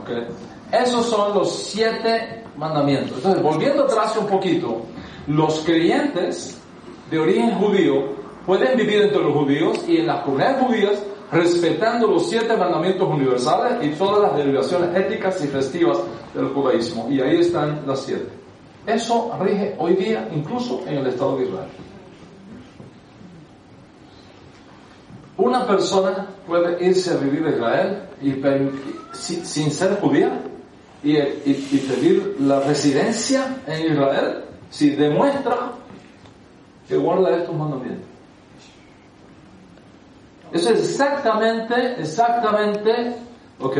¿Okay? 0.00 0.26
Esos 0.72 1.06
son 1.06 1.34
los 1.34 1.54
siete 1.54 2.44
mandamientos. 2.56 3.16
Entonces, 3.18 3.42
volviendo 3.42 3.84
atrás 3.84 4.16
un 4.16 4.26
poquito, 4.26 4.82
los 5.26 5.60
creyentes 5.60 6.58
de 7.10 7.18
origen 7.18 7.54
judío 7.54 8.16
pueden 8.44 8.76
vivir 8.76 9.02
entre 9.02 9.22
los 9.22 9.32
judíos 9.32 9.78
y 9.86 9.98
en 9.98 10.06
las 10.06 10.22
comunidades 10.22 10.64
judías 10.64 11.02
respetando 11.30 12.06
los 12.06 12.28
siete 12.28 12.56
mandamientos 12.56 13.08
universales 13.08 13.84
y 13.84 13.90
todas 13.96 14.22
las 14.22 14.36
derivaciones 14.36 14.94
éticas 14.96 15.42
y 15.44 15.48
festivas 15.48 15.98
del 16.34 16.48
judaísmo. 16.48 17.08
Y 17.10 17.20
ahí 17.20 17.40
están 17.40 17.82
las 17.86 18.00
siete. 18.00 18.28
Eso 18.86 19.32
rige 19.40 19.74
hoy 19.78 19.94
día 19.94 20.28
incluso 20.32 20.82
en 20.86 20.98
el 20.98 21.06
Estado 21.08 21.38
de 21.38 21.44
Israel. 21.46 21.68
Una 25.36 25.66
persona 25.66 26.28
puede 26.46 26.82
irse 26.84 27.12
a 27.12 27.16
vivir 27.16 27.44
a 27.44 27.50
Israel 27.50 28.02
y, 28.22 28.34
sin 29.12 29.70
ser 29.70 30.00
judía 30.00 30.40
y, 31.06 31.78
pedir 31.78 32.36
la 32.40 32.60
residencia 32.60 33.58
en 33.66 33.92
Israel 33.92 34.44
si 34.70 34.90
demuestra 34.90 35.72
que 36.88 36.96
guarda 36.96 37.36
estos 37.36 37.54
mandamientos. 37.54 38.04
Eso 40.52 40.70
es 40.70 40.80
exactamente, 40.80 42.00
exactamente, 42.00 43.16
¿ok? 43.60 43.76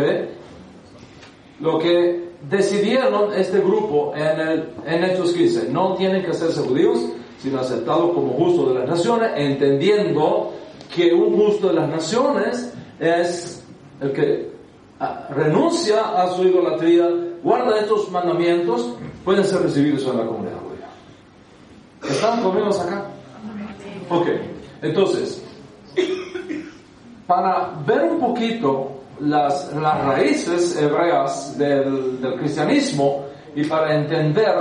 Lo 1.60 1.78
que 1.78 2.28
decidieron 2.48 3.32
este 3.34 3.58
grupo 3.58 4.12
en, 4.14 4.64
en 4.86 5.04
Hechos 5.04 5.32
15. 5.32 5.68
No 5.70 5.94
tienen 5.94 6.22
que 6.24 6.30
hacerse 6.30 6.60
judíos, 6.60 7.00
sino 7.38 7.60
aceptados 7.60 8.12
como 8.12 8.32
justos 8.34 8.68
de 8.68 8.80
las 8.80 8.88
naciones, 8.88 9.30
entendiendo 9.36 10.52
que 10.94 11.12
un 11.12 11.36
justo 11.36 11.68
de 11.68 11.74
las 11.74 11.88
naciones 11.88 12.72
es 13.00 13.64
el 14.00 14.12
que 14.12 14.56
renuncia 15.30 16.22
a 16.22 16.30
su 16.30 16.44
idolatría, 16.44 17.09
guarda 17.42 17.80
estos 17.80 18.11
mandamientos, 18.11 18.94
pueden 19.24 19.44
ser 19.44 19.62
recibidos 19.62 20.06
en 20.06 20.18
la 20.18 20.26
comunidad 20.26 20.59
judía. 20.59 22.11
¿Están 22.11 22.42
conmigo 22.42 22.68
acá? 22.68 23.06
Ok, 24.09 24.26
entonces, 24.82 25.42
para 27.26 27.72
ver 27.87 28.04
un 28.04 28.20
poquito 28.20 29.00
las, 29.20 29.72
las 29.74 30.04
raíces 30.04 30.76
hebreas 30.80 31.59
del, 31.59 32.20
del 32.20 32.38
cristianismo 32.38 33.26
y 33.54 33.64
para 33.64 33.96
entender 33.96 34.54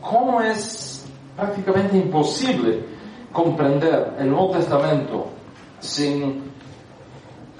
cómo 0.00 0.40
es 0.40 1.04
prácticamente 1.36 1.96
imposible 1.96 2.84
comprender 3.32 4.12
el 4.18 4.30
Nuevo 4.30 4.50
Testamento 4.50 5.26
sin, 5.80 6.42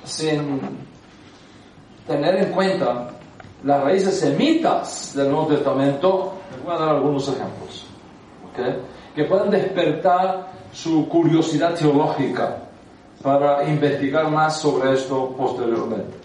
sin 0.04 0.60
tener 2.06 2.36
en 2.36 2.52
cuenta 2.52 3.10
las 3.64 3.82
raíces 3.82 4.18
semitas 4.18 5.12
del 5.14 5.30
Nuevo 5.30 5.46
Testamento, 5.46 6.34
les 6.54 6.64
voy 6.64 6.74
a 6.74 6.78
dar 6.78 6.88
algunos 6.96 7.28
ejemplos, 7.28 7.86
que 9.14 9.24
pueden 9.24 9.50
despertar 9.50 10.48
su 10.72 11.08
curiosidad 11.08 11.74
teológica 11.74 12.56
para 13.22 13.62
investigar 13.68 14.30
más 14.30 14.60
sobre 14.60 14.94
esto 14.94 15.34
posteriormente. 15.36 16.16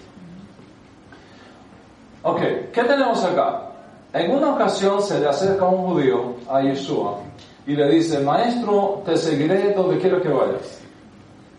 Ok, 2.23 2.39
¿qué 2.73 2.83
tenemos 2.83 3.23
acá? 3.23 3.71
En 4.13 4.31
una 4.31 4.55
ocasión 4.55 5.01
se 5.01 5.19
le 5.19 5.27
acerca 5.27 5.65
un 5.65 5.85
judío 5.85 6.35
a 6.49 6.61
Yeshua 6.61 7.19
y 7.67 7.75
le 7.75 7.89
dice, 7.89 8.19
Maestro, 8.19 9.03
te 9.05 9.15
seguiré 9.15 9.73
donde 9.73 9.99
quiera 9.99 10.19
que 10.19 10.29
vayas. 10.29 10.81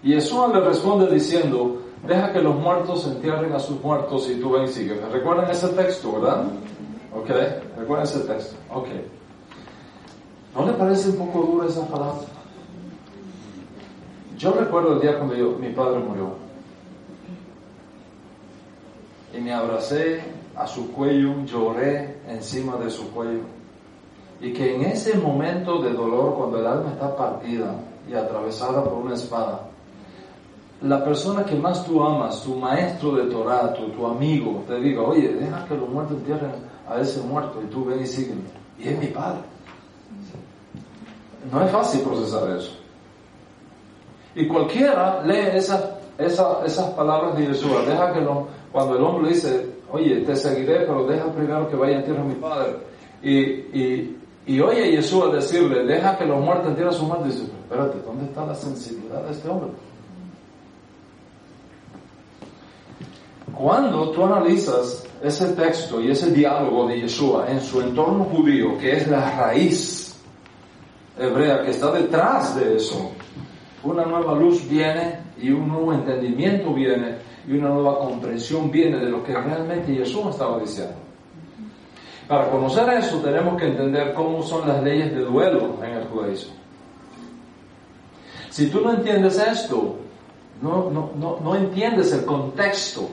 Y 0.03 0.15
Yeshua 0.15 0.49
le 0.49 0.61
responde 0.61 1.13
diciendo, 1.13 1.83
deja 2.07 2.33
que 2.33 2.41
los 2.41 2.55
muertos 2.57 3.07
entierren 3.07 3.53
a 3.53 3.59
sus 3.59 3.83
muertos 3.83 4.29
y 4.31 4.41
tú 4.41 4.51
ven 4.51 4.65
y 4.65 4.69
sigue. 4.69 4.95
¿Recuerdan 5.13 5.51
ese 5.51 5.69
texto, 5.69 6.13
verdad? 6.13 6.45
Ok, 7.15 7.31
recuerden 7.77 8.05
ese 8.07 8.21
texto. 8.21 8.57
Ok. 8.73 8.89
¿No 10.55 10.67
le 10.67 10.73
parece 10.73 11.11
un 11.11 11.17
poco 11.17 11.47
dura 11.47 11.67
esa 11.67 11.87
palabra? 11.87 12.21
Yo 14.37 14.53
recuerdo 14.53 14.95
el 14.95 15.01
día 15.01 15.19
cuando 15.19 15.35
mi 15.59 15.71
padre 15.71 15.99
murió. 15.99 16.31
Y 19.35 19.41
me 19.41 19.53
abracé 19.53 20.23
a 20.57 20.67
su 20.67 20.93
cuello, 20.93 21.45
lloré 21.45 22.19
encima 22.29 22.77
de 22.77 22.91
su 22.91 23.11
cuello. 23.11 23.43
Y 24.41 24.53
que 24.53 24.77
en 24.77 24.83
ese 24.83 25.17
momento 25.19 25.83
de 25.83 25.93
dolor, 25.93 26.35
cuando 26.37 26.59
el 26.59 26.67
alma 26.67 26.93
está 26.93 27.17
partida 27.17 27.75
y 28.09 28.15
atravesada 28.15 28.85
por 28.85 28.95
una 28.95 29.15
espada, 29.15 29.68
la 30.83 31.05
persona 31.05 31.45
que 31.45 31.57
más 31.57 31.85
tú 31.85 32.03
amas, 32.03 32.43
tu 32.43 32.55
maestro 32.55 33.13
de 33.13 33.25
Torah, 33.25 33.75
tu, 33.75 34.07
amigo, 34.07 34.63
te 34.67 34.79
diga, 34.81 35.03
oye, 35.03 35.29
deja 35.29 35.65
que 35.67 35.75
los 35.75 35.89
muertos 35.89 36.19
entierren 36.19 36.53
a 36.89 37.01
ese 37.01 37.21
muerto 37.23 37.61
y 37.63 37.67
tú 37.67 37.85
ven 37.85 38.01
y 38.01 38.07
sígueme. 38.07 38.43
Y 38.79 38.89
es 38.89 38.99
mi 38.99 39.07
padre. 39.09 39.41
No 41.51 41.65
es 41.65 41.71
fácil 41.71 42.03
procesar 42.03 42.57
eso. 42.57 42.77
Y 44.37 44.47
cualquiera 44.47 45.23
lee 45.25 45.49
esa, 45.55 45.99
esas 46.17 46.91
palabras 46.95 47.37
de 47.37 47.47
Jesús. 47.47 47.73
Deja 47.85 48.13
que 48.13 48.21
no, 48.21 48.47
cuando 48.71 48.97
el 48.97 49.03
hombre 49.03 49.31
dice, 49.31 49.69
oye, 49.91 50.21
te 50.21 50.37
seguiré, 50.37 50.81
pero 50.81 51.07
deja 51.07 51.27
primero 51.33 51.69
que 51.69 51.75
vaya 51.75 51.99
a 51.99 52.05
tierra 52.05 52.23
mi 52.23 52.35
padre. 52.35 52.77
Y, 53.21 53.35
y, 53.37 54.17
y 54.47 54.61
oye 54.61 54.85
a 54.85 54.97
Jesús 54.97 55.33
decirle, 55.33 55.85
deja 55.85 56.17
que 56.17 56.25
los 56.25 56.41
muertos 56.41 56.69
entierren 56.69 56.93
su 56.93 57.05
muerte. 57.05 57.27
Dice, 57.27 57.43
espérate, 57.43 57.99
¿dónde 58.07 58.27
está 58.27 58.47
la 58.47 58.55
sensibilidad 58.55 59.25
de 59.25 59.33
este 59.33 59.49
hombre? 59.49 59.71
Cuando 63.57 64.11
tú 64.11 64.25
analizas 64.25 65.07
ese 65.23 65.49
texto 65.49 66.01
y 66.01 66.11
ese 66.11 66.31
diálogo 66.31 66.87
de 66.87 67.01
Yeshua 67.01 67.51
en 67.51 67.61
su 67.61 67.81
entorno 67.81 68.25
judío, 68.25 68.79
que 68.79 68.97
es 68.97 69.09
la 69.09 69.31
raíz 69.37 70.21
hebrea 71.19 71.63
que 71.65 71.71
está 71.71 71.91
detrás 71.93 72.57
de 72.57 72.77
eso, 72.77 73.11
una 73.83 74.05
nueva 74.05 74.35
luz 74.35 74.69
viene 74.69 75.21
y 75.41 75.51
un 75.51 75.69
nuevo 75.69 75.93
entendimiento 75.93 76.73
viene 76.75 77.17
y 77.47 77.53
una 77.53 77.71
nueva 77.71 77.99
comprensión 77.99 78.71
viene 78.71 78.99
de 78.99 79.11
lo 79.11 79.25
que 79.25 79.33
realmente 79.33 79.95
Jesús 79.95 80.27
estaba 80.31 80.59
diciendo. 80.61 80.97
Para 82.29 82.51
conocer 82.51 82.89
eso 82.91 83.19
tenemos 83.21 83.57
que 83.57 83.69
entender 83.69 84.13
cómo 84.13 84.43
son 84.43 84.69
las 84.69 84.83
leyes 84.83 85.15
de 85.15 85.23
duelo 85.23 85.77
en 85.83 85.95
el 85.95 86.05
judaísmo. 86.09 86.53
Si 88.51 88.67
tú 88.67 88.83
no 88.83 88.93
entiendes 88.93 89.39
esto, 89.39 89.97
no, 90.61 90.91
no, 90.91 91.11
no, 91.17 91.39
no 91.43 91.57
entiendes 91.57 92.13
el 92.13 92.25
contexto 92.25 93.09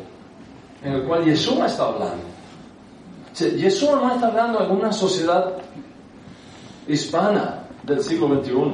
en 0.86 0.94
el 0.94 1.04
cual 1.04 1.26
Yeshua 1.26 1.66
está 1.66 1.88
hablando. 1.88 2.24
Yeshua 3.34 3.96
no 3.96 4.14
está 4.14 4.28
hablando 4.28 4.64
en 4.64 4.72
una 4.72 4.94
sociedad 4.94 5.54
hispana 6.88 7.64
del 7.84 8.02
siglo 8.02 8.28
XXI. 8.28 8.74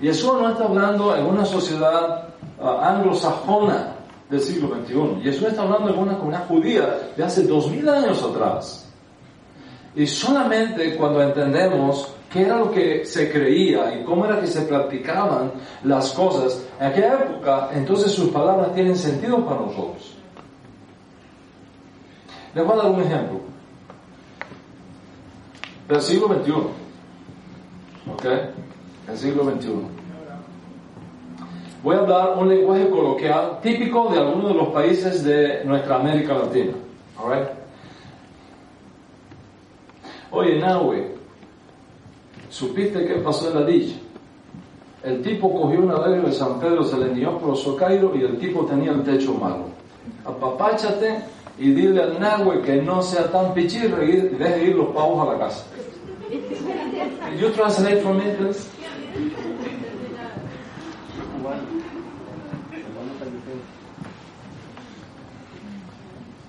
Yeshua 0.00 0.40
no 0.40 0.50
está 0.50 0.64
hablando 0.64 1.16
en 1.16 1.26
una 1.26 1.44
sociedad 1.44 2.28
uh, 2.58 2.66
anglosajona 2.66 3.94
del 4.28 4.40
siglo 4.40 4.74
XXI. 4.74 5.22
Yeshua 5.22 5.48
está 5.50 5.62
hablando 5.62 5.90
en 5.90 5.98
una 6.00 6.18
comunidad 6.18 6.48
judía 6.48 6.98
de 7.16 7.22
hace 7.22 7.44
dos 7.44 7.70
mil 7.70 7.88
años 7.88 8.20
atrás. 8.22 8.88
Y 9.94 10.06
solamente 10.08 10.96
cuando 10.96 11.22
entendemos 11.22 12.08
qué 12.32 12.42
era 12.42 12.58
lo 12.58 12.70
que 12.72 13.04
se 13.04 13.30
creía 13.30 13.94
y 13.94 14.04
cómo 14.04 14.24
era 14.24 14.40
que 14.40 14.46
se 14.48 14.62
practicaban 14.62 15.52
las 15.84 16.10
cosas 16.12 16.64
en 16.80 16.86
aquella 16.86 17.14
época, 17.14 17.70
entonces 17.74 18.10
sus 18.10 18.30
palabras 18.30 18.74
tienen 18.74 18.96
sentido 18.96 19.44
para 19.44 19.60
nosotros. 19.60 20.19
Les 22.54 22.64
voy 22.64 22.72
a 22.78 22.82
dar 22.82 22.90
un 22.90 23.00
ejemplo. 23.00 23.40
Del 25.88 26.02
siglo 26.02 26.28
XXI. 26.28 26.52
¿Ok? 28.12 28.24
Del 29.06 29.16
siglo 29.16 29.44
XXI. 29.44 30.00
Voy 31.82 31.96
a 31.96 32.00
hablar 32.00 32.36
un 32.36 32.48
lenguaje 32.48 32.90
coloquial 32.90 33.60
típico 33.62 34.10
de 34.10 34.18
algunos 34.18 34.48
de 34.48 34.54
los 34.54 34.68
países 34.68 35.24
de 35.24 35.64
nuestra 35.64 35.96
América 35.96 36.34
Latina. 36.34 36.72
Alright? 37.18 37.48
Oye, 40.30 40.58
Nahue, 40.58 41.16
¿supiste 42.50 43.06
qué 43.06 43.14
pasó 43.14 43.48
en 43.48 43.60
la 43.60 43.66
dicha? 43.66 43.98
El 45.02 45.22
tipo 45.22 45.52
cogió 45.52 45.80
una 45.80 45.96
regla 45.96 46.28
de 46.28 46.32
San 46.32 46.60
Pedro, 46.60 46.84
se 46.84 46.98
le 46.98 47.06
envió 47.06 47.38
por 47.38 47.56
Socairo 47.56 48.14
y 48.14 48.22
el 48.22 48.38
tipo 48.38 48.66
tenía 48.66 48.92
el 48.92 49.02
techo 49.02 49.32
malo. 49.34 49.64
Apapáchate 50.24 51.24
y 51.58 51.72
dile 51.72 52.02
al 52.02 52.20
Nahue 52.20 52.62
que 52.62 52.76
no 52.82 53.02
sea 53.02 53.30
tan 53.30 53.52
pichirre 53.54 54.04
y 54.06 54.16
deje 54.36 54.64
ir 54.66 54.76
los 54.76 54.88
pavos 54.94 55.28
a 55.28 55.32
la 55.32 55.38
casa. 55.38 55.64
you 57.38 57.50
translate 57.50 58.02
from 58.02 58.18
me, 58.18 58.34
please? 58.34 58.68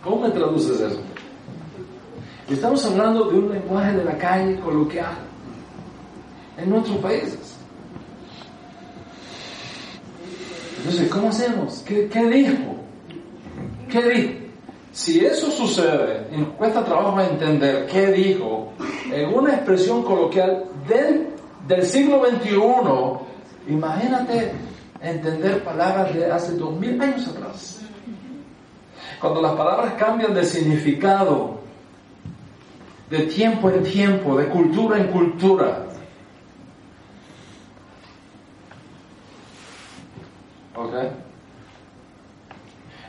¿Cómo 0.04 0.22
me 0.24 0.30
traduces 0.32 0.82
eso? 0.82 0.99
Estamos 2.49 2.84
hablando 2.86 3.30
de 3.30 3.38
un 3.38 3.54
lenguaje 3.54 3.93
de 3.93 4.04
la 4.04 4.18
calle 4.18 4.60
coloquial 4.60 5.16
en 6.58 6.70
nuestros 6.70 6.97
países. 6.97 7.56
Entonces, 10.80 11.10
¿cómo 11.10 11.30
hacemos? 11.30 11.84
¿Qué, 11.88 12.10
qué 12.10 12.26
dijo? 12.26 12.76
¿Qué 13.89 14.02
dijo? 14.02 14.41
Si 14.92 15.26
eso 15.26 15.50
sucede 15.52 16.28
y 16.34 16.38
nos 16.38 16.50
cuesta 16.50 16.84
trabajo 16.84 17.20
entender 17.22 17.88
qué 17.88 18.08
dijo 18.08 18.74
en 19.12 19.34
una 19.34 19.56
expresión 19.56 20.04
coloquial 20.04 20.66
del, 20.88 21.86
siglo 21.86 22.22
XXI, 22.26 23.74
imagínate 23.74 24.52
entender 25.02 25.64
palabras 25.64 26.14
de 26.14 26.30
hace 26.30 26.54
dos 26.58 26.78
mil 26.78 27.02
años 27.02 27.26
atrás. 27.28 27.80
Cuando 29.22 29.42
las 29.42 29.54
palabras 29.54 29.94
cambian 29.94 30.34
de 30.34 30.44
significado, 30.44 31.62
de 33.10 33.20
tiempo 33.28 33.70
en 33.70 33.84
tiempo, 33.84 34.38
de 34.38 34.48
cultura 34.48 34.98
en 34.98 35.08
cultura. 35.08 35.86
¿Ok? 40.76 40.94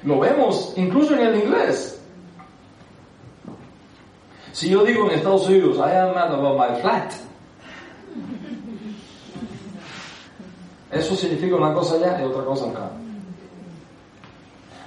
Lo 0.05 0.19
vemos 0.19 0.73
incluso 0.77 1.15
en 1.15 1.27
el 1.27 1.37
inglés. 1.45 2.01
Si 4.53 4.69
yo 4.69 4.85
digo 4.85 5.09
en 5.09 5.19
Estados 5.19 5.49
Unidos, 5.49 5.79
I 5.79 5.97
am 5.97 6.15
mad 6.15 6.33
about 6.33 6.59
my 6.59 6.81
flat, 6.81 7.13
eso 10.91 11.17
significa 11.17 11.57
una 11.57 11.73
cosa 11.73 11.95
allá 11.95 12.21
y 12.21 12.25
otra 12.25 12.45
cosa 12.45 12.69
acá. 12.69 12.91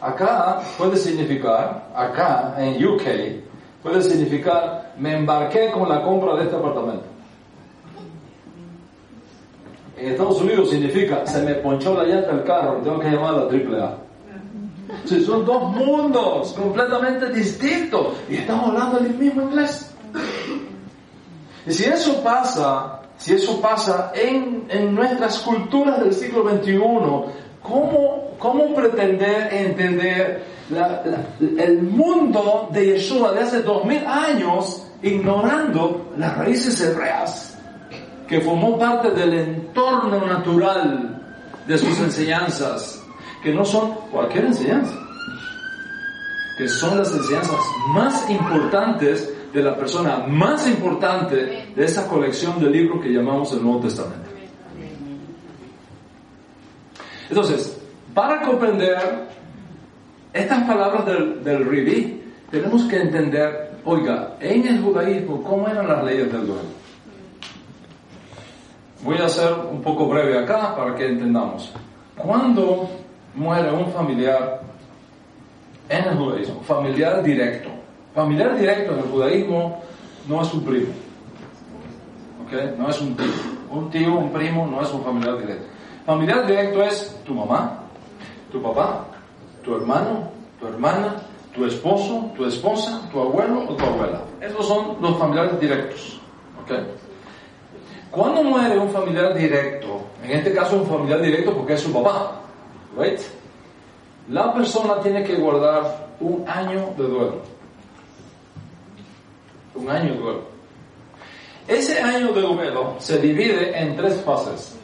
Acá 0.01 0.61
puede 0.77 0.97
significar, 0.97 1.89
acá 1.95 2.53
en 2.59 2.85
UK, 2.85 3.01
puede 3.81 4.03
significar, 4.03 4.93
me 4.99 5.17
embarqué 5.17 5.71
con 5.71 5.89
la 5.89 6.03
compra 6.03 6.35
de 6.35 6.43
este 6.43 6.55
apartamento. 6.55 7.05
En 9.97 10.11
Estados 10.11 10.41
Unidos 10.41 10.69
significa, 10.69 11.25
se 11.25 11.41
me 11.41 11.55
ponchó 11.55 11.95
la 11.95 12.03
llanta 12.03 12.35
del 12.35 12.43
carro, 12.43 12.81
tengo 12.83 12.99
que 12.99 13.09
llamar 13.09 13.33
a 13.33 13.37
la 13.37 13.43
AAA 13.45 14.04
son 15.03 15.45
dos 15.45 15.71
mundos 15.75 16.53
completamente 16.53 17.29
distintos 17.29 18.13
y 18.29 18.35
estamos 18.35 18.69
hablando 18.69 18.99
del 18.99 19.13
mismo 19.15 19.43
inglés. 19.43 19.91
Y 21.67 21.73
si 21.73 21.85
eso 21.85 22.21
pasa, 22.23 23.01
si 23.17 23.33
eso 23.33 23.59
pasa 23.59 24.11
en, 24.15 24.65
en 24.69 24.93
nuestras 24.93 25.39
culturas 25.39 25.99
del 25.99 26.13
siglo 26.13 26.47
XXI, 26.49 26.77
¿cómo, 27.61 28.31
cómo 28.37 28.73
pretender 28.73 29.53
entender 29.53 30.45
el 31.57 31.81
mundo 31.83 32.69
de 32.71 32.85
Yeshua 32.85 33.31
de 33.33 33.41
hace 33.41 33.61
dos 33.61 33.85
mil 33.85 34.03
años 34.05 34.87
ignorando 35.01 36.11
las 36.17 36.37
raíces 36.37 36.79
hebreas 36.81 37.57
que 38.27 38.41
formó 38.41 38.77
parte 38.77 39.11
del 39.11 39.33
entorno 39.33 40.25
natural 40.25 41.21
de 41.67 41.77
sus 41.77 41.99
enseñanzas? 41.99 43.04
Que 43.45 43.53
no 43.53 43.63
son 43.63 43.93
cualquier 44.11 44.45
enseñanza, 44.45 44.97
que 46.57 46.67
son 46.67 46.97
las 46.97 47.13
enseñanzas 47.13 47.59
más 47.93 48.27
importantes 48.27 49.31
de 49.53 49.61
la 49.61 49.75
persona 49.75 50.25
más 50.27 50.67
importante 50.67 51.35
de 51.75 51.85
esa 51.85 52.07
colección 52.07 52.59
de 52.59 52.71
libros 52.71 53.03
que 53.03 53.09
llamamos 53.09 53.53
el 53.53 53.61
Nuevo 53.61 53.81
Testamento. 53.81 54.31
Entonces, 57.29 57.79
para 58.15 58.41
comprender 58.41 58.97
estas 60.33 60.63
palabras 60.63 61.05
del, 61.05 61.43
del 61.43 62.23
tenemos 62.49 62.85
que 62.85 62.99
entender, 62.99 63.77
oiga, 63.85 64.37
en 64.39 64.67
el 64.67 64.81
judaísmo, 64.81 65.43
¿cómo 65.43 65.67
eran 65.67 65.87
las 65.87 66.03
leyes 66.03 66.31
del 66.31 66.47
duelo? 66.47 66.69
Voy 69.03 69.19
a 69.19 69.29
ser 69.29 69.53
un 69.71 69.83
poco 69.83 70.07
breve 70.07 70.39
acá 70.39 70.75
para 70.75 70.95
que 70.95 71.05
entendamos. 71.05 71.71
Cuando 72.17 73.04
muere 73.35 73.71
un 73.71 73.91
familiar 73.91 74.61
en 75.89 76.03
el 76.03 76.17
judaísmo, 76.17 76.61
familiar 76.61 77.21
directo. 77.23 77.69
Familiar 78.13 78.57
directo 78.57 78.93
en 78.93 78.99
el 78.99 79.05
judaísmo 79.05 79.81
no 80.27 80.41
es 80.41 80.53
un 80.53 80.63
primo. 80.63 80.93
¿Ok? 82.45 82.77
No 82.77 82.89
es 82.89 83.01
un 83.01 83.15
tío. 83.15 83.25
Un 83.69 83.89
tío, 83.89 84.15
un 84.15 84.31
primo, 84.31 84.65
no 84.65 84.81
es 84.81 84.91
un 84.91 85.03
familiar 85.03 85.37
directo. 85.37 85.65
Familiar 86.05 86.45
directo 86.45 86.83
es 86.83 87.19
tu 87.25 87.33
mamá, 87.33 87.79
tu 88.51 88.61
papá, 88.61 89.05
tu 89.63 89.75
hermano, 89.75 90.29
tu 90.59 90.67
hermana, 90.67 91.15
tu 91.53 91.65
esposo, 91.65 92.31
tu 92.35 92.45
esposa, 92.45 93.01
tu 93.11 93.19
abuelo 93.19 93.65
o 93.67 93.75
tu 93.75 93.83
abuela. 93.83 94.21
Esos 94.39 94.67
son 94.67 94.97
los 95.01 95.17
familiares 95.17 95.59
directos. 95.59 96.19
¿Ok? 96.61 96.71
Cuando 98.11 98.43
muere 98.43 98.77
un 98.77 98.89
familiar 98.89 99.33
directo, 99.33 100.01
en 100.23 100.31
este 100.31 100.53
caso 100.53 100.77
un 100.77 100.87
familiar 100.87 101.21
directo 101.21 101.53
porque 101.53 101.73
es 101.73 101.81
su 101.81 101.91
papá, 101.91 102.44
Right? 102.97 103.19
La 104.29 104.53
persona 104.53 104.99
tiene 105.01 105.23
que 105.23 105.35
guardar 105.35 106.07
un 106.19 106.45
año 106.47 106.93
de 106.97 107.03
duelo. 107.03 107.41
Un 109.75 109.89
año 109.89 110.13
de 110.13 110.19
duelo. 110.19 110.41
Ese 111.67 112.01
año 112.01 112.31
de 112.31 112.41
duelo 112.41 112.95
se 112.99 113.19
divide 113.19 113.77
en 113.77 113.95
tres 113.95 114.21
fases. 114.21 114.77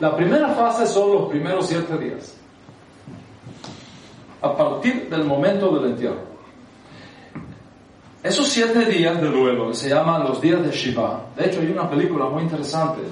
La 0.00 0.16
primera 0.16 0.48
fase 0.50 0.86
son 0.86 1.12
los 1.12 1.28
primeros 1.30 1.66
siete 1.66 1.96
días. 1.96 2.36
A 4.42 4.56
partir 4.56 5.08
del 5.08 5.24
momento 5.24 5.74
del 5.76 5.92
entierro. 5.92 6.34
Esos 8.22 8.48
siete 8.48 8.86
días 8.86 9.20
de 9.20 9.28
duelo 9.28 9.72
se 9.72 9.88
llaman 9.88 10.24
los 10.24 10.40
días 10.40 10.62
de 10.62 10.70
Shiva. 10.70 11.26
De 11.36 11.46
hecho, 11.46 11.60
hay 11.60 11.70
una 11.70 11.88
película 11.88 12.26
muy 12.26 12.42
interesante 12.42 13.02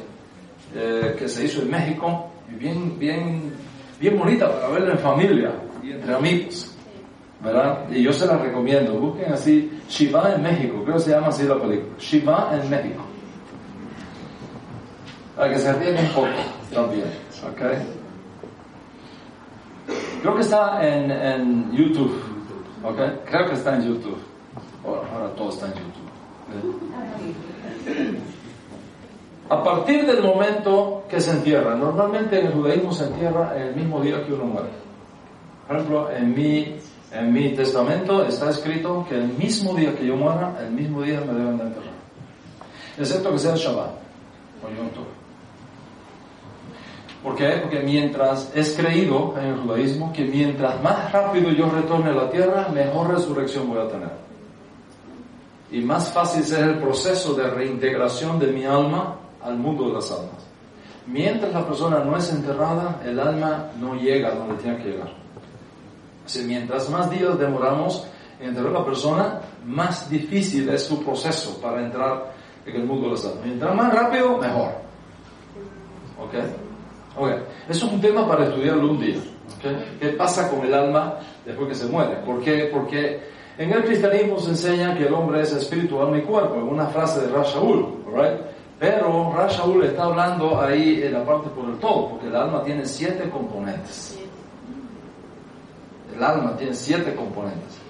eh, 0.75 1.15
que 1.19 1.29
se 1.29 1.45
hizo 1.45 1.63
en 1.63 1.71
México 1.71 2.32
bien, 2.59 2.99
bien, 2.99 3.53
bien 4.01 4.19
bonita 4.19 4.51
para 4.51 4.69
verla 4.69 4.93
en 4.93 4.99
familia 4.99 5.53
y 5.83 5.93
entre 5.93 6.15
amigos. 6.15 6.69
¿Verdad? 7.43 7.91
Y 7.91 8.03
yo 8.03 8.13
se 8.13 8.27
la 8.27 8.37
recomiendo. 8.37 8.95
Busquen 8.95 9.33
así 9.33 9.71
Shiva 9.89 10.35
en 10.35 10.43
México. 10.43 10.83
Creo 10.85 10.97
que 10.97 11.03
se 11.03 11.11
llama 11.11 11.29
así 11.29 11.43
la 11.43 11.61
película. 11.61 11.99
Shiva 11.99 12.51
en 12.55 12.71
México. 12.71 13.03
Para 15.37 15.53
que 15.53 15.59
se 15.59 15.73
ríen 15.73 15.99
un 15.99 16.13
poco 16.13 16.29
también. 16.73 17.07
¿Ok? 17.45 17.61
Creo 20.21 20.35
que 20.37 20.41
está 20.41 20.87
en, 20.87 21.11
en 21.11 21.73
YouTube. 21.73 22.23
¿Ok? 22.85 22.99
Creo 23.29 23.49
que 23.49 23.55
está 23.55 23.75
en 23.75 23.89
YouTube. 23.89 24.19
Ahora, 24.85 25.03
ahora 25.13 25.35
todo 25.35 25.49
está 25.49 25.67
en 25.67 25.75
YouTube. 25.75 26.13
A 29.53 29.63
partir 29.63 30.07
del 30.07 30.23
momento 30.23 31.05
que 31.11 31.21
se 31.21 31.31
entierra, 31.31 31.75
normalmente 31.75 32.41
en 32.41 32.47
el 32.47 32.55
judaísmo 32.55 32.91
se 32.91 33.05
entierra 33.05 33.55
el 33.55 33.77
mismo 33.77 34.01
día 34.01 34.25
que 34.25 34.33
uno 34.33 34.47
muere. 34.47 34.71
Por 35.69 35.77
ejemplo, 35.77 36.11
en 36.11 36.35
mi, 36.35 36.77
en 37.13 37.33
mi 37.35 37.51
testamento 37.51 38.25
está 38.25 38.49
escrito 38.49 39.05
que 39.07 39.17
el 39.17 39.29
mismo 39.29 39.75
día 39.75 39.95
que 39.95 40.07
yo 40.07 40.17
muera, 40.17 40.57
el 40.59 40.71
mismo 40.71 41.03
día 41.03 41.21
me 41.21 41.35
deben 41.35 41.59
de 41.59 41.65
enterrar. 41.65 41.93
Excepto 42.97 43.31
que 43.31 43.39
sea 43.39 43.55
Shabbat 43.55 43.91
o 44.65 44.69
Yom 44.75 44.89
¿Por 47.23 47.37
qué? 47.37 47.59
Porque 47.61 47.81
mientras 47.81 48.51
es 48.55 48.75
creído 48.75 49.35
en 49.39 49.49
el 49.49 49.57
judaísmo 49.59 50.15
que 50.15 50.25
mientras 50.25 50.83
más 50.83 51.13
rápido 51.13 51.51
yo 51.51 51.69
retorne 51.69 52.09
a 52.09 52.15
la 52.15 52.31
tierra, 52.31 52.69
mejor 52.73 53.11
resurrección 53.11 53.69
voy 53.69 53.81
a 53.81 53.89
tener. 53.89 54.13
Y 55.71 55.83
más 55.83 56.11
fácil 56.11 56.43
será 56.43 56.69
el 56.69 56.79
proceso 56.79 57.35
de 57.35 57.51
reintegración 57.51 58.39
de 58.39 58.47
mi 58.47 58.65
alma 58.65 59.19
al 59.43 59.59
mundo 59.59 59.89
de 59.89 59.95
las 59.95 60.11
almas. 60.11 60.47
Mientras 61.07 61.53
la 61.53 61.67
persona 61.67 61.99
no 62.05 62.17
es 62.17 62.31
enterrada, 62.33 63.01
el 63.05 63.19
alma 63.19 63.71
no 63.81 63.95
llega 63.95 64.29
a 64.29 64.35
donde 64.35 64.63
tiene 64.63 64.79
que 64.79 64.91
llegar. 64.91 65.13
Así, 66.25 66.45
mientras 66.45 66.89
más 66.91 67.11
días 67.11 67.37
demoramos 67.39 68.07
en 68.41 68.51
enterrar 68.51 68.77
a 68.77 68.79
la 68.81 68.85
persona, 68.85 69.41
más 69.65 70.09
difícil 70.09 70.69
es 70.69 70.85
su 70.85 71.03
proceso 71.03 71.61
para 71.61 71.83
entrar 71.83 72.33
en 72.65 72.77
el 72.77 72.85
mundo 72.85 73.07
de 73.07 73.13
las 73.13 73.25
almas. 73.25 73.45
Mientras 73.45 73.75
más 73.75 73.93
rápido, 73.93 74.39
mejor. 74.39 74.71
¿Ok? 76.19 76.35
Okay. 77.15 77.35
Eso 77.69 77.87
es 77.87 77.93
un 77.93 78.01
tema 78.01 78.27
para 78.27 78.45
estudiarlo 78.45 78.91
un 78.91 79.01
día. 79.01 79.19
¿Qué 80.01 80.09
pasa 80.11 80.49
con 80.49 80.65
el 80.65 80.73
alma 80.73 81.19
después 81.45 81.69
que 81.69 81.75
se 81.75 81.87
muere? 81.87 82.17
¿Por 82.25 82.41
qué? 82.41 82.71
Porque 82.73 83.21
en 83.59 83.71
el 83.71 83.85
cristianismo 83.85 84.39
se 84.39 84.51
enseña 84.51 84.97
que 84.97 85.07
el 85.07 85.13
hombre 85.13 85.43
es 85.43 85.53
espíritu, 85.53 86.01
alma 86.01 86.19
y 86.19 86.23
cuerpo, 86.23 86.55
una 86.55 86.87
frase 86.87 87.21
de 87.21 87.33
Rashaul, 87.33 88.05
right? 88.15 88.41
Pero 88.83 89.33
Rashaul 89.33 89.85
está 89.85 90.03
hablando 90.03 90.61
ahí 90.61 91.05
en 91.05 91.13
la 91.13 91.25
parte 91.25 91.49
por 91.51 91.71
el 91.71 91.77
todo, 91.77 92.09
porque 92.09 92.27
el 92.27 92.35
alma 92.35 92.65
tiene 92.65 92.85
siete 92.85 93.31
componentes. 93.31 94.19
El 96.13 96.21
alma 96.21 96.57
tiene 96.57 96.75
siete 96.75 97.15
componentes. 97.15 97.81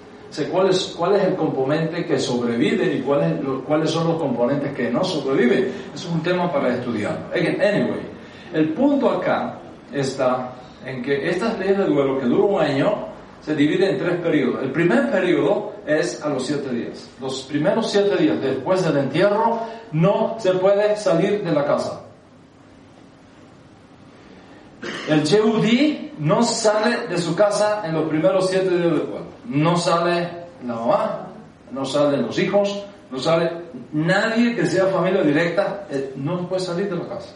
¿cuál, 0.51 0.69
es, 0.69 0.95
¿Cuál 0.99 1.17
es 1.17 1.25
el 1.25 1.35
componente 1.35 2.05
que 2.05 2.19
sobrevive 2.19 2.97
y 2.97 3.01
cuáles, 3.01 3.33
cuáles 3.67 3.91
son 3.91 4.09
los 4.09 4.19
componentes 4.19 4.75
que 4.75 4.91
no 4.91 5.03
sobreviven? 5.03 5.73
Es 5.95 6.05
un 6.05 6.23
tema 6.23 6.53
para 6.53 6.75
estudiar. 6.75 7.19
Anyway, 7.35 8.03
el 8.53 8.75
punto 8.75 9.13
acá 9.13 9.61
está 9.95 10.53
en 10.85 11.01
que 11.01 11.31
estas 11.31 11.59
leyes 11.59 11.79
de 11.79 11.85
duelo 11.87 12.21
que 12.21 12.27
duran 12.27 12.55
un 12.55 12.61
año 12.61 12.95
se 13.45 13.55
dividen 13.57 13.95
en 13.95 13.99
tres 13.99 14.21
periodos. 14.21 14.63
El 14.63 14.71
primer 14.71 15.11
periodo 15.11 15.75
es 15.87 16.23
a 16.23 16.29
los 16.29 16.47
siete 16.47 16.71
días. 16.71 17.11
Los 17.21 17.43
primeros 17.43 17.91
siete 17.91 18.17
días 18.17 18.41
después 18.41 18.85
del 18.85 18.97
entierro 18.99 19.61
no 19.93 20.37
se 20.39 20.53
puede 20.55 20.97
salir 20.97 21.43
de 21.43 21.53
la 21.53 21.65
casa. 21.65 22.03
El 25.09 25.25
Yehudi 25.25 26.13
no 26.19 26.43
sale 26.43 27.09
de 27.09 27.19
su 27.19 27.35
casa 27.35 27.83
en 27.85 27.95
los 27.95 28.09
primeros 28.09 28.49
siete 28.49 28.71
días 28.71 28.93
después. 28.93 29.23
No 29.47 29.77
sale 29.77 30.29
la 30.65 30.75
mamá, 30.75 31.27
no 31.73 31.85
salen 31.85 32.23
los 32.23 32.39
hijos, 32.39 32.85
no 33.11 33.19
sale 33.19 33.51
nadie 33.93 34.55
que 34.55 34.67
sea 34.67 34.87
familia 34.87 35.23
directa, 35.23 35.87
eh, 35.91 36.13
no 36.17 36.49
puede 36.49 36.63
salir 36.63 36.89
de 36.89 36.97
la 36.97 37.09
casa. 37.09 37.35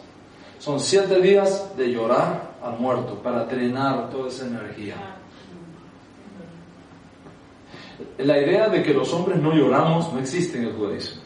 Son 0.59 0.79
siete 0.79 1.21
días 1.21 1.75
de 1.75 1.91
llorar 1.91 2.51
al 2.63 2.79
muerto 2.79 3.15
para 3.21 3.45
drenar 3.45 4.09
toda 4.09 4.29
esa 4.29 4.45
energía. 4.45 4.95
La 8.19 8.39
idea 8.39 8.69
de 8.69 8.83
que 8.83 8.93
los 8.93 9.11
hombres 9.13 9.39
no 9.39 9.53
lloramos 9.53 10.11
no 10.13 10.19
existe 10.19 10.57
en 10.57 10.65
el 10.65 10.73
judaísmo. 10.73 11.21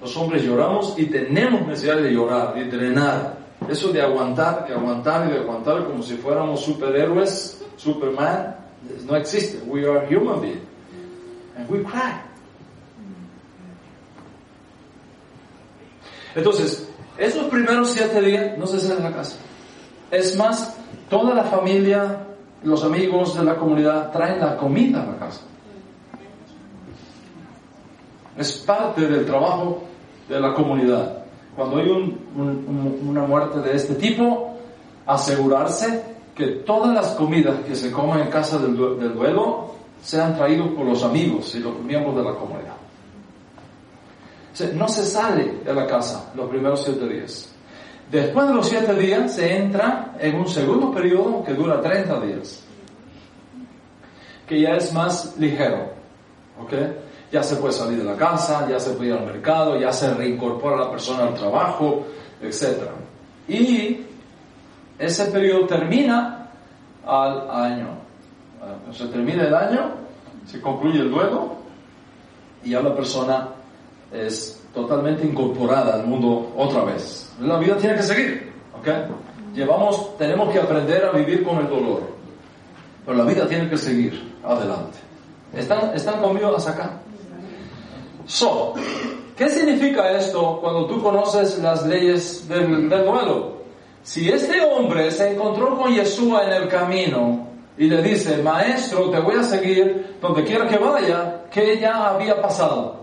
Los 0.00 0.16
hombres 0.16 0.42
lloramos 0.42 0.94
y 0.96 1.06
tenemos 1.06 1.66
necesidad 1.66 1.96
de 1.96 2.12
llorar, 2.12 2.54
de 2.54 2.64
drenar. 2.64 3.38
Eso 3.68 3.92
de 3.92 4.00
aguantar, 4.00 4.66
de 4.66 4.74
aguantar 4.74 5.28
y 5.28 5.32
de 5.32 5.40
aguantar 5.40 5.84
como 5.84 6.02
si 6.02 6.16
fuéramos 6.16 6.60
superhéroes, 6.60 7.64
Superman, 7.76 8.56
no 9.06 9.16
existe. 9.16 9.60
We 9.66 9.84
are 9.84 10.06
human 10.06 10.40
beings. 10.40 10.62
And 11.56 11.68
we 11.68 11.82
cry. 11.82 12.20
Entonces, 16.36 16.88
esos 17.16 17.46
primeros 17.46 17.90
siete 17.90 18.20
días 18.20 18.56
no 18.56 18.66
se 18.66 18.78
sale 18.78 18.96
de 18.96 19.10
la 19.10 19.16
casa. 19.16 19.36
Es 20.10 20.36
más, 20.36 20.76
toda 21.10 21.34
la 21.34 21.44
familia, 21.44 22.27
los 22.62 22.84
amigos 22.84 23.36
de 23.36 23.44
la 23.44 23.56
comunidad 23.56 24.10
traen 24.12 24.40
la 24.40 24.56
comida 24.56 25.02
a 25.02 25.06
la 25.06 25.18
casa. 25.18 25.40
Es 28.36 28.58
parte 28.58 29.06
del 29.06 29.26
trabajo 29.26 29.82
de 30.28 30.40
la 30.40 30.54
comunidad. 30.54 31.24
Cuando 31.56 31.78
hay 31.78 31.90
una 32.36 33.22
muerte 33.22 33.60
de 33.60 33.74
este 33.74 33.94
tipo, 33.94 34.56
asegurarse 35.06 36.04
que 36.34 36.46
todas 36.64 36.94
las 36.94 37.08
comidas 37.14 37.60
que 37.66 37.74
se 37.74 37.90
comen 37.90 38.20
en 38.20 38.28
casa 38.28 38.58
del, 38.58 38.76
del 38.76 39.14
duelo 39.14 39.74
sean 40.00 40.36
traídos 40.36 40.68
por 40.68 40.86
los 40.86 41.02
amigos 41.02 41.52
y 41.56 41.58
los 41.58 41.78
miembros 41.80 42.14
de 42.16 42.22
la 42.22 42.34
comunidad 42.34 42.78
no 44.66 44.88
se 44.88 45.04
sale 45.04 45.60
de 45.64 45.74
la 45.74 45.86
casa 45.86 46.32
los 46.34 46.48
primeros 46.48 46.82
siete 46.84 47.06
días. 47.08 47.54
Después 48.10 48.48
de 48.48 48.54
los 48.54 48.68
siete 48.68 48.94
días 48.94 49.34
se 49.34 49.56
entra 49.56 50.14
en 50.18 50.36
un 50.36 50.48
segundo 50.48 50.90
periodo 50.92 51.44
que 51.44 51.52
dura 51.52 51.80
30 51.80 52.20
días, 52.20 52.64
que 54.46 54.60
ya 54.60 54.76
es 54.76 54.92
más 54.94 55.36
ligero. 55.38 55.92
Ya 57.30 57.42
se 57.42 57.56
puede 57.56 57.74
salir 57.74 57.98
de 57.98 58.04
la 58.04 58.16
casa, 58.16 58.66
ya 58.68 58.80
se 58.80 58.92
puede 58.92 59.10
ir 59.10 59.16
al 59.16 59.26
mercado, 59.26 59.78
ya 59.78 59.92
se 59.92 60.12
reincorpora 60.14 60.76
la 60.76 60.90
persona 60.90 61.24
al 61.24 61.34
trabajo, 61.34 62.06
etc. 62.40 62.88
Y 63.46 64.00
ese 64.98 65.26
periodo 65.26 65.66
termina 65.66 66.48
al 67.04 67.50
año. 67.50 67.88
Se 68.92 69.06
termina 69.08 69.44
el 69.44 69.54
año, 69.54 69.90
se 70.46 70.60
concluye 70.62 71.00
el 71.00 71.10
duelo 71.10 71.56
y 72.64 72.70
ya 72.70 72.80
la 72.80 72.94
persona 72.94 73.48
es 74.10 74.57
totalmente 74.74 75.26
incorporada 75.26 75.94
al 75.94 76.06
mundo 76.06 76.52
otra 76.56 76.84
vez. 76.84 77.32
La 77.40 77.58
vida 77.58 77.76
tiene 77.76 77.96
que 77.96 78.02
seguir, 78.02 78.52
¿ok? 78.78 78.88
Llevamos, 79.54 80.16
tenemos 80.18 80.52
que 80.52 80.60
aprender 80.60 81.04
a 81.04 81.12
vivir 81.12 81.42
con 81.42 81.58
el 81.58 81.68
dolor, 81.68 82.02
pero 83.04 83.16
la 83.16 83.24
vida 83.24 83.46
tiene 83.48 83.68
que 83.68 83.76
seguir 83.76 84.34
adelante. 84.44 84.98
¿Están, 85.54 85.94
están 85.94 86.20
conmigo 86.20 86.54
hasta 86.54 86.72
acá? 86.72 87.00
So, 88.26 88.74
¿qué 89.36 89.48
significa 89.48 90.10
esto 90.10 90.58
cuando 90.60 90.86
tú 90.86 91.02
conoces 91.02 91.58
las 91.60 91.86
leyes 91.86 92.46
del, 92.46 92.88
del 92.88 93.06
duelo? 93.06 93.58
Si 94.02 94.28
este 94.28 94.60
hombre 94.60 95.10
se 95.10 95.32
encontró 95.32 95.76
con 95.76 95.92
Yeshua 95.92 96.44
en 96.44 96.62
el 96.62 96.68
camino 96.68 97.46
y 97.76 97.86
le 97.86 98.02
dice, 98.02 98.42
maestro, 98.42 99.10
te 99.10 99.18
voy 99.18 99.36
a 99.36 99.42
seguir 99.42 100.16
donde 100.20 100.44
quiera 100.44 100.66
que 100.66 100.78
vaya, 100.78 101.44
¿qué 101.50 101.78
ya 101.78 102.08
había 102.08 102.40
pasado? 102.40 102.97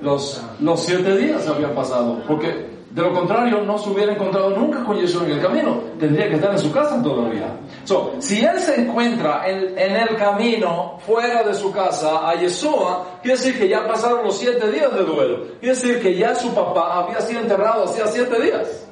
Los, 0.00 0.42
los 0.60 0.80
siete 0.80 1.16
días 1.16 1.46
habían 1.48 1.74
pasado, 1.74 2.22
porque 2.26 2.70
de 2.90 3.02
lo 3.02 3.12
contrario 3.14 3.62
no 3.62 3.78
se 3.78 3.88
hubiera 3.88 4.12
encontrado 4.12 4.50
nunca 4.50 4.82
con 4.82 4.98
Jesús 5.00 5.22
en 5.22 5.32
el 5.32 5.40
camino, 5.40 5.80
tendría 5.98 6.28
que 6.28 6.34
estar 6.34 6.52
en 6.52 6.58
su 6.58 6.72
casa 6.72 7.00
todavía. 7.00 7.56
So, 7.84 8.16
si 8.18 8.44
él 8.44 8.58
se 8.58 8.80
encuentra 8.80 9.48
en, 9.48 9.78
en, 9.78 9.96
el 9.96 10.16
camino, 10.16 10.98
fuera 11.06 11.44
de 11.44 11.54
su 11.54 11.70
casa, 11.70 12.28
a 12.28 12.34
Yeshua, 12.34 13.20
quiere 13.22 13.36
decir 13.36 13.56
que 13.56 13.68
ya 13.68 13.86
pasaron 13.86 14.24
los 14.24 14.36
siete 14.36 14.70
días 14.72 14.92
de 14.92 15.04
duelo, 15.04 15.44
quiere 15.60 15.76
decir 15.76 16.00
que 16.00 16.16
ya 16.16 16.34
su 16.34 16.52
papá 16.52 17.04
había 17.04 17.20
sido 17.20 17.40
enterrado 17.40 17.84
hacía 17.84 18.06
siete 18.08 18.42
días. 18.42 18.86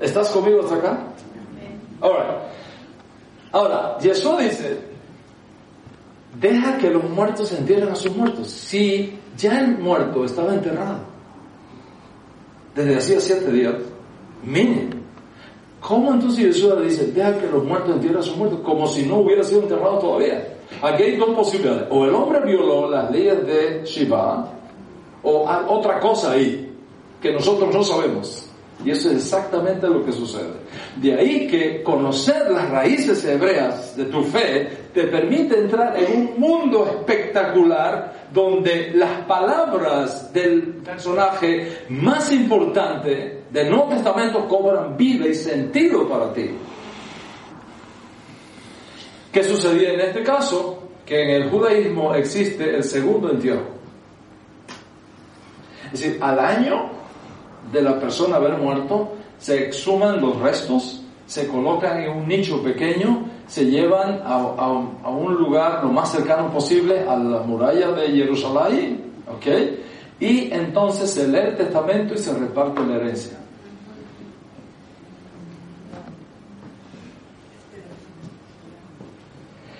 ¿Estás 0.00 0.30
conmigo 0.30 0.60
hasta 0.62 0.76
acá? 0.76 0.98
Ahora, 2.00 2.48
ahora, 3.52 3.98
Yeshua 3.98 4.40
dice, 4.40 4.80
deja 6.40 6.78
que 6.78 6.90
los 6.90 7.04
muertos 7.04 7.52
entierren 7.52 7.90
a 7.90 7.96
sus 7.96 8.14
muertos. 8.14 8.48
Si 8.48 9.18
ya 9.36 9.60
el 9.60 9.78
muerto 9.78 10.24
estaba 10.24 10.54
enterrado 10.54 10.98
desde 12.74 12.96
hacía 12.96 13.20
siete 13.20 13.50
días, 13.52 13.74
mínimo. 14.44 14.90
¿Cómo 15.80 16.12
entonces 16.12 16.46
Jesús 16.46 16.82
dice, 16.82 17.12
deja 17.12 17.38
que 17.38 17.46
los 17.46 17.64
muertos 17.64 17.94
entierren 17.94 18.18
a 18.18 18.22
sus 18.22 18.36
muertos? 18.36 18.60
Como 18.60 18.86
si 18.86 19.06
no 19.06 19.18
hubiera 19.18 19.42
sido 19.42 19.62
enterrado 19.62 19.98
todavía. 19.98 20.56
Aquí 20.82 21.02
hay 21.04 21.16
dos 21.16 21.30
posibilidades. 21.30 21.84
O 21.90 22.04
el 22.04 22.14
hombre 22.14 22.40
violó 22.44 22.90
las 22.90 23.10
leyes 23.10 23.46
de 23.46 23.82
Shiva, 23.84 24.48
o 25.22 25.48
hay 25.48 25.64
otra 25.68 26.00
cosa 26.00 26.32
ahí 26.32 26.72
que 27.20 27.32
nosotros 27.32 27.72
no 27.72 27.82
sabemos. 27.82 28.50
Y 28.84 28.90
eso 28.90 29.10
es 29.10 29.16
exactamente 29.16 29.86
lo 29.88 30.04
que 30.04 30.12
sucede. 30.12 30.65
De 30.96 31.14
ahí 31.14 31.46
que 31.46 31.82
conocer 31.82 32.50
las 32.50 32.70
raíces 32.70 33.22
hebreas 33.24 33.94
de 33.96 34.06
tu 34.06 34.22
fe 34.24 34.66
te 34.94 35.04
permite 35.08 35.58
entrar 35.58 35.94
en 35.98 36.16
un 36.16 36.40
mundo 36.40 36.86
espectacular 36.86 38.28
donde 38.32 38.92
las 38.94 39.20
palabras 39.26 40.32
del 40.32 40.76
personaje 40.82 41.84
más 41.90 42.32
importante 42.32 43.42
del 43.50 43.70
Nuevo 43.70 43.90
Testamento 43.90 44.48
cobran 44.48 44.96
vida 44.96 45.28
y 45.28 45.34
sentido 45.34 46.08
para 46.08 46.32
ti. 46.32 46.50
¿Qué 49.30 49.44
sucedía 49.44 49.92
en 49.92 50.00
este 50.00 50.22
caso? 50.22 50.82
Que 51.04 51.22
en 51.24 51.42
el 51.42 51.50
judaísmo 51.50 52.14
existe 52.14 52.74
el 52.74 52.82
segundo 52.82 53.30
entierro. 53.30 53.76
Es 55.92 56.00
decir, 56.00 56.18
al 56.22 56.38
año 56.38 56.90
de 57.70 57.82
la 57.82 58.00
persona 58.00 58.36
haber 58.36 58.56
muerto, 58.56 59.12
se 59.38 59.66
exhuman 59.66 60.20
los 60.20 60.40
restos, 60.40 61.02
se 61.26 61.46
colocan 61.48 62.02
en 62.02 62.10
un 62.10 62.28
nicho 62.28 62.62
pequeño, 62.62 63.28
se 63.46 63.64
llevan 63.66 64.20
a, 64.24 64.34
a, 64.34 65.10
un 65.10 65.34
lugar 65.34 65.82
lo 65.82 65.90
más 65.90 66.10
cercano 66.10 66.50
posible 66.50 67.00
a 67.00 67.16
la 67.16 67.40
muralla 67.40 67.92
de 67.92 68.08
Jerusalén, 68.08 69.12
¿ok? 69.28 69.46
Y 70.18 70.52
entonces 70.52 71.10
se 71.10 71.28
lee 71.28 71.48
el 71.48 71.56
testamento 71.56 72.14
y 72.14 72.18
se 72.18 72.32
reparte 72.32 72.84
la 72.84 72.96
herencia. 72.96 73.38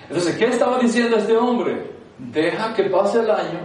Entonces, 0.08 0.36
¿qué 0.36 0.46
estaba 0.46 0.78
diciendo 0.78 1.16
este 1.16 1.36
hombre? 1.36 1.90
Deja 2.18 2.72
que 2.74 2.84
pase 2.84 3.20
el 3.20 3.30
año, 3.30 3.60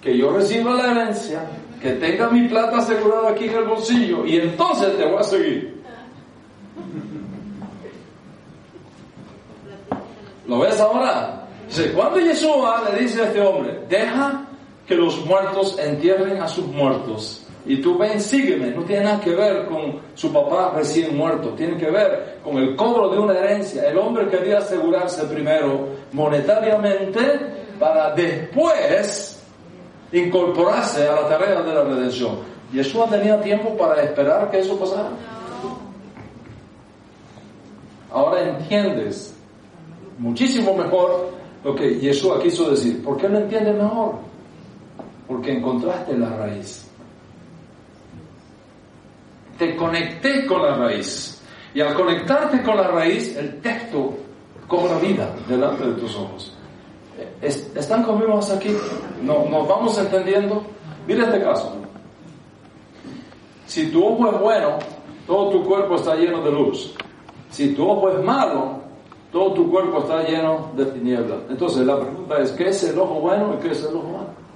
que 0.00 0.16
yo 0.16 0.30
reciba 0.30 0.74
la 0.74 0.90
herencia, 0.92 1.42
que 1.86 1.92
tenga 1.92 2.28
mi 2.30 2.48
plata 2.48 2.78
asegurada 2.78 3.30
aquí 3.30 3.44
en 3.44 3.54
el 3.54 3.64
bolsillo 3.64 4.26
y 4.26 4.38
entonces 4.38 4.96
te 4.96 5.06
voy 5.06 5.20
a 5.20 5.22
seguir. 5.22 5.82
¿Lo 10.48 10.58
ves 10.58 10.80
ahora? 10.80 11.46
Cuando 11.94 12.18
Yeshua 12.18 12.82
le 12.90 13.02
dice 13.02 13.22
a 13.22 13.26
este 13.26 13.40
hombre, 13.40 13.82
deja 13.88 14.46
que 14.84 14.96
los 14.96 15.24
muertos 15.26 15.78
entierren 15.78 16.42
a 16.42 16.48
sus 16.48 16.66
muertos. 16.66 17.46
Y 17.64 17.80
tú 17.80 17.96
ven, 17.98 18.20
sígueme. 18.20 18.70
No 18.70 18.82
tiene 18.82 19.04
nada 19.04 19.20
que 19.20 19.30
ver 19.30 19.66
con 19.66 20.00
su 20.14 20.32
papá 20.32 20.72
recién 20.74 21.16
muerto. 21.16 21.50
Tiene 21.50 21.76
que 21.76 21.90
ver 21.90 22.38
con 22.42 22.56
el 22.58 22.74
cobro 22.74 23.10
de 23.10 23.18
una 23.18 23.38
herencia. 23.38 23.88
El 23.88 23.98
hombre 23.98 24.28
quería 24.28 24.58
asegurarse 24.58 25.24
primero 25.26 25.88
monetariamente 26.12 27.20
para 27.78 28.12
después 28.12 29.35
incorporarse 30.12 31.06
a 31.06 31.14
la 31.14 31.28
tarea 31.28 31.62
de 31.62 31.74
la 31.74 31.84
redención. 31.84 32.38
Yeshua 32.72 33.08
tenía 33.08 33.40
tiempo 33.40 33.76
para 33.76 34.02
esperar 34.02 34.50
que 34.50 34.60
eso 34.60 34.78
pasara. 34.78 35.10
Ahora 38.12 38.42
entiendes 38.42 39.34
muchísimo 40.18 40.74
mejor 40.74 41.30
lo 41.64 41.74
que 41.74 41.98
Yeshua 41.98 42.40
quiso 42.40 42.70
decir. 42.70 43.02
¿Por 43.02 43.16
qué 43.16 43.28
lo 43.28 43.38
entiendes 43.38 43.74
mejor? 43.74 44.16
Porque 45.26 45.52
encontraste 45.52 46.16
la 46.16 46.30
raíz. 46.30 46.88
Te 49.58 49.74
conecté 49.76 50.46
con 50.46 50.62
la 50.62 50.76
raíz. 50.76 51.42
Y 51.74 51.80
al 51.80 51.94
conectarte 51.94 52.62
con 52.62 52.76
la 52.76 52.88
raíz, 52.88 53.36
el 53.36 53.60
texto 53.60 54.14
cobra 54.66 54.98
vida 54.98 55.34
delante 55.48 55.86
de 55.86 55.92
tus 55.94 56.16
ojos. 56.16 56.55
¿Están 57.40 58.02
conmigo 58.02 58.38
hasta 58.38 58.54
aquí? 58.54 58.76
¿No, 59.22 59.44
¿Nos 59.46 59.68
vamos 59.68 59.96
entendiendo? 59.98 60.62
Mira 61.06 61.24
este 61.24 61.42
caso. 61.42 61.76
Si 63.66 63.90
tu 63.90 64.04
ojo 64.04 64.30
es 64.30 64.40
bueno, 64.40 64.78
todo 65.26 65.50
tu 65.50 65.64
cuerpo 65.64 65.96
está 65.96 66.14
lleno 66.14 66.42
de 66.42 66.52
luz. 66.52 66.94
Si 67.50 67.74
tu 67.74 67.88
ojo 67.88 68.10
es 68.10 68.22
malo, 68.22 68.80
todo 69.32 69.52
tu 69.54 69.70
cuerpo 69.70 69.98
está 69.98 70.22
lleno 70.22 70.70
de 70.76 70.86
tinieblas. 70.86 71.38
Entonces 71.48 71.86
la 71.86 71.98
pregunta 71.98 72.38
es, 72.38 72.52
¿qué 72.52 72.68
es 72.68 72.84
el 72.84 72.98
ojo 72.98 73.14
bueno 73.20 73.54
y 73.54 73.62
qué 73.62 73.72
es 73.72 73.84
el 73.84 73.96
ojo 73.96 74.08
malo? 74.08 74.46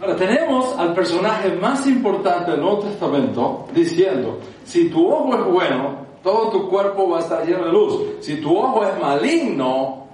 Ahora 0.00 0.16
tenemos 0.16 0.76
al 0.78 0.94
personaje 0.94 1.54
más 1.54 1.86
importante 1.86 2.50
del 2.50 2.60
Nuevo 2.60 2.80
Testamento 2.80 3.66
diciendo, 3.72 4.40
si 4.64 4.90
tu 4.90 5.08
ojo 5.08 5.36
es 5.36 5.44
bueno, 5.44 6.06
todo 6.22 6.50
tu 6.50 6.68
cuerpo 6.68 7.10
va 7.10 7.18
a 7.18 7.20
estar 7.20 7.46
lleno 7.46 7.64
de 7.64 7.72
luz. 7.72 8.02
Si 8.20 8.36
tu 8.36 8.56
ojo 8.56 8.84
es 8.84 8.98
maligno, 8.98 10.06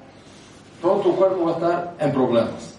todo 0.81 1.01
tu 1.01 1.17
cuerpo 1.17 1.45
va 1.45 1.51
a 1.51 1.55
estar 1.55 1.97
en 1.99 2.13
problemas. 2.13 2.79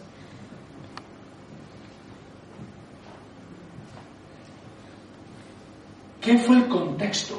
¿Qué 6.22 6.38
fue 6.38 6.58
el 6.58 6.68
contexto 6.68 7.36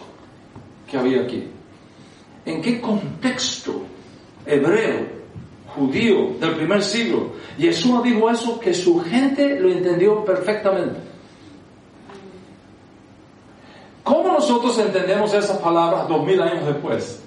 que 0.88 0.97
había 0.97 1.22
aquí? 1.22 1.49
¿En 2.47 2.62
qué 2.62 2.80
contexto 2.80 3.82
hebreo, 4.47 5.07
judío 5.74 6.34
del 6.41 6.55
primer 6.57 6.82
siglo, 6.82 7.32
Jesús 7.59 8.03
dijo 8.03 8.30
eso 8.30 8.59
que 8.59 8.72
su 8.72 9.01
gente 9.01 9.61
lo 9.61 9.70
entendió 9.70 10.24
perfectamente? 10.24 11.09
¿Cómo 14.05 14.32
nosotros 14.32 14.78
entendemos 14.78 15.32
esas 15.34 15.59
palabras 15.59 16.09
dos 16.09 16.24
mil 16.24 16.40
años 16.40 16.66
después? 16.66 17.22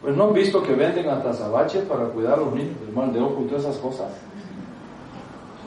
Pues 0.00 0.16
no 0.16 0.24
han 0.24 0.34
visto 0.34 0.62
que 0.62 0.72
venden 0.72 1.08
hasta 1.08 1.30
azabache 1.30 1.80
para 1.82 2.06
cuidar 2.06 2.34
a 2.34 2.38
los 2.38 2.54
niños 2.54 2.80
del 2.80 2.94
mal 2.94 3.12
de 3.12 3.20
ojo 3.20 3.42
y 3.42 3.48
todas 3.48 3.64
esas 3.64 3.76
cosas. 3.76 4.08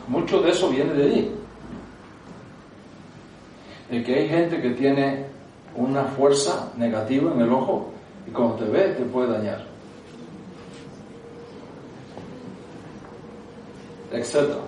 Mucho 0.07 0.41
de 0.41 0.51
eso 0.51 0.69
viene 0.69 0.93
de 0.93 1.03
ahí. 1.03 1.35
De 3.89 4.03
que 4.03 4.15
hay 4.15 4.27
gente 4.27 4.61
que 4.61 4.71
tiene 4.71 5.27
una 5.75 6.03
fuerza 6.05 6.71
negativa 6.77 7.31
en 7.31 7.41
el 7.41 7.51
ojo 7.51 7.91
y 8.27 8.31
cuando 8.31 8.55
te 8.55 8.65
ve 8.65 8.89
te 8.89 9.03
puede 9.03 9.31
dañar. 9.31 9.65
Etcétera. 14.11 14.59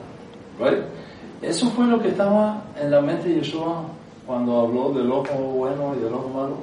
Eso 1.45 1.69
fue 1.69 1.85
lo 1.85 2.01
que 2.01 2.09
estaba 2.09 2.63
en 2.81 2.89
la 2.89 3.01
mente 3.01 3.29
de 3.29 3.35
Yeshua 3.35 3.83
cuando 4.25 4.61
habló 4.61 4.91
del 4.93 5.11
ojo 5.11 5.35
bueno 5.35 5.93
y 5.95 6.03
del 6.03 6.11
ojo 6.11 6.29
malo, 6.29 6.55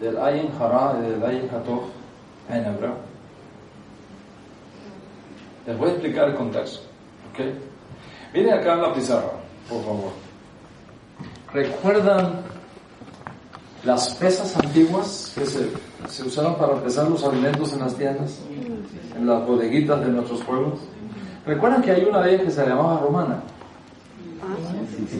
del 0.00 0.16
Ayin 0.16 0.50
Hara 0.58 0.98
y 0.98 1.10
del 1.10 1.22
Ayin 1.22 1.50
Hatov 1.50 1.82
en 2.48 2.64
hebreo. 2.64 2.94
Les 5.66 5.76
voy 5.76 5.90
a 5.90 5.92
explicar 5.92 6.30
el 6.30 6.36
contexto. 6.36 6.80
Miren 8.32 8.54
acá 8.54 8.72
en 8.72 8.82
la 8.82 8.94
pizarra, 8.94 9.32
por 9.68 9.84
favor. 9.84 10.12
¿Recuerdan 11.52 12.40
las 13.84 14.14
pesas 14.14 14.56
antiguas 14.56 15.32
que 15.34 15.44
se, 15.44 15.70
se 16.08 16.22
usaban 16.22 16.56
para 16.56 16.82
pesar 16.82 17.10
los 17.10 17.22
alimentos 17.24 17.74
en 17.74 17.80
las 17.80 17.94
tiendas? 17.94 18.40
En 19.14 19.26
las 19.26 19.46
bodeguitas 19.46 20.00
de 20.00 20.08
nuestros 20.08 20.42
pueblos. 20.44 20.78
¿Recuerdan 21.44 21.82
que 21.82 21.90
hay 21.90 22.04
una 22.04 22.22
de 22.22 22.30
ellas 22.30 22.44
que 22.46 22.50
se 22.50 22.66
llamaba 22.66 23.00
romana? 23.00 23.42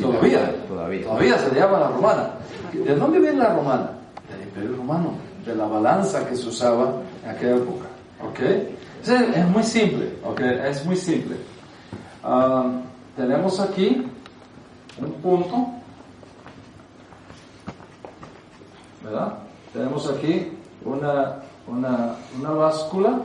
Todavía, 0.00 0.66
todavía, 0.66 1.04
todavía 1.04 1.38
se 1.38 1.54
llama 1.54 1.80
la 1.80 1.88
romana. 1.88 2.30
¿De 2.72 2.94
dónde 2.94 3.18
viene 3.18 3.38
la 3.38 3.54
romana? 3.54 3.90
Del 4.28 4.42
Imperio 4.42 4.76
Romano, 4.76 5.12
de 5.44 5.54
la 5.54 5.66
balanza 5.66 6.28
que 6.28 6.36
se 6.36 6.48
usaba 6.48 7.00
en 7.24 7.30
aquella 7.30 7.56
época. 7.56 7.86
¿Ok? 8.22 8.40
Es, 9.06 9.48
muy 9.48 9.62
simple, 9.62 10.12
¿ok? 10.24 10.40
Es 10.40 10.84
muy 10.84 10.96
simple. 10.96 11.36
Ah, 12.22 12.80
tenemos 13.16 13.58
aquí 13.60 14.06
un 15.00 15.12
punto, 15.14 15.68
¿verdad? 19.02 19.38
Tenemos 19.72 20.10
aquí 20.10 20.52
una, 20.84 21.36
una, 21.66 22.16
una 22.38 22.50
báscula 22.50 23.20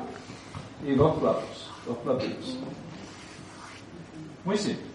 y 0.85 0.93
dos 0.93 1.15
platos, 1.17 1.71
dos 1.87 1.97
platillos. 1.97 2.57
Muy 4.45 4.57
simple. 4.57 4.92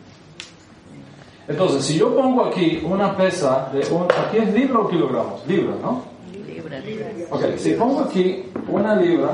Entonces, 1.49 1.86
si 1.86 1.96
yo 1.99 2.14
pongo 2.14 2.44
aquí 2.44 2.82
una 2.84 3.16
pesa 3.16 3.70
de 3.72 3.78
un, 3.90 4.05
aquí 4.05 4.36
es 4.36 4.53
libra 4.53 4.80
o 4.80 4.88
kilogramos, 4.88 5.46
libra, 5.46 5.74
¿no? 5.80 6.05
Libra, 6.46 6.78
libra. 6.80 7.09
Ok, 7.30 7.57
si 7.57 7.72
pongo 7.72 8.01
aquí 8.01 8.44
una 8.68 8.94
libra, 8.96 9.30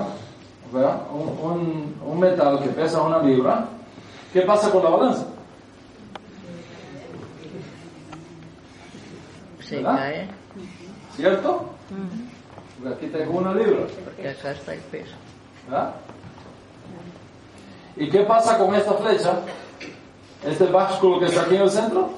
¿verdad? 0.72 1.02
Un, 1.12 1.50
un, 1.50 1.94
un 2.06 2.20
metal 2.20 2.60
que 2.62 2.68
pesa 2.68 3.02
una 3.02 3.18
libra, 3.20 3.66
¿qué 4.32 4.42
pasa 4.42 4.70
con 4.70 4.84
la 4.84 4.90
balanza? 4.90 5.26
Se 9.60 9.82
cae. 9.82 10.28
¿Cierto? 11.16 11.70
Aquí 12.94 13.06
tengo 13.06 13.38
una 13.38 13.54
libra. 13.54 13.86
Porque 14.04 14.28
acá 14.28 14.52
está 14.52 14.74
el 14.74 14.80
peso. 14.80 15.14
¿Verdad? 15.66 15.94
¿Y 17.96 18.08
qué 18.08 18.20
pasa 18.20 18.56
con 18.58 18.72
esta 18.74 18.92
flecha? 18.94 19.40
Este 20.46 20.66
básculo 20.66 21.18
que 21.18 21.26
está 21.26 21.42
aquí 21.42 21.56
en 21.56 21.62
el 21.62 21.70
centro 21.70 22.10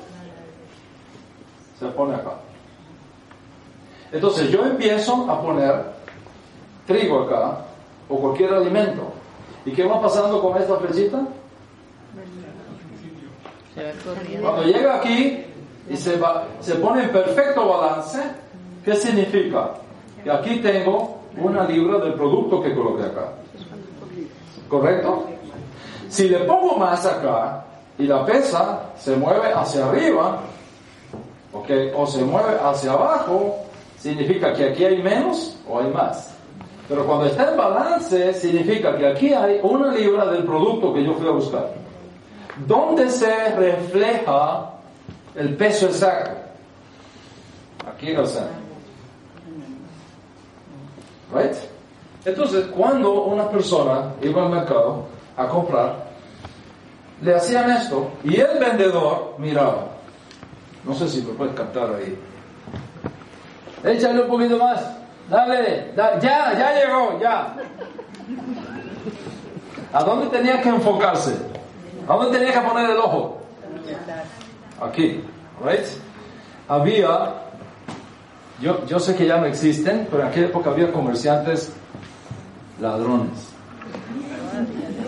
se 1.79 1.87
pone 1.87 2.15
acá. 2.15 2.35
Entonces 4.11 4.51
yo 4.51 4.65
empiezo 4.65 5.31
a 5.31 5.41
poner 5.41 5.85
trigo 6.87 7.23
acá 7.23 7.59
o 8.09 8.19
cualquier 8.19 8.55
alimento. 8.55 9.13
¿Y 9.65 9.73
qué 9.73 9.85
va 9.85 10.01
pasando 10.01 10.41
con 10.41 10.61
esta 10.61 10.77
flechita? 10.77 11.27
Cuando 14.41 14.63
llega 14.63 14.97
aquí, 14.97 15.45
y 15.89 15.97
se, 15.97 16.17
va, 16.17 16.47
se 16.61 16.77
pone 16.77 17.05
en 17.05 17.11
perfecto 17.11 17.69
balance, 17.69 18.21
¿qué 18.85 18.97
significa? 18.97 19.71
Que 20.25 20.31
aquí 20.31 20.61
tengo 20.61 21.19
una 21.37 21.65
libra 21.65 21.99
del 21.99 22.15
producto 22.15 22.63
que 22.63 22.75
coloqué 22.75 23.05
acá. 23.05 23.33
¿Correcto? 24.69 25.27
Si 26.09 26.29
le 26.29 26.39
pongo 26.41 26.77
más 26.77 27.05
acá, 27.05 27.65
y 27.99 28.05
la 28.05 28.25
pesa 28.25 28.93
se 28.99 29.17
mueve 29.17 29.53
hacia 29.53 29.87
arriba, 29.87 30.41
¿ok? 31.53 31.71
O 31.97 32.07
se 32.07 32.23
mueve 32.23 32.59
hacia 32.63 32.93
abajo, 32.93 33.57
significa 33.99 34.53
que 34.53 34.71
aquí 34.71 34.85
hay 34.85 35.03
menos 35.03 35.57
o 35.69 35.81
hay 35.81 35.89
más. 35.89 36.35
Pero 36.89 37.05
cuando 37.05 37.27
está 37.27 37.51
en 37.51 37.57
balance, 37.57 38.35
significa 38.35 38.97
que 38.97 39.07
aquí 39.07 39.33
hay 39.33 39.59
una 39.63 39.93
libra 39.93 40.27
del 40.27 40.45
producto 40.45 40.95
que 40.95 41.05
yo 41.05 41.15
fui 41.15 41.27
a 41.27 41.33
buscar. 41.33 41.73
¿Dónde 42.67 43.11
se 43.11 43.55
refleja 43.57 44.71
el 45.35 45.57
peso 45.57 45.87
exacto? 45.87 46.31
Aquí 47.93 48.11
en 48.11 48.19
el 48.19 48.27
centro. 48.27 48.67
Right? 51.35 51.57
Entonces, 52.25 52.67
cuando 52.67 53.25
una 53.25 53.49
persona 53.49 54.15
iba 54.23 54.45
al 54.45 54.51
mercado 54.51 55.07
a 55.37 55.47
comprar, 55.49 56.06
le 57.23 57.35
hacían 57.35 57.71
esto 57.71 58.11
y 58.25 58.41
el 58.41 58.59
vendedor 58.59 59.35
miraba. 59.39 59.89
No 60.85 60.95
sé 60.95 61.09
si 61.09 61.23
me 61.23 61.33
puedes 61.33 61.55
captar 61.55 61.95
ahí. 61.95 62.17
Échale 63.85 64.23
un 64.23 64.29
poquito 64.29 64.59
más. 64.59 64.81
Dale, 65.29 65.93
ya, 65.97 66.21
ya 66.21 66.75
llegó, 66.75 67.19
ya. 67.21 67.57
¿A 69.93 70.05
dónde 70.05 70.27
tenía 70.27 70.61
que 70.61 70.69
enfocarse? 70.69 71.37
¿A 72.07 72.15
dónde 72.15 72.39
tenía 72.39 72.53
que 72.53 72.69
poner 72.69 72.91
el 72.91 72.99
ojo? 72.99 73.41
Aquí, 74.81 75.25
right? 75.65 75.87
Había, 76.69 77.35
yo, 78.61 78.85
yo 78.87 79.01
sé 79.01 79.17
que 79.17 79.27
ya 79.27 79.39
no 79.39 79.47
existen, 79.47 80.07
pero 80.11 80.23
en 80.23 80.29
aquella 80.29 80.47
época 80.47 80.71
había 80.71 80.93
comerciantes 80.93 81.73
ladrones. 82.81 83.56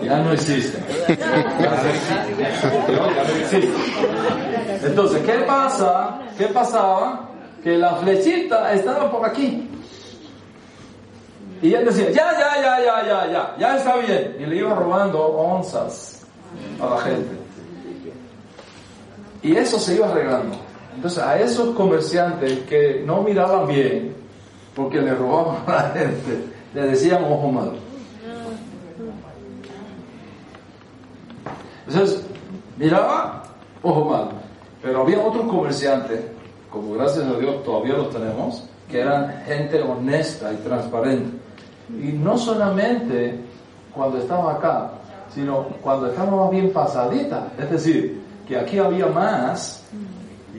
Ya 0.02 0.18
no 0.18 0.32
existen. 0.32 0.84
Entonces, 4.82 5.22
¿qué 5.24 5.32
pasa? 5.46 6.20
¿Qué 6.36 6.46
pasaba? 6.46 7.30
Que 7.62 7.76
la 7.76 7.96
flechita 7.96 8.72
estaba 8.72 9.10
por 9.10 9.26
aquí. 9.26 9.68
Y 11.60 11.74
él 11.74 11.84
decía, 11.84 12.10
ya, 12.10 12.32
ya, 12.32 12.62
ya, 12.62 12.84
ya, 12.84 13.06
ya, 13.06 13.32
ya, 13.32 13.56
ya 13.58 13.76
está 13.76 13.96
bien. 13.96 14.36
Y 14.38 14.46
le 14.46 14.56
iba 14.56 14.74
robando 14.74 15.20
onzas 15.20 16.26
a 16.80 16.86
la 16.86 16.98
gente. 16.98 17.36
Y 19.42 19.56
eso 19.56 19.78
se 19.78 19.96
iba 19.96 20.08
arreglando. 20.08 20.56
Entonces 20.94 21.22
a 21.22 21.38
esos 21.40 21.74
comerciantes 21.76 22.60
que 22.60 23.02
no 23.04 23.22
miraban 23.22 23.66
bien, 23.68 24.14
porque 24.74 25.00
le 25.00 25.14
robaban 25.14 25.62
a 25.66 25.72
la 25.72 25.82
gente, 25.90 26.44
le 26.74 26.82
decían 26.82 27.24
ojo 27.24 27.48
malo. 27.50 27.87
Entonces, 31.88 32.22
miraba, 32.76 33.42
ojo 33.82 34.04
malo. 34.04 34.30
Pero 34.82 35.02
había 35.02 35.20
otros 35.20 35.46
comerciantes, 35.46 36.20
como 36.70 36.94
gracias 36.94 37.26
a 37.26 37.38
Dios 37.38 37.62
todavía 37.64 37.94
los 37.94 38.10
tenemos, 38.10 38.68
que 38.90 39.00
eran 39.00 39.42
gente 39.46 39.82
honesta 39.82 40.52
y 40.52 40.56
transparente. 40.56 41.36
Y 41.90 42.12
no 42.12 42.36
solamente 42.36 43.40
cuando 43.92 44.18
estaba 44.18 44.54
acá, 44.54 44.90
sino 45.34 45.64
cuando 45.82 46.08
estaba 46.08 46.50
bien 46.50 46.70
pasadita. 46.72 47.48
Es 47.58 47.70
decir, 47.70 48.22
que 48.46 48.56
aquí 48.56 48.78
había 48.78 49.06
más 49.06 49.82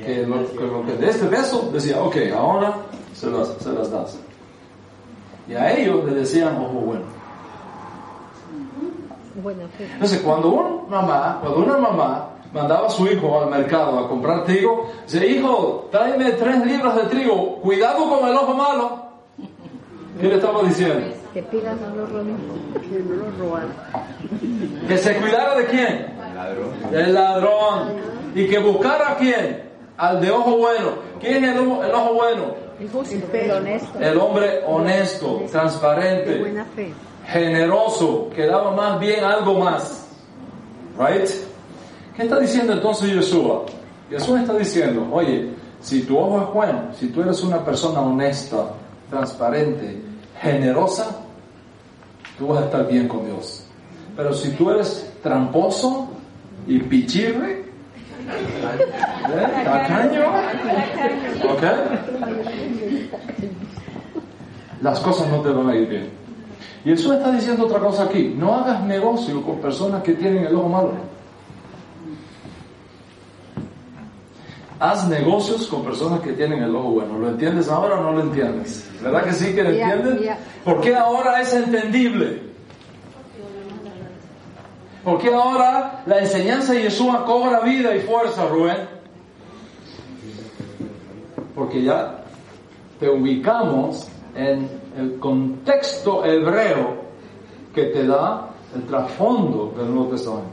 que 0.04 0.26
lo 0.26 0.86
que, 0.86 0.94
de 0.94 1.10
este 1.10 1.28
beso 1.28 1.70
decía, 1.74 2.02
ok, 2.02 2.16
ahora 2.36 2.76
se 3.14 3.30
las, 3.30 3.50
se 3.60 3.72
las 3.72 3.92
das. 3.92 4.18
Y 5.48 5.54
a 5.54 5.78
ellos 5.78 6.06
le 6.06 6.16
decían 6.16 6.58
ojo 6.58 6.80
bueno. 6.80 7.19
Entonces, 9.94 10.22
cuando 10.22 10.50
una 10.50 11.02
mamá, 11.02 11.40
cuando 11.42 11.60
una 11.60 11.78
mamá 11.78 12.30
mandaba 12.54 12.88
a 12.88 12.90
su 12.90 13.08
hijo 13.08 13.42
al 13.42 13.50
mercado 13.50 14.00
a 14.00 14.08
comprar 14.08 14.44
trigo, 14.46 14.90
dice, 15.06 15.26
hijo, 15.26 15.88
tráeme 15.92 16.32
tres 16.32 16.66
libras 16.66 16.96
de 16.96 17.04
trigo, 17.04 17.58
cuidado 17.62 18.10
con 18.10 18.28
el 18.28 18.36
ojo 18.36 18.54
malo. 18.54 19.10
¿Qué 20.20 20.28
le 20.28 20.36
estaba 20.36 20.64
diciendo? 20.64 21.08
Que 21.34 21.44
pidan 21.44 21.78
a 21.84 21.96
los 21.96 22.10
que 22.10 23.00
no 23.00 23.32
roban. 23.40 23.68
Que 24.88 24.98
se 24.98 25.16
cuidara 25.16 25.56
de 25.56 25.66
quién? 25.66 26.08
El 26.92 27.14
ladrón. 27.14 27.90
Y 28.36 28.48
que 28.48 28.60
buscara 28.60 29.12
a 29.12 29.18
quién? 29.18 29.70
Al 29.98 30.20
de 30.20 30.32
ojo 30.32 30.58
bueno. 30.58 30.92
¿Quién 31.20 31.44
es 31.46 31.56
el, 31.56 31.62
el 31.62 31.92
ojo 31.94 32.14
bueno? 32.14 32.70
El, 32.80 33.52
honesto. 33.52 34.00
el 34.00 34.18
hombre 34.18 34.62
honesto, 34.66 35.44
transparente, 35.52 36.30
de 36.32 36.40
buena 36.40 36.66
fe. 36.66 36.94
Generoso, 37.32 38.30
que 38.36 38.46
daba 38.46 38.72
más 38.72 39.00
bien 39.00 39.24
algo 39.24 39.60
más. 39.60 40.08
Right? 40.98 41.30
¿Qué 42.16 42.24
está 42.24 42.40
diciendo 42.40 42.74
entonces 42.74 43.14
Yeshua? 43.14 43.66
Jesús 44.10 44.40
está 44.40 44.54
diciendo, 44.54 45.08
oye, 45.12 45.52
si 45.82 46.02
tu 46.02 46.18
ojo 46.18 46.42
es 46.42 46.54
bueno, 46.54 46.82
si 47.00 47.08
tú 47.08 47.22
eres 47.22 47.42
una 47.44 47.64
persona 47.64 48.02
honesta, 48.02 48.72
transparente, 49.10 50.02
generosa, 50.42 51.22
tú 52.38 52.48
vas 52.48 52.64
a 52.64 52.66
estar 52.66 52.88
bien 52.88 53.08
con 53.08 53.26
Dios. 53.26 53.64
Pero 54.16 54.34
si 54.34 54.50
tú 54.52 54.72
eres 54.72 55.14
tramposo 55.22 56.10
y 56.68 56.80
pichirre, 56.80 57.62
¿eh? 57.62 57.66
tacaño, 59.64 60.26
¿ok? 61.54 61.64
Las 64.82 65.00
cosas 65.00 65.30
no 65.30 65.42
te 65.42 65.50
van 65.50 65.70
a 65.70 65.76
ir 65.76 65.88
bien. 65.88 66.19
Y 66.86 66.90
Jesús 66.90 67.14
está 67.14 67.32
diciendo 67.32 67.66
otra 67.66 67.80
cosa 67.80 68.04
aquí, 68.04 68.34
no 68.38 68.56
hagas 68.56 68.82
negocio 68.84 69.42
con 69.44 69.58
personas 69.58 70.02
que 70.02 70.14
tienen 70.14 70.46
el 70.46 70.56
ojo 70.56 70.70
malo. 70.70 70.94
Haz 74.80 75.10
negocios 75.10 75.68
con 75.68 75.84
personas 75.84 76.22
que 76.22 76.32
tienen 76.32 76.64
el 76.64 76.74
ojo 76.74 76.92
bueno. 76.92 77.20
¿Lo 77.20 77.30
entiendes 77.30 77.68
ahora 77.68 78.00
o 78.00 78.04
no 78.04 78.12
lo 78.14 78.22
entiendes? 78.22 78.90
¿Verdad 79.02 79.26
que 79.26 79.34
sí 79.34 79.54
que 79.54 79.64
lo 79.64 79.72
entiendes? 79.72 80.38
¿Por 80.64 80.80
qué 80.80 80.96
ahora 80.96 81.42
es 81.42 81.54
entendible? 81.54 82.44
¿Por 85.04 85.20
qué 85.20 85.34
ahora 85.34 86.04
la 86.06 86.20
enseñanza 86.20 86.74
de 86.74 86.84
Yeshua 86.84 87.26
cobra 87.26 87.60
vida 87.60 87.94
y 87.94 88.00
fuerza, 88.02 88.46
Rubén? 88.48 88.88
Porque 91.56 91.84
ya 91.84 92.24
te 93.02 93.10
ubicamos 93.10 94.08
en 94.36 94.70
el 94.98 95.20
contexto 95.20 96.26
hebreo 96.26 96.98
que 97.74 97.86
te 97.86 98.06
da 98.06 98.50
el 98.76 98.84
trasfondo 98.84 99.74
del 99.78 99.94
Nuevo 99.94 100.12
Testamento. 100.12 100.50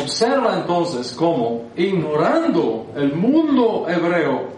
Observa 0.00 0.56
entonces 0.56 1.12
cómo, 1.12 1.70
ignorando 1.76 2.86
el 2.96 3.14
mundo 3.14 3.86
hebreo 3.88 4.48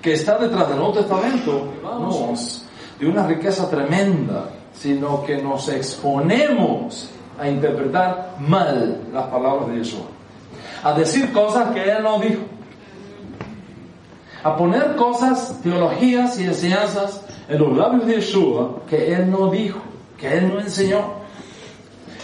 que 0.00 0.12
está 0.12 0.38
detrás 0.38 0.68
del 0.68 0.78
Nuevo 0.78 0.92
Testamento, 0.92 1.68
vamos 1.82 2.64
de 2.98 3.08
una 3.08 3.26
riqueza 3.26 3.68
tremenda, 3.68 4.50
sino 4.72 5.24
que 5.24 5.42
nos 5.42 5.68
exponemos 5.68 7.10
a 7.40 7.48
interpretar 7.48 8.36
mal 8.38 9.00
las 9.12 9.26
palabras 9.26 9.68
de 9.68 9.78
Yeshua, 9.78 10.06
a 10.84 10.92
decir 10.92 11.32
cosas 11.32 11.72
que 11.72 11.82
Él 11.90 12.02
no 12.02 12.20
dijo, 12.20 12.42
a 14.42 14.56
poner 14.56 14.96
cosas, 14.96 15.60
teologías 15.62 16.38
y 16.38 16.44
enseñanzas 16.44 17.22
en 17.48 17.58
los 17.58 17.76
labios 17.76 18.06
de 18.06 18.14
Yeshua 18.16 18.82
que 18.88 19.14
Él 19.14 19.30
no 19.30 19.50
dijo, 19.50 19.80
que 20.16 20.38
Él 20.38 20.48
no 20.48 20.60
enseñó 20.60 21.18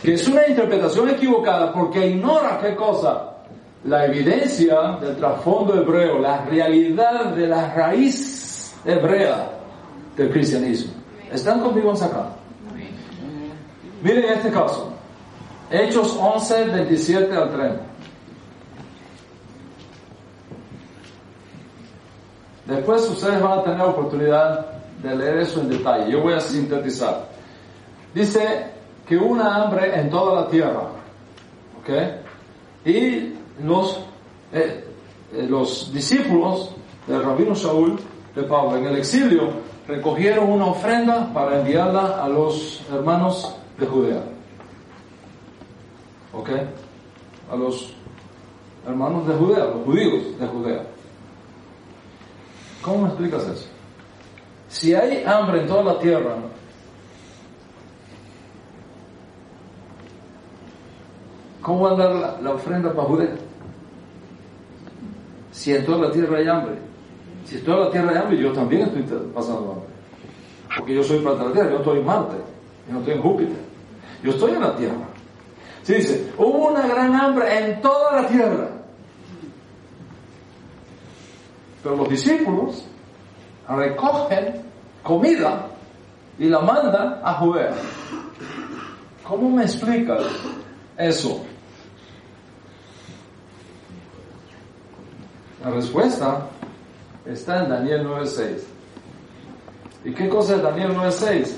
que 0.05 0.12
es 0.12 0.29
una 0.29 0.47
interpretación 0.47 1.09
equivocada 1.09 1.73
porque 1.73 2.09
ignora 2.09 2.59
qué 2.61 2.77
cosa, 2.77 3.37
la 3.85 4.05
evidencia 4.05 4.99
del 5.01 5.17
trasfondo 5.17 5.75
hebreo, 5.81 6.19
la 6.19 6.45
realidad 6.45 7.31
de 7.35 7.47
la 7.47 7.73
raíz 7.73 8.75
hebrea 8.85 9.51
del 10.15 10.31
cristianismo. 10.31 10.93
¿Están 11.33 11.61
conmigo 11.61 11.93
acá? 11.93 12.27
Miren 14.03 14.25
este 14.25 14.51
caso. 14.51 14.93
Hechos 15.71 16.19
11, 16.21 16.65
27 16.65 17.35
al 17.35 17.51
30. 17.51 17.81
Después 22.67 23.09
ustedes 23.09 23.43
van 23.43 23.59
a 23.59 23.62
tener 23.62 23.83
oportunidad 23.83 24.67
de 25.03 25.17
leer 25.17 25.39
eso 25.39 25.61
en 25.61 25.69
detalle. 25.69 26.11
Yo 26.11 26.23
voy 26.23 26.33
a 26.33 26.41
sintetizar. 26.41 27.29
Dice, 28.15 28.75
que 29.07 29.17
una 29.17 29.57
hambre 29.57 29.99
en 29.99 30.11
toda 30.11 30.43
la 30.43 30.49
tierra. 30.49 30.89
¿Ok? 31.81 31.91
Y 32.87 33.35
los, 33.62 34.01
eh, 34.53 34.85
eh, 35.33 35.47
los 35.49 35.93
discípulos 35.93 36.75
del 37.07 37.23
rabino 37.23 37.55
Saúl 37.55 37.99
de 38.35 38.43
Pablo 38.45 38.77
en 38.79 38.87
el 38.87 38.97
exilio 38.97 39.51
recogieron 39.87 40.51
una 40.51 40.67
ofrenda 40.67 41.31
para 41.33 41.61
enviarla 41.61 42.23
a 42.23 42.29
los 42.29 42.83
hermanos 42.91 43.55
de 43.79 43.87
Judea. 43.87 44.23
¿Ok? 46.33 46.51
A 47.53 47.57
los 47.57 47.93
hermanos 48.87 49.27
de 49.27 49.35
Judea, 49.35 49.65
los 49.67 49.85
judíos 49.85 50.39
de 50.41 50.47
Judea. 50.47 50.83
¿Cómo 52.85 53.03
me 53.03 53.09
explicas 53.09 53.43
eso? 53.49 53.68
Si 54.68 54.95
hay 54.95 55.24
hambre 55.24 55.62
en 55.62 55.66
toda 55.66 55.82
la 55.82 55.99
tierra, 55.99 56.37
¿cómo 61.62 61.80
va 61.80 61.93
a 61.93 61.95
dar 61.95 62.43
la, 62.43 62.51
ofrenda 62.51 62.93
para 62.93 63.09
Judea? 63.09 63.35
Si 65.51 65.72
en 65.72 65.87
toda 65.87 66.09
la 66.09 66.11
tierra 66.11 66.39
hay 66.39 66.49
hambre. 66.49 66.74
Si 67.47 67.57
en 67.57 67.64
toda 67.64 67.87
la 67.87 67.91
tierra 67.91 68.11
hay 68.11 68.16
hambre, 68.18 68.39
yo 68.39 68.53
también 68.53 68.82
estoy 68.82 69.03
pasando 69.35 69.72
hambre. 69.72 69.89
Porque 70.76 70.95
yo 70.95 71.03
soy 71.03 71.20
para 71.20 71.45
la 71.45 71.53
tierra, 71.53 71.70
yo 71.70 71.78
estoy 71.78 71.99
en 72.01 72.07
Marte, 72.07 72.37
yo 72.87 72.93
no 72.93 72.99
estoy 72.99 73.14
en 73.14 73.22
Júpiter. 73.22 73.64
Yo 74.22 74.30
estoy 74.30 74.53
en 74.53 74.61
la 74.61 74.76
tierra. 74.76 75.09
Sí, 75.85 75.95
dice, 75.95 76.32
hubo 76.37 76.68
una 76.68 76.87
gran 76.87 77.14
hambre 77.14 77.59
en 77.59 77.80
toda 77.80 78.22
la 78.22 78.28
tierra. 78.28 78.74
Pero 81.85 81.97
los 81.97 82.09
discípulos 82.09 82.82
recogen 83.68 84.62
comida 85.03 85.66
y 86.39 86.49
la 86.49 86.61
mandan 86.61 87.20
a 87.22 87.35
Judea. 87.35 87.74
¿Cómo 89.22 89.51
me 89.51 89.64
explicas 89.64 90.22
eso? 90.97 91.45
La 95.62 95.70
respuesta 95.70 96.47
está 97.26 97.64
en 97.64 97.70
Daniel 97.70 98.07
9.6. 98.07 98.62
¿Y 100.07 100.12
qué 100.12 100.28
cosa 100.28 100.57
es 100.57 100.62
Daniel 100.62 100.95
9.6? 100.95 101.55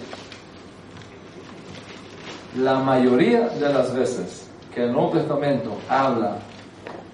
La 2.59 2.81
mayoría 2.81 3.49
de 3.49 3.73
las 3.73 3.95
veces 3.95 4.51
que 4.75 4.85
el 4.85 4.93
Nuevo 4.93 5.11
Testamento 5.11 5.77
habla 5.89 6.39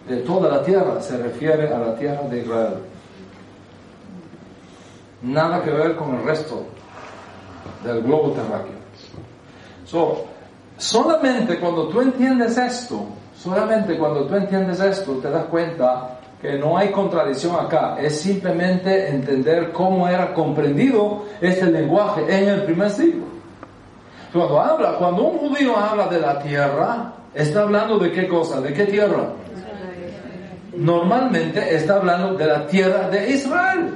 de 0.08 0.16
toda 0.18 0.50
la 0.50 0.62
tierra 0.62 1.00
se 1.00 1.16
refiere 1.18 1.68
a 1.72 1.78
la 1.78 1.96
tierra 1.96 2.22
de 2.28 2.40
Israel. 2.40 2.91
Nada 5.23 5.62
que 5.62 5.70
ver 5.70 5.97
con 5.97 6.16
el 6.16 6.25
resto 6.25 6.66
del 7.85 8.03
globo 8.03 8.33
terráqueo. 8.33 8.83
So, 9.85 10.25
solamente 10.77 11.59
cuando 11.59 11.89
tú 11.89 12.01
entiendes 12.01 12.57
esto, 12.59 13.07
solamente 13.37 13.97
cuando 13.97 14.27
tú 14.27 14.35
entiendes 14.35 14.81
esto, 14.81 15.12
te 15.18 15.31
das 15.31 15.45
cuenta 15.45 16.18
que 16.41 16.59
no 16.59 16.77
hay 16.77 16.91
contradicción 16.91 17.55
acá, 17.55 17.97
es 18.01 18.20
simplemente 18.20 19.11
entender 19.11 19.70
cómo 19.70 20.09
era 20.09 20.35
comprendido 20.35 21.25
este 21.41 21.66
lenguaje 21.66 22.23
en 22.29 22.49
el 22.49 22.62
primer 22.64 22.91
siglo. 22.91 23.27
Cuando 24.33 24.61
habla, 24.61 24.95
cuando 24.99 25.23
un 25.25 25.39
judío 25.39 25.77
habla 25.77 26.09
de 26.09 26.18
la 26.18 26.41
tierra, 26.41 27.12
está 27.33 27.62
hablando 27.62 27.99
de 27.99 28.11
qué 28.11 28.27
cosa, 28.27 28.61
de 28.61 28.73
qué 28.73 28.87
tierra. 28.87 29.29
Normalmente 30.75 31.77
está 31.77 31.97
hablando 31.97 32.35
de 32.35 32.47
la 32.47 32.66
tierra 32.66 33.09
de 33.09 33.31
Israel. 33.31 33.95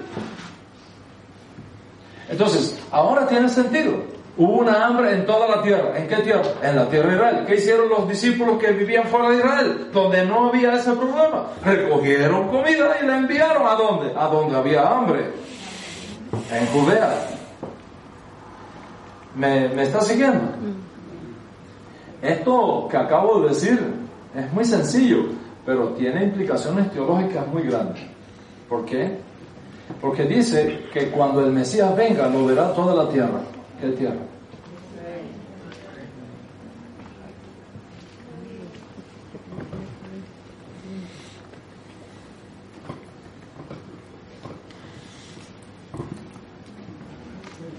Entonces, 2.28 2.78
ahora 2.90 3.26
tiene 3.26 3.48
sentido. 3.48 3.94
Hubo 4.38 4.58
una 4.58 4.86
hambre 4.86 5.14
en 5.14 5.24
toda 5.24 5.48
la 5.48 5.62
tierra. 5.62 5.98
¿En 5.98 6.08
qué 6.08 6.16
tierra? 6.16 6.42
En 6.62 6.76
la 6.76 6.88
tierra 6.88 7.08
de 7.08 7.14
Israel. 7.14 7.44
¿Qué 7.46 7.54
hicieron 7.54 7.88
los 7.88 8.08
discípulos 8.08 8.58
que 8.58 8.72
vivían 8.72 9.06
fuera 9.06 9.30
de 9.30 9.36
Israel? 9.38 9.88
Donde 9.92 10.26
no 10.26 10.48
había 10.48 10.74
ese 10.74 10.92
problema. 10.92 11.46
Recogieron 11.64 12.48
comida 12.48 12.96
y 13.02 13.06
la 13.06 13.16
enviaron 13.16 13.66
a 13.66 13.74
dónde? 13.74 14.12
A 14.14 14.26
donde 14.26 14.56
había 14.56 14.86
hambre. 14.86 15.30
En 16.52 16.66
Judea. 16.66 17.28
¿Me, 19.34 19.68
me 19.68 19.84
está 19.84 20.02
siguiendo? 20.02 20.50
Esto 22.20 22.88
que 22.90 22.96
acabo 22.96 23.40
de 23.40 23.48
decir 23.50 23.94
es 24.36 24.52
muy 24.52 24.64
sencillo, 24.64 25.26
pero 25.64 25.90
tiene 25.90 26.24
implicaciones 26.24 26.90
teológicas 26.92 27.46
muy 27.48 27.62
grandes. 27.62 28.02
¿Por 28.68 28.84
qué? 28.84 29.18
Porque 30.00 30.24
dice 30.24 30.84
que 30.92 31.10
cuando 31.10 31.44
el 31.44 31.52
Mesías 31.52 31.94
venga 31.96 32.28
lo 32.28 32.46
verá 32.46 32.72
toda 32.72 33.04
la 33.04 33.10
tierra. 33.10 33.40
¿Qué 33.80 33.88
tierra? 33.90 34.16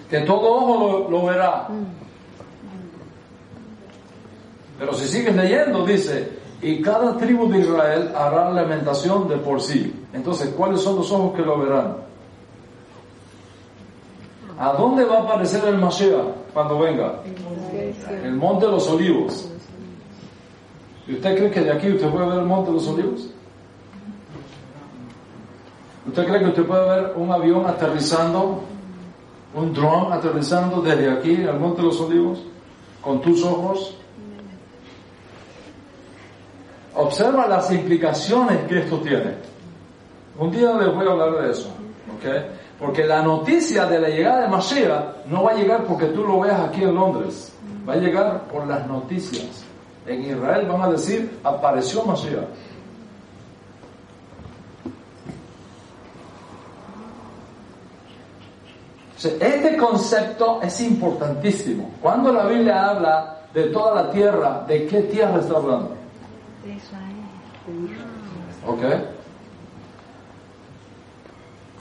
Que 0.09 0.21
todo 0.21 0.41
ojo 0.41 1.07
lo, 1.09 1.25
verá. 1.25 1.67
Pero 4.79 4.93
si 4.93 5.07
sigues 5.07 5.35
leyendo, 5.35 5.85
dice, 5.85 6.29
y 6.61 6.81
cada 6.81 7.17
tribu 7.17 7.47
de 7.49 7.59
Israel 7.59 8.11
hará 8.15 8.49
lamentación 8.51 9.27
de 9.27 9.37
por 9.37 9.61
sí. 9.61 9.93
Entonces, 10.13 10.49
¿cuáles 10.57 10.81
son 10.81 10.95
los 10.95 11.11
ojos 11.11 11.35
que 11.35 11.43
lo 11.43 11.59
verán? 11.59 11.97
¿A 14.57 14.73
dónde 14.73 15.05
va 15.05 15.17
a 15.17 15.21
aparecer 15.21 15.63
el 15.65 15.77
Mashiach 15.77 16.51
cuando 16.53 16.79
venga? 16.79 17.21
El 18.23 18.33
monte 18.35 18.65
de 18.65 18.71
los 18.71 18.89
olivos. 18.89 19.49
¿Y 21.07 21.13
usted 21.13 21.37
cree 21.37 21.51
que 21.51 21.61
de 21.61 21.71
aquí 21.71 21.91
usted 21.91 22.09
puede 22.09 22.27
ver 22.27 22.39
el 22.39 22.45
monte 22.45 22.71
de 22.71 22.77
los 22.77 22.87
olivos? 22.87 23.29
¿Usted 26.07 26.25
cree 26.25 26.39
que 26.39 26.45
usted 26.45 26.65
puede 26.65 26.89
ver 26.89 27.13
un 27.17 27.31
avión 27.31 27.67
aterrizando, 27.67 28.61
un 29.53 29.73
dron 29.73 30.11
aterrizando 30.11 30.81
desde 30.81 31.11
aquí 31.11 31.43
al 31.43 31.59
monte 31.59 31.81
de 31.81 31.87
los 31.87 32.01
olivos 32.01 32.39
con 33.01 33.21
tus 33.21 33.43
ojos? 33.43 33.95
Observa 36.97 37.47
las 37.47 37.71
implicaciones 37.71 38.67
que 38.67 38.79
esto 38.79 38.97
tiene. 38.97 39.35
Un 40.39 40.49
día 40.49 40.73
les 40.73 40.93
voy 40.93 41.07
a 41.07 41.11
hablar 41.11 41.43
de 41.43 41.51
eso. 41.51 41.69
Porque 42.79 43.05
la 43.05 43.21
noticia 43.21 43.85
de 43.85 43.99
la 43.99 44.09
llegada 44.09 44.41
de 44.41 44.47
Mashiach 44.47 45.25
no 45.27 45.43
va 45.43 45.51
a 45.51 45.55
llegar 45.55 45.83
porque 45.83 46.07
tú 46.07 46.23
lo 46.23 46.39
veas 46.39 46.59
aquí 46.59 46.83
en 46.83 46.95
Londres. 46.95 47.53
Va 47.87 47.93
a 47.93 47.97
llegar 47.97 48.47
por 48.47 48.65
las 48.65 48.87
noticias. 48.87 49.63
En 50.07 50.23
Israel 50.23 50.67
van 50.67 50.81
a 50.81 50.89
decir, 50.89 51.39
apareció 51.43 52.03
Mashiach. 52.03 52.47
Este 59.23 59.77
concepto 59.77 60.59
es 60.63 60.81
importantísimo. 60.81 61.91
Cuando 62.01 62.33
la 62.33 62.47
Biblia 62.47 62.89
habla 62.89 63.37
de 63.53 63.65
toda 63.65 64.03
la 64.03 64.09
tierra, 64.09 64.63
¿de 64.67 64.87
qué 64.87 65.01
tierra 65.03 65.39
está 65.39 65.57
hablando? 65.57 65.96
¿Ok? 68.65 68.81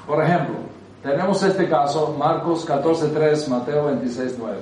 Por 0.06 0.22
ejemplo, 0.22 0.54
tenemos 1.02 1.42
este 1.42 1.68
caso, 1.68 2.14
Marcos 2.18 2.66
14.3, 2.66 3.48
Mateo 3.48 3.90
26.9. 3.90 4.54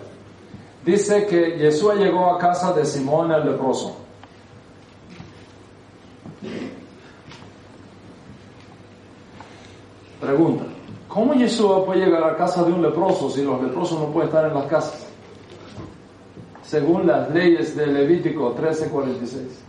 Dice 0.84 1.26
que 1.26 1.58
Jesús 1.58 1.94
llegó 1.94 2.34
a 2.34 2.38
casa 2.38 2.72
de 2.72 2.84
Simón 2.84 3.32
el 3.32 3.50
leproso. 3.50 3.96
Pregunta, 10.20 10.64
¿cómo 11.08 11.34
Jesús 11.34 11.70
puede 11.84 12.04
llegar 12.04 12.24
a 12.24 12.36
casa 12.36 12.64
de 12.64 12.72
un 12.72 12.82
leproso 12.82 13.30
si 13.30 13.42
los 13.42 13.62
leprosos 13.62 13.98
no 13.98 14.06
pueden 14.06 14.28
estar 14.28 14.46
en 14.46 14.54
las 14.54 14.64
casas? 14.66 15.06
Según 16.62 17.06
las 17.06 17.30
leyes 17.30 17.76
de 17.76 17.86
Levítico 17.86 18.54
13:46. 18.54 19.63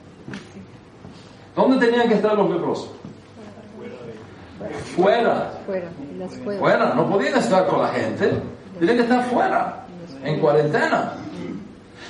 ¿Dónde 1.55 1.85
tenían 1.85 2.07
que 2.07 2.15
estar 2.15 2.35
los 2.35 2.49
leprosos? 2.49 2.89
Fuera. 4.95 5.51
Fuera. 6.59 6.93
No 6.93 7.09
podían 7.09 7.37
estar 7.37 7.67
con 7.67 7.81
la 7.81 7.89
gente. 7.89 8.31
Tienen 8.77 8.97
que 8.97 9.03
estar 9.03 9.23
fuera. 9.25 9.85
En 10.23 10.39
cuarentena. 10.39 11.13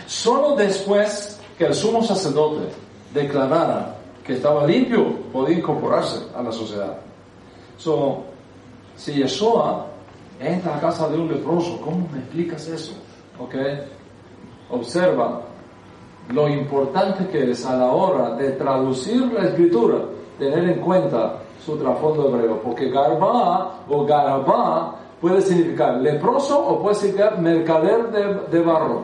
Solo 0.07 0.55
después 0.55 1.39
que 1.57 1.65
el 1.65 1.73
sumo 1.73 2.03
sacerdote 2.03 2.69
declarara 3.13 3.95
que 4.23 4.33
estaba 4.33 4.65
limpio, 4.65 5.19
podía 5.31 5.57
incorporarse 5.57 6.19
a 6.35 6.41
la 6.41 6.51
sociedad. 6.51 6.97
So, 7.77 8.23
si 8.95 9.13
Yeshua 9.13 9.87
entra 10.39 10.75
a 10.75 10.79
casa 10.79 11.07
de 11.09 11.17
un 11.17 11.27
leproso, 11.27 11.79
¿cómo 11.81 12.07
me 12.11 12.19
explicas 12.19 12.67
eso? 12.67 12.93
¿Ok? 13.39 13.55
Observa 14.69 15.41
lo 16.29 16.47
importante 16.47 17.27
que 17.27 17.51
es 17.51 17.65
a 17.65 17.75
la 17.75 17.91
hora 17.91 18.35
de 18.35 18.51
traducir 18.51 19.31
la 19.31 19.45
escritura, 19.45 19.99
tener 20.39 20.69
en 20.69 20.79
cuenta 20.81 21.39
su 21.63 21.77
trasfondo 21.77 22.29
hebreo, 22.29 22.59
porque 22.61 22.89
garba 22.89 23.83
o 23.87 24.05
garabá 24.05 24.95
puede 25.21 25.41
significar 25.41 25.95
leproso 25.97 26.59
o 26.59 26.81
puede 26.81 26.95
significar 26.95 27.39
mercader 27.39 28.09
de, 28.49 28.59
barro. 28.61 29.03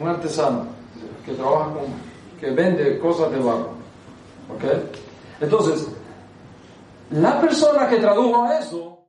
Un 0.00 0.08
artesano 0.08 0.66
que 1.24 1.32
trabaja 1.32 1.66
con, 1.72 1.82
que 2.40 2.50
vende 2.50 2.98
cosas 2.98 3.30
de 3.30 3.38
barro. 3.38 3.70
¿Ok? 4.54 4.64
Entonces, 5.40 5.88
la 7.10 7.40
persona 7.40 7.88
que 7.88 7.96
tradujo 7.96 8.46
eso 8.52 8.99